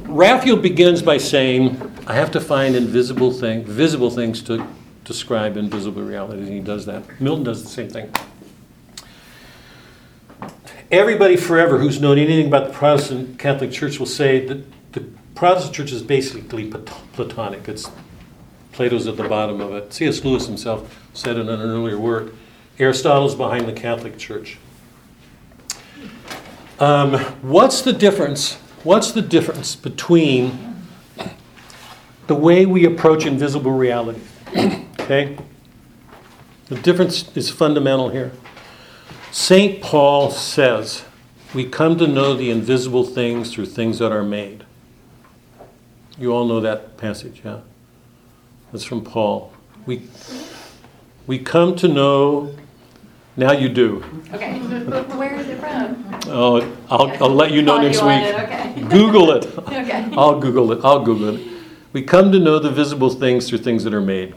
[0.04, 4.66] Raphael begins by saying, I have to find invisible thing, visible things to
[5.04, 7.20] describe invisible realities, and he does that.
[7.20, 8.10] Milton does the same thing.
[10.90, 15.00] Everybody forever who's known anything about the Protestant Catholic Church will say that the
[15.34, 17.68] Protestant Church is basically Plat- Platonic.
[17.68, 17.90] It's
[18.72, 19.92] Plato's at the bottom of it.
[19.92, 20.24] C.S.
[20.24, 22.32] Lewis himself said in an earlier work,
[22.78, 24.58] Aristotle's behind the Catholic Church.
[26.80, 28.54] Um, what's the difference?
[28.82, 30.76] What's the difference between
[32.26, 34.20] the way we approach invisible reality?
[35.00, 35.38] okay?
[36.66, 38.32] The difference is fundamental here.
[39.30, 39.82] St.
[39.82, 41.04] Paul says,
[41.54, 44.64] We come to know the invisible things through things that are made.
[46.18, 47.60] You all know that passage, yeah?
[48.70, 49.52] That's from Paul.
[49.86, 50.08] We,
[51.26, 52.54] we come to know,
[53.36, 54.04] now you do.
[54.32, 54.58] Okay,
[55.18, 56.04] where is it from?
[56.26, 56.60] Oh,
[56.90, 58.34] I'll, I'll let you know Oh, next you want week.
[58.34, 58.82] it, okay.
[58.90, 59.46] Google it.
[59.58, 60.08] Okay.
[60.16, 60.84] I'll Google it.
[60.84, 61.48] I'll Google it.
[61.92, 64.34] We come to know the visible things through things that are made.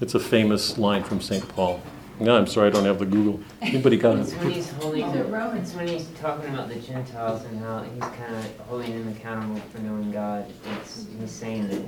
[0.00, 1.46] It's a famous line from St.
[1.48, 1.80] Paul.
[2.20, 3.40] No, I'm sorry, I don't have the Google.
[3.60, 4.54] Anybody got It's when it?
[4.54, 5.68] he's holding, These are Romans.
[5.68, 9.60] it's when he's talking about the Gentiles and how he's kind of holding them accountable
[9.72, 10.46] for knowing God.
[10.80, 11.82] It's, he's saying that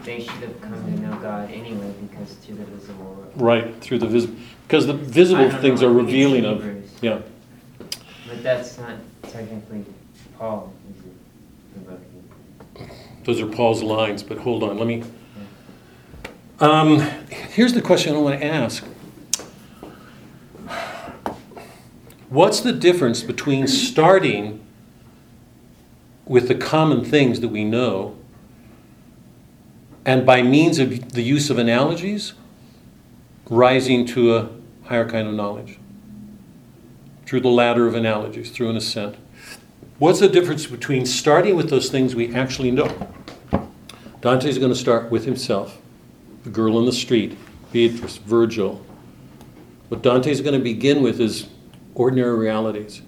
[0.00, 3.32] they should have come to know God anyway because through the visible world.
[3.36, 4.36] Right, through the visible,
[4.66, 6.90] because the I visible don't things know, are I think it's revealing of, Hebrews.
[7.00, 7.20] yeah.
[8.26, 9.84] But that's not technically
[10.38, 11.04] Paul, is
[12.80, 12.90] it?
[13.24, 15.04] Those are Paul's lines, but hold on, let me.
[16.58, 18.84] Um, here's the question I want to ask.
[22.28, 24.64] What's the difference between starting
[26.24, 28.16] with the common things that we know
[30.04, 32.34] and by means of the use of analogies,
[33.48, 34.48] rising to a
[34.84, 35.78] higher kind of knowledge?
[37.26, 39.16] Through the ladder of analogies, through an ascent.
[39.98, 43.08] What's the difference between starting with those things we actually know?
[44.20, 45.78] Dante's going to start with himself,
[46.44, 47.36] the girl in the street,
[47.72, 48.84] Beatrice, Virgil.
[49.88, 51.48] What Dante's going to begin with is
[51.94, 53.02] ordinary realities.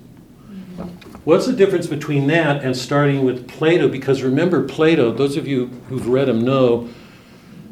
[1.24, 3.88] What's the difference between that and starting with Plato?
[3.88, 6.90] Because remember, Plato, those of you who've read him know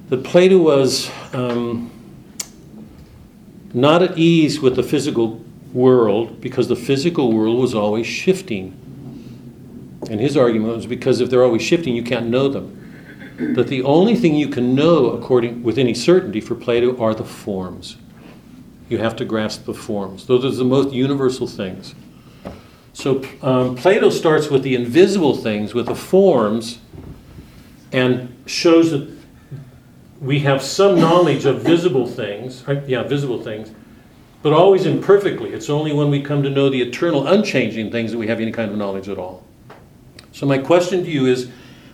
[0.08, 1.90] that Plato was um,
[3.74, 8.78] not at ease with the physical world because the physical world was always shifting.
[10.10, 12.78] And his argument was because if they're always shifting, you can't know them.
[13.54, 17.24] That the only thing you can know according with any certainty for Plato are the
[17.24, 17.96] forms.
[18.88, 20.26] You have to grasp the forms.
[20.26, 21.94] Those are the most universal things.
[22.92, 26.78] So um, Plato starts with the invisible things, with the forms,
[27.90, 29.10] and shows that
[30.20, 32.86] we have some knowledge of visible things, right?
[32.88, 33.72] yeah, visible things,
[34.42, 35.50] but always imperfectly.
[35.52, 38.52] It's only when we come to know the eternal, unchanging things that we have any
[38.52, 39.44] kind of knowledge at all.
[40.32, 41.50] So, my question to you is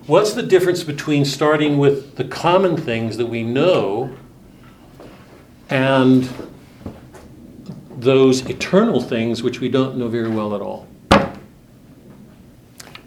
[0.06, 4.16] what's the difference between starting with the common things that we know
[5.70, 6.28] and
[7.96, 10.88] those eternal things which we don't know very well at all?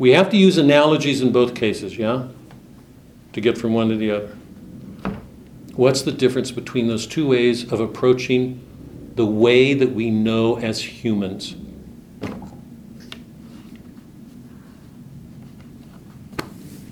[0.02, 2.30] We have to use analogies in both cases, yeah?
[3.34, 4.36] To get from one to the other.
[5.76, 8.66] What's the difference between those two ways of approaching
[9.14, 11.56] the way that we know as humans?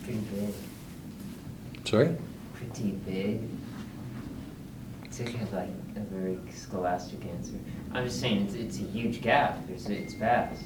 [0.03, 0.53] Pretty big,
[1.86, 2.15] Sorry?
[2.53, 3.41] pretty big.
[5.06, 7.53] It's like, a- like a very scholastic answer.
[7.91, 10.61] I'm just saying, it's, it's a huge gap, it's vast.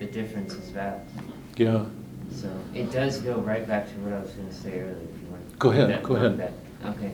[0.00, 1.12] The difference is vast.
[1.56, 1.86] Yeah.
[2.34, 5.28] So it does go right back to what I was gonna say earlier, if you
[5.30, 5.58] want.
[5.58, 6.38] Go ahead, that- go ahead.
[6.38, 6.52] that-
[6.84, 7.12] Okay.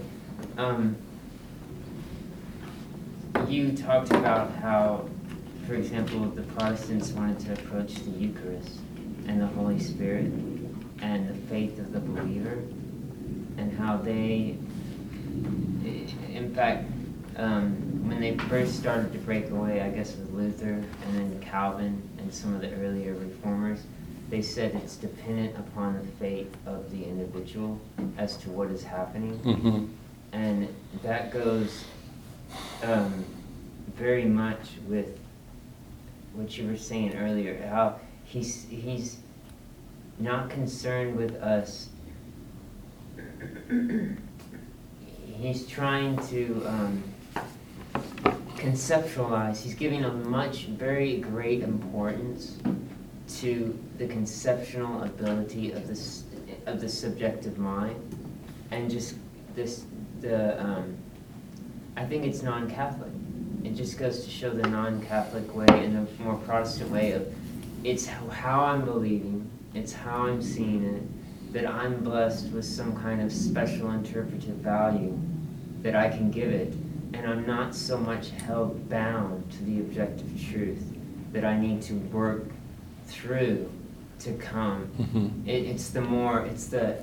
[0.59, 0.97] Um,
[3.49, 5.09] you talked about how,
[5.67, 8.81] for example, the Protestants wanted to approach the Eucharist
[9.29, 10.33] and the Holy Spirit
[11.01, 12.59] and the faith of the believer
[13.59, 14.57] and how they,
[16.35, 16.91] in fact,
[17.37, 17.73] um,
[18.09, 20.73] when they first started to break away, I guess with Luther
[21.07, 23.81] and then Calvin and some of the earlier reformers,
[24.33, 27.79] they said it's dependent upon the fate of the individual
[28.17, 29.39] as to what is happening.
[29.41, 29.85] Mm-hmm.
[30.33, 31.85] And that goes
[32.83, 33.27] um,
[33.95, 35.19] very much with
[36.33, 39.19] what you were saying earlier, how he's, he's
[40.19, 41.91] not concerned with us.
[45.27, 47.03] He's trying to um,
[48.57, 52.57] conceptualize, he's giving a much, very great importance
[53.41, 56.25] to the conceptual ability of this,
[56.67, 57.97] of the subjective mind,
[58.71, 59.17] and just
[59.55, 59.85] this,
[60.21, 60.97] the, um,
[61.97, 63.13] I think it's non-Catholic.
[63.65, 67.33] It just goes to show the non-Catholic way and the more Protestant way of,
[67.85, 73.21] it's how I'm believing, it's how I'm seeing it, that I'm blessed with some kind
[73.21, 75.19] of special interpretive value
[75.83, 76.75] that I can give it.
[77.15, 80.83] And I'm not so much held bound to the objective truth
[81.33, 82.47] that I need to work
[83.13, 83.71] through
[84.21, 84.89] to come.
[84.99, 85.47] Mhm.
[85.49, 86.97] It, it's the more, it's the,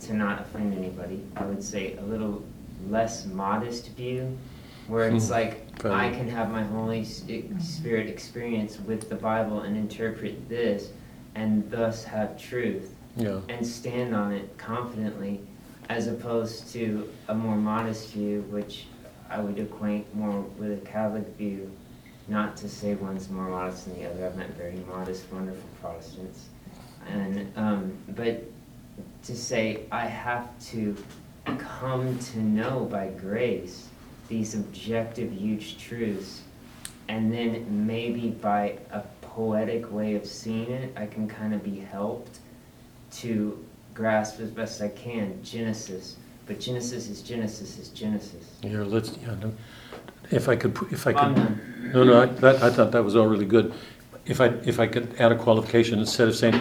[0.00, 2.42] to not offend anybody, I would say a little
[2.88, 4.36] less modest view,
[4.86, 5.32] where it's Hmm.
[5.32, 10.90] like, Fair I can have my Holy Spirit experience with the Bible and interpret this,
[11.34, 13.40] and thus have truth, Yeah.
[13.48, 15.40] and stand on it confidently,
[15.88, 18.86] as opposed to a more modest view, which
[19.30, 21.70] I would acquaint more with a Catholic view,
[22.28, 26.46] not to say one's more modest than the other, I've met very modest, wonderful Protestants.
[27.08, 28.44] And, um, but
[29.24, 30.96] to say I have to
[31.56, 33.88] come to know by grace
[34.28, 36.42] these objective, huge truths,
[37.08, 41.78] and then maybe by a poetic way of seeing it, I can kind of be
[41.78, 42.40] helped
[43.12, 43.64] to
[43.94, 46.16] grasp as best I can Genesis.
[46.46, 48.58] But Genesis is Genesis is Genesis.
[48.62, 49.52] Here, let's, yeah, no.
[50.30, 53.16] If I could, pu- if I could, no, no, I, that, I thought that was
[53.16, 53.72] all really good.
[54.26, 56.54] If I, if I could add a qualification, instead of saying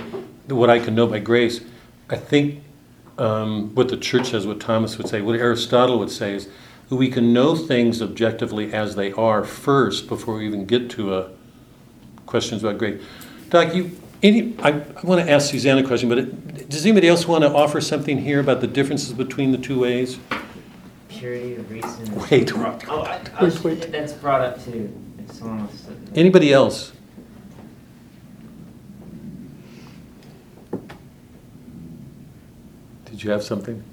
[0.48, 1.61] what I can know by grace,
[2.10, 2.64] I think
[3.18, 6.48] um, what the church says, what Thomas would say, what Aristotle would say is
[6.89, 11.15] that we can know things objectively as they are first before we even get to
[11.15, 11.30] a
[12.26, 13.02] questions about grace.
[13.49, 13.91] Doc, you,
[14.23, 17.44] any, I, I want to ask Suzanne a question, but it, does anybody else want
[17.44, 20.19] to offer something here about the differences between the two ways?
[21.18, 22.03] Purity of reason.
[22.03, 22.52] is Wait.
[22.56, 23.91] Oh, I, I was, Wait, wait.
[23.91, 24.94] that's brought up too.
[25.19, 26.19] If someone wants to.
[26.19, 26.91] Anybody else?
[33.06, 33.84] Did you have something?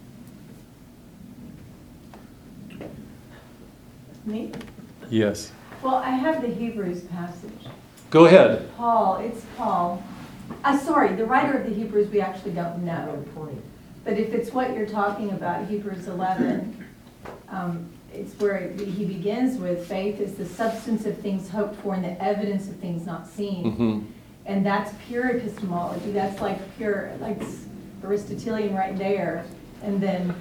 [4.27, 4.53] Me?
[5.09, 5.53] Yes.
[5.83, 7.51] Well, I have the Hebrews passage.
[8.11, 8.71] Go ahead.
[8.77, 10.03] Paul, it's Paul.
[10.63, 13.25] Uh, sorry, the writer of the Hebrews, we actually don't know.
[14.05, 16.84] But if it's what you're talking about, Hebrews 11,
[17.55, 21.95] um, it's where it- he begins with, faith is the substance of things hoped for
[21.95, 23.65] and the evidence of things not seen.
[23.65, 24.01] Mm-hmm.
[24.47, 27.41] And that's pure epistemology, that's like pure, like
[28.03, 29.45] Aristotelian right there.
[29.83, 30.35] And then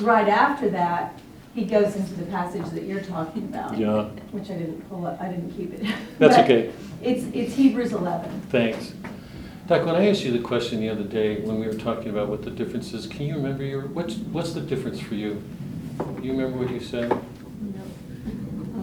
[0.00, 1.20] right after that,
[1.54, 3.78] he goes into the passage that you're talking about.
[3.78, 4.04] Yeah.
[4.32, 5.82] Which I didn't pull up, I didn't keep it.
[6.18, 6.72] That's But okay.
[7.00, 8.40] It's, it's Hebrews 11.
[8.50, 8.92] Thanks.
[9.66, 12.28] Doc, when I asked you the question the other day when we were talking about
[12.28, 15.42] what the difference is, can you remember your what's what's the difference for you?
[15.98, 17.10] Do you remember what you said?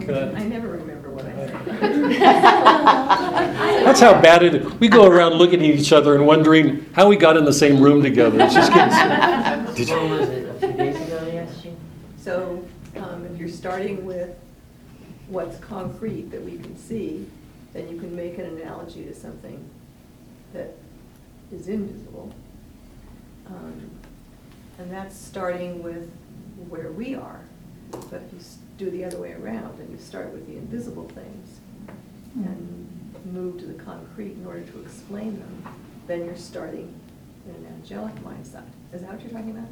[0.00, 0.34] Good.
[0.34, 1.66] I never remember what I said.
[3.84, 4.72] That's how bad it is.
[4.74, 7.80] We go around looking at each other and wondering how we got in the same
[7.80, 8.40] room together.
[8.40, 8.92] It's just getting.
[9.74, 10.48] Did When was it?
[10.48, 11.76] A few days ago, they asked you?
[12.16, 12.64] So
[12.96, 14.36] um, if you're starting with
[15.28, 17.26] what's concrete that we can see,
[17.72, 19.64] then you can make an analogy to something
[20.52, 20.74] that
[21.52, 22.32] is invisible.
[23.46, 23.90] Um,
[24.78, 26.10] And that's starting with
[26.68, 27.40] where we are.
[27.90, 31.08] But if you s- do the other way around and you start with the invisible
[31.08, 31.60] things
[32.34, 32.44] hmm.
[32.44, 35.74] and move to the concrete in order to explain them,
[36.06, 36.94] then you're starting
[37.46, 38.64] in an angelic mindset.
[38.92, 39.68] Is that what you're talking about?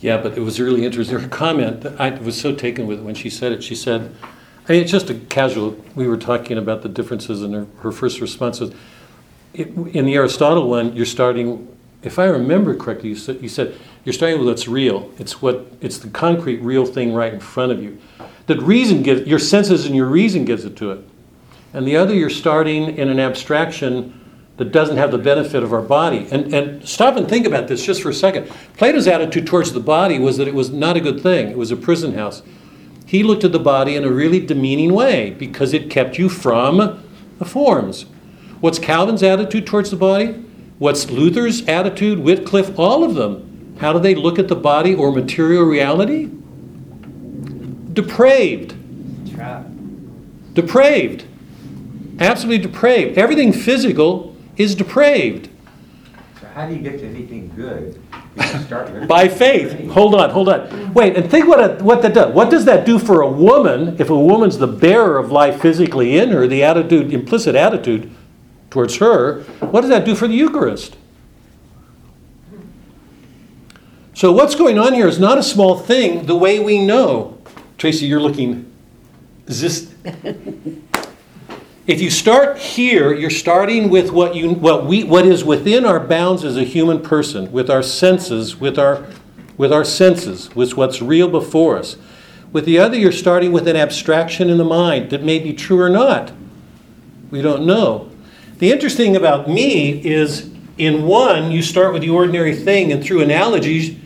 [0.00, 1.18] Yeah, but it was really interesting.
[1.18, 3.62] Her comment, I was so taken with it when she said it.
[3.62, 4.14] She said,
[4.68, 7.92] I mean, it's just a casual, we were talking about the differences, and her, her
[7.92, 8.72] first response was,
[9.54, 13.76] it, in the Aristotle one, you're starting, if I remember correctly, you said, you said,
[14.04, 15.10] you're starting with what's real.
[15.18, 17.98] It's what, it's the concrete, real thing right in front of you.
[18.46, 21.04] That reason gives, your senses and your reason gives it to it.
[21.74, 24.14] And the other, you're starting in an abstraction
[24.56, 26.26] that doesn't have the benefit of our body.
[26.30, 28.48] And, and stop and think about this just for a second.
[28.76, 31.70] Plato's attitude towards the body was that it was not a good thing, it was
[31.70, 32.42] a prison house.
[33.06, 37.02] He looked at the body in a really demeaning way because it kept you from
[37.38, 38.06] the forms.
[38.60, 40.44] What's Calvin's attitude towards the body?
[40.78, 43.76] What's Luther's attitude, Wycliffe, all of them?
[43.80, 46.30] How do they look at the body or material reality?
[47.92, 48.74] Depraved.
[49.34, 49.66] Trap.
[50.54, 51.24] Depraved.
[52.20, 53.18] Absolutely depraved.
[53.18, 55.48] Everything physical is depraved.
[56.40, 58.00] So how do you get to anything good?
[58.36, 59.88] You start with- By faith.
[59.90, 60.92] Hold on, hold on.
[60.94, 62.32] Wait, and think what, a, what that does.
[62.32, 66.18] What does that do for a woman if a woman's the bearer of life physically
[66.18, 68.10] in her, the attitude, implicit attitude
[68.70, 69.42] towards her?
[69.60, 70.96] What does that do for the Eucharist?
[74.14, 77.38] So, what's going on here is not a small thing the way we know.
[77.76, 78.72] Tracy, you're looking.
[79.46, 79.94] Is this.
[81.88, 85.98] If you start here, you're starting with what you what we what is within our
[85.98, 89.06] bounds as a human person, with our senses, with our
[89.56, 91.96] with our senses, with what's real before us.
[92.52, 95.80] With the other, you're starting with an abstraction in the mind that may be true
[95.80, 96.30] or not.
[97.30, 98.10] We don't know.
[98.58, 103.20] The interesting about me is In one, you start with the ordinary thing, and through
[103.20, 103.96] analogies,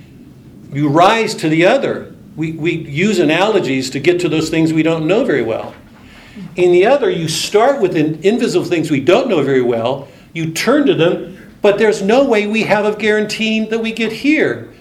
[0.72, 2.14] you rise to the other.
[2.34, 5.74] We, we use analogies to get to those things we don't know very well.
[6.56, 10.52] In the other, you start with in- invisible things we don't know very well, you
[10.52, 14.71] turn to them, but there's no way we have of guaranteeing that we get here.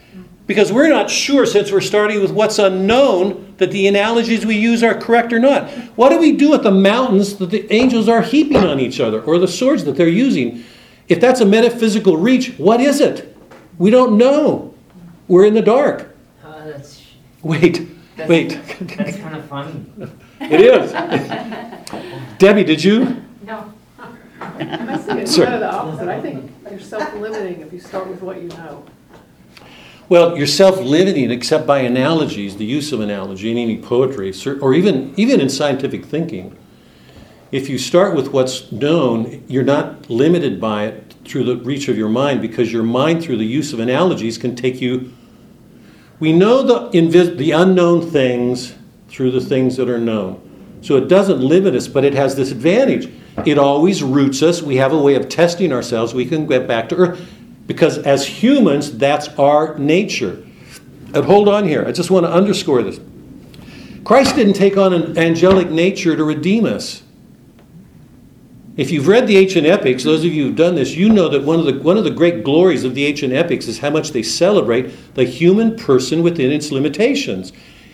[0.52, 4.84] Because we're not sure, since we're starting with what's unknown, that the analogies we use
[4.84, 5.70] are correct or not.
[5.96, 9.22] What do we do with the mountains that the angels are heaping on each other,
[9.22, 10.66] or the swords that they're using?
[11.08, 13.34] If that's a metaphysical reach, what is it?
[13.78, 14.74] We don't know.
[15.30, 16.14] We're in the dark.
[16.44, 17.02] Uh, that's,
[17.44, 17.88] Wait,
[18.18, 18.50] that's, wait.
[18.98, 19.86] That's kind of funny.
[20.42, 20.92] It is.
[22.40, 23.24] Debbie, did you?
[23.46, 23.72] No.
[24.42, 25.46] I think it's Sir.
[25.46, 26.10] kind of the opposite.
[26.10, 28.84] I think you're self-limiting if you start with what you know.
[30.12, 35.14] Well, you're self-limiting except by analogies, the use of analogy in any poetry, or even,
[35.16, 36.54] even in scientific thinking.
[37.54, 41.98] If you start with what's known, you're not limited by it through the reach of
[41.98, 45.14] your mind because your mind, through the use of analogies, can take you.
[46.20, 48.76] We know the, invis- the unknown things
[49.08, 50.42] through the things that are known.
[50.82, 53.10] So it doesn't limit us, but it has this advantage.
[53.46, 54.62] It always roots us.
[54.62, 56.14] We have a way of testing ourselves.
[56.14, 57.30] We can get back to earth.
[57.68, 60.44] Because as humans, that's our nature.
[61.14, 61.86] And hold on here.
[61.86, 63.00] I just want to underscore this.
[64.04, 67.04] Christ didn't take on an angelic nature to redeem us.
[68.78, 71.44] If you've read the ancient epics, those of you who've done this, you know that
[71.44, 74.12] one of the one of the great glories of the ancient epics is how much
[74.12, 77.52] they celebrate the human person within its limitations.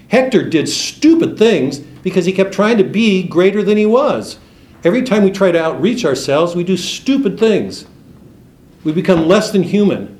[0.09, 4.37] Hector did stupid things because he kept trying to be greater than he was.
[4.83, 7.85] Every time we try to outreach ourselves, we do stupid things.
[8.87, 10.17] We become less than human.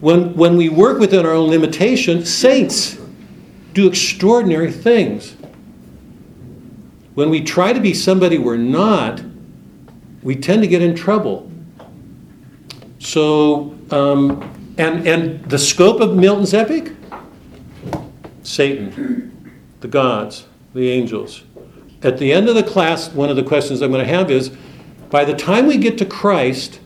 [0.00, 2.98] When, when we work within our own limitation, saints
[3.72, 5.34] do extraordinary things.
[7.14, 9.22] When we try to be somebody we're not,
[10.22, 11.50] we tend to get in trouble.
[12.98, 16.92] So, um, and, and the scope of Milton's epic?
[18.42, 20.44] Satan, the gods,
[20.74, 21.44] the angels.
[22.02, 24.50] At the end of the class, one of the questions I'm going to have is
[25.08, 26.80] by the time we get to Christ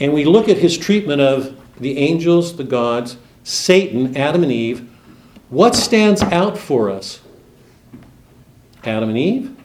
[0.00, 4.88] and we look at his treatment of the angels, the gods, Satan, Adam and Eve,
[5.48, 7.20] what stands out for us?
[8.84, 9.56] Adam and Eve?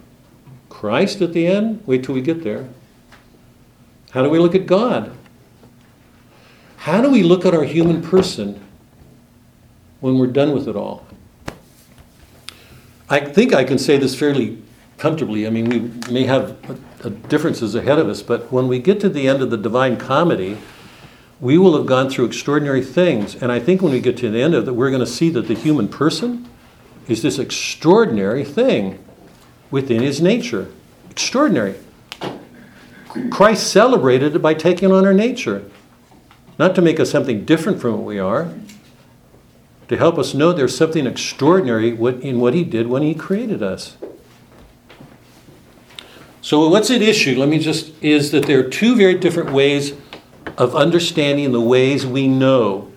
[0.69, 1.83] Christ at the end?
[1.85, 2.67] Wait till we get there.
[4.11, 5.15] How do we look at God?
[6.77, 8.61] How do we look at our human person
[10.01, 11.05] when we're done with it all?
[13.09, 14.61] I think I can say this fairly
[14.97, 15.47] comfortably.
[15.47, 16.57] I mean, we may have
[17.03, 19.97] Uh, differences ahead of us, but when we get to the end of the Divine
[19.97, 20.57] Comedy,
[21.41, 23.35] we will have gone through extraordinary things.
[23.35, 25.29] And I think when we get to the end of it, we're going to see
[25.31, 26.47] that the human person
[27.09, 29.03] is this extraordinary thing
[29.69, 30.71] within his nature.
[31.09, 31.75] Extraordinary.
[33.29, 35.69] Christ celebrated it by taking on our nature.
[36.57, 38.53] Not to make us something different from what we are,
[39.89, 43.97] to help us know there's something extraordinary in what he did when he created us.
[46.43, 47.39] So, what's at issue?
[47.39, 49.93] Let me just, is that there are two very different ways
[50.57, 52.91] of understanding the ways we know.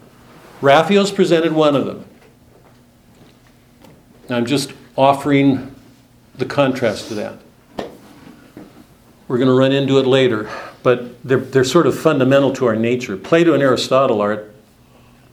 [0.61, 2.05] Raphael's presented one of them.
[4.29, 5.73] I'm just offering
[6.35, 7.39] the contrast to that.
[9.29, 10.51] We're going to run into it later,
[10.83, 13.17] but they're, they're sort of fundamental to our nature.
[13.17, 14.51] Plato and Aristotle are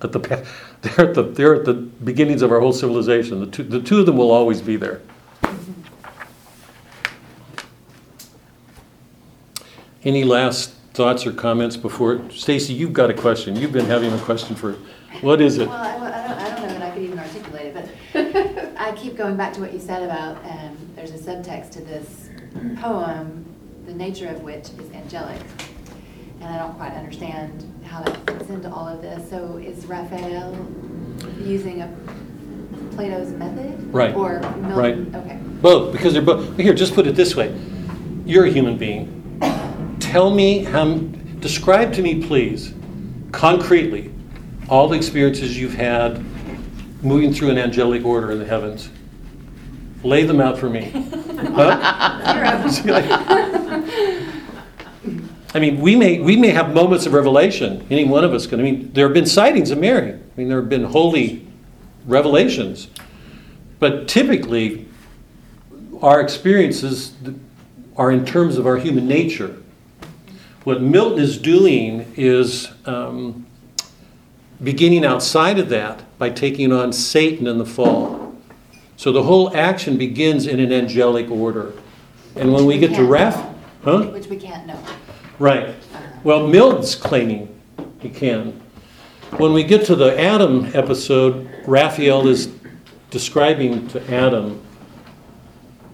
[0.04, 0.20] at, the,
[0.82, 3.40] they're, at the, they're at the beginnings of our whole civilization.
[3.40, 5.02] The two, the two of them will always be there.
[10.06, 12.30] Any last thoughts or comments before?
[12.30, 13.56] Stacy, you've got a question.
[13.56, 14.74] You've been having a question for,
[15.22, 15.68] what is it?
[15.68, 18.92] Well, I, I don't, I don't know that I could even articulate it, but I
[18.94, 22.30] keep going back to what you said about, um, there's a subtext to this
[22.82, 23.46] poem,
[23.86, 25.40] the nature of which is angelic.
[26.42, 29.30] And I don't quite understand how that fits into all of this.
[29.30, 30.54] So is Raphael
[31.40, 31.88] using a
[32.96, 33.94] Plato's method?
[33.94, 34.76] Right, Or Milton?
[34.76, 35.16] right.
[35.24, 35.40] Okay.
[35.62, 36.58] Both, because they're both.
[36.58, 37.58] Here, just put it this way.
[38.26, 39.22] You're a human being.
[40.14, 40.94] Tell me how,
[41.40, 42.72] describe to me, please,
[43.32, 44.14] concretely,
[44.70, 46.24] all the experiences you've had
[47.04, 48.92] moving through an angelic order in the heavens.
[50.04, 50.92] Lay them out for me.
[51.44, 51.80] Huh?
[55.56, 58.60] I mean, we may, we may have moments of revelation, any one of us can.
[58.60, 60.14] I mean, there have been sightings of Mary.
[60.14, 61.48] I mean, there have been holy
[62.06, 62.88] revelations.
[63.80, 64.88] But typically,
[66.04, 67.14] our experiences
[67.98, 69.63] are in terms of our human nature.
[70.64, 73.46] What Milton is doing is um,
[74.64, 78.34] beginning outside of that by taking on Satan in the fall.
[78.96, 81.74] So the whole action begins in an angelic order.
[82.36, 83.54] And when we We get to Raph,
[83.84, 84.04] huh?
[84.06, 84.80] Which we can't know.
[85.38, 85.68] Right.
[85.68, 86.02] Uh-huh.
[86.24, 87.54] Well, Milton's claiming
[88.00, 88.62] he can.
[89.38, 92.50] When we get to the Adam episode, Raphael is
[93.10, 94.62] describing to Adam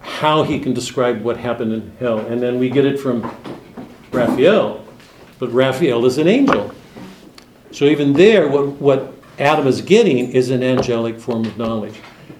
[0.00, 2.20] how he can describe what happened in hell.
[2.20, 3.22] And then we get it from
[4.12, 4.84] Raphael,
[5.38, 6.72] but Raphael is an angel.
[7.70, 11.94] So even there, what, what Adam is getting is an angelic form of knowledge.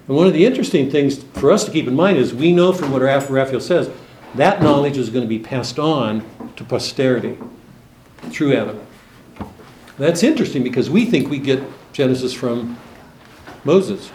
[0.07, 2.73] And one of the interesting things for us to keep in mind is we know
[2.73, 3.89] from what Raphael says,
[4.35, 6.23] that knowledge is going to be passed on
[6.55, 7.37] to posterity
[8.29, 8.79] through Adam.
[9.97, 12.77] That's interesting because we think we get Genesis from
[13.63, 14.11] Moses.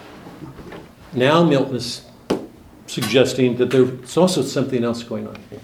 [1.13, 2.05] Now Milton is
[2.87, 5.59] suggesting that there's also something else going on here.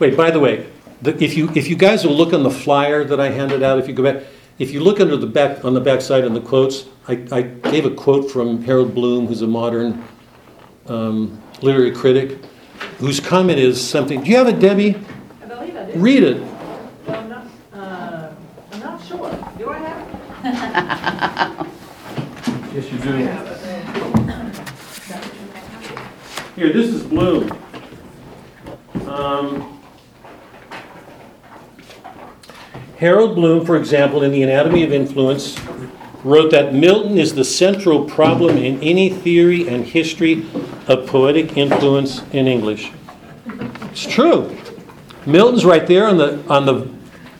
[0.00, 0.66] Wait, by the way,
[1.02, 3.78] the, if you if you guys will look on the flyer that I handed out,
[3.78, 4.22] if you go back,
[4.58, 7.42] if you look under the back on the back side in the quotes, I, I
[7.42, 10.02] gave a quote from Harold Bloom, who's a modern
[10.86, 12.38] um, literary critic,
[12.98, 14.22] whose comment is something.
[14.22, 14.96] Do you have it, Debbie?
[15.42, 15.98] I believe I do.
[15.98, 16.42] Read it.
[16.42, 18.32] Well, I'm not, uh,
[18.72, 19.30] I'm not sure.
[19.58, 21.66] Do I have?
[22.72, 23.16] Yes, you do.
[26.54, 27.50] Here, this is Bloom.
[29.08, 29.69] Um,
[33.00, 35.58] Harold Bloom, for example, in The Anatomy of Influence,
[36.22, 40.46] wrote that Milton is the central problem in any theory and history
[40.86, 42.92] of poetic influence in English.
[43.90, 44.54] It's true.
[45.24, 46.90] Milton's right there on the, on the,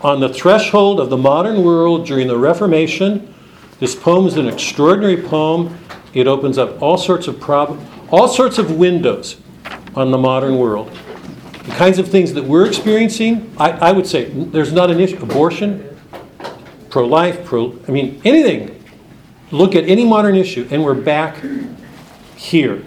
[0.00, 3.34] on the threshold of the modern world during the Reformation.
[3.80, 5.78] This poem is an extraordinary poem.
[6.14, 7.78] It opens up all sorts of prob-
[8.10, 9.36] all sorts of windows
[9.94, 10.90] on the modern world.
[11.64, 15.22] The kinds of things that we're experiencing, I, I would say, there's not an issue.
[15.22, 15.96] Abortion,
[16.88, 18.82] pro-life, pro, I mean, anything.
[19.50, 21.44] Look at any modern issue, and we're back
[22.36, 22.82] here.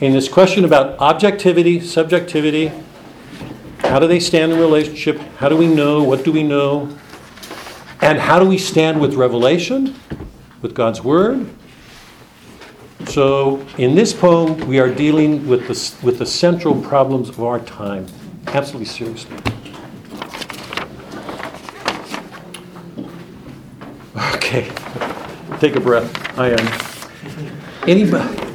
[0.00, 2.72] In this question about objectivity, subjectivity,
[3.80, 5.18] how do they stand in relationship?
[5.36, 6.02] How do we know?
[6.02, 6.96] What do we know?
[8.00, 9.94] And how do we stand with revelation,
[10.62, 11.46] with God's Word?
[13.08, 17.58] So, in this poem, we are dealing with the, with the central problems of our
[17.60, 18.06] time.
[18.46, 19.36] Absolutely seriously.
[24.34, 24.70] Okay,
[25.58, 26.38] take a breath.
[26.38, 26.90] I am.
[27.88, 28.10] Any,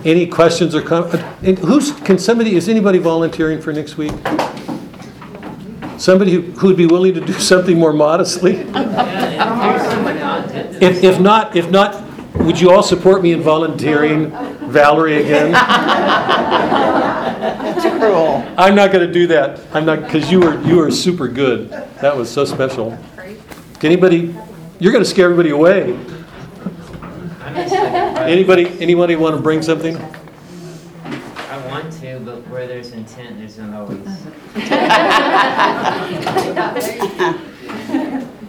[0.05, 1.15] any questions or comments?
[1.15, 4.13] Uh, who's, can somebody, is anybody volunteering for next week?
[5.97, 8.65] Somebody who who would be willing to do something more modestly?
[10.81, 12.04] If, if not, if not,
[12.45, 14.29] would you all support me in volunteering
[14.69, 15.53] Valerie again?
[17.99, 18.43] Cruel.
[18.57, 19.61] I'm not going to do that.
[19.73, 21.69] I'm not, because you were, you were super good.
[22.01, 22.97] That was so special.
[23.79, 24.35] Can anybody,
[24.79, 25.93] you're going to scare everybody away.
[27.41, 29.97] I'm just looking for- Anybody, anybody want to bring something?
[29.97, 33.99] I want to, but where there's intent, there's not always.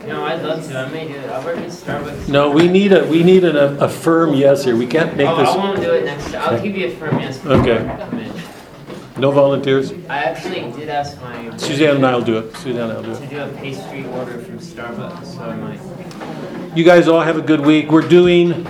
[0.06, 0.78] No, I'd love to.
[0.78, 1.28] I may do it.
[1.30, 2.28] I'll work at Starbucks.
[2.28, 4.76] No, we need a, we need a, a firm yes here.
[4.76, 6.30] We can't make Oh, I this, won't do it next.
[6.32, 6.54] time.
[6.54, 7.38] I'll give you a firm yes.
[7.38, 7.78] before Okay.
[7.88, 8.32] I come in.
[9.18, 9.92] no volunteers?
[10.08, 12.56] I actually did ask my Suzanne and I'll do it.
[12.56, 13.20] Suzanne and I'll do it.
[13.20, 16.76] to do a pastry order from Starbucks, so I might.
[16.76, 17.90] You guys all have a good week.
[17.90, 18.64] We're doing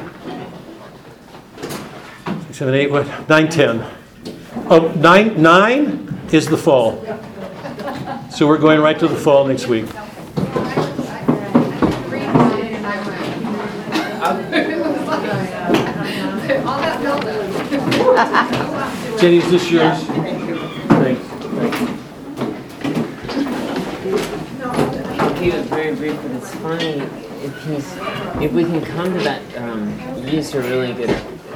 [1.60, 3.84] six, seven, eight, what, nine, ten.
[4.70, 7.02] Oh, nine, nine is the fall.
[8.30, 9.86] So we're going right to the fall next week.
[19.20, 20.02] Jenny, is this yours?
[20.04, 21.20] Thanks.
[25.20, 27.02] I'll keep very brief, but it's funny
[27.44, 27.96] if he's
[28.42, 29.42] if we can come to that.
[29.58, 31.10] Um, you used a really good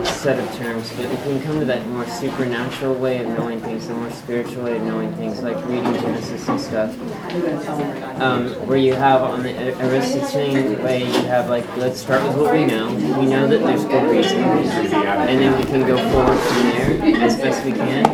[0.05, 3.61] set of terms, but if we can come to that more supernatural way of knowing
[3.61, 8.79] things, the more spiritual way of knowing things, like reading Genesis and stuff, um, where
[8.79, 9.53] you have on the
[9.83, 12.93] Aristotelian way, you have like let's start with what we know.
[13.19, 17.37] We know that there's good reason, and then we can go forward from there as
[17.37, 18.05] best we can.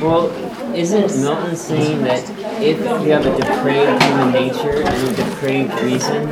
[0.00, 0.28] Well,
[0.74, 2.28] isn't Milton saying that
[2.60, 6.22] if you have a depraved human nature and a depraved reason,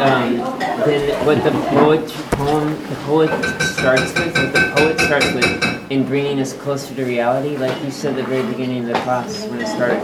[0.00, 0.36] um,
[0.84, 3.30] then what the poet poem the poet
[3.62, 7.90] starts with, what the poet starts with, in bringing us closer to reality, like you
[7.90, 10.00] said at the very beginning of the class when it started,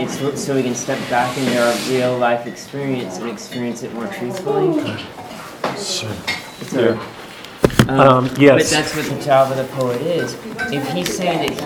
[0.00, 3.92] it's so- so we can step back into our real life experience and experience it
[3.94, 4.68] more truthfully.
[6.60, 6.98] It's a-
[7.88, 8.70] Um, yes.
[8.70, 10.34] But that's what the job of the poet is.
[10.72, 11.58] If he's saying that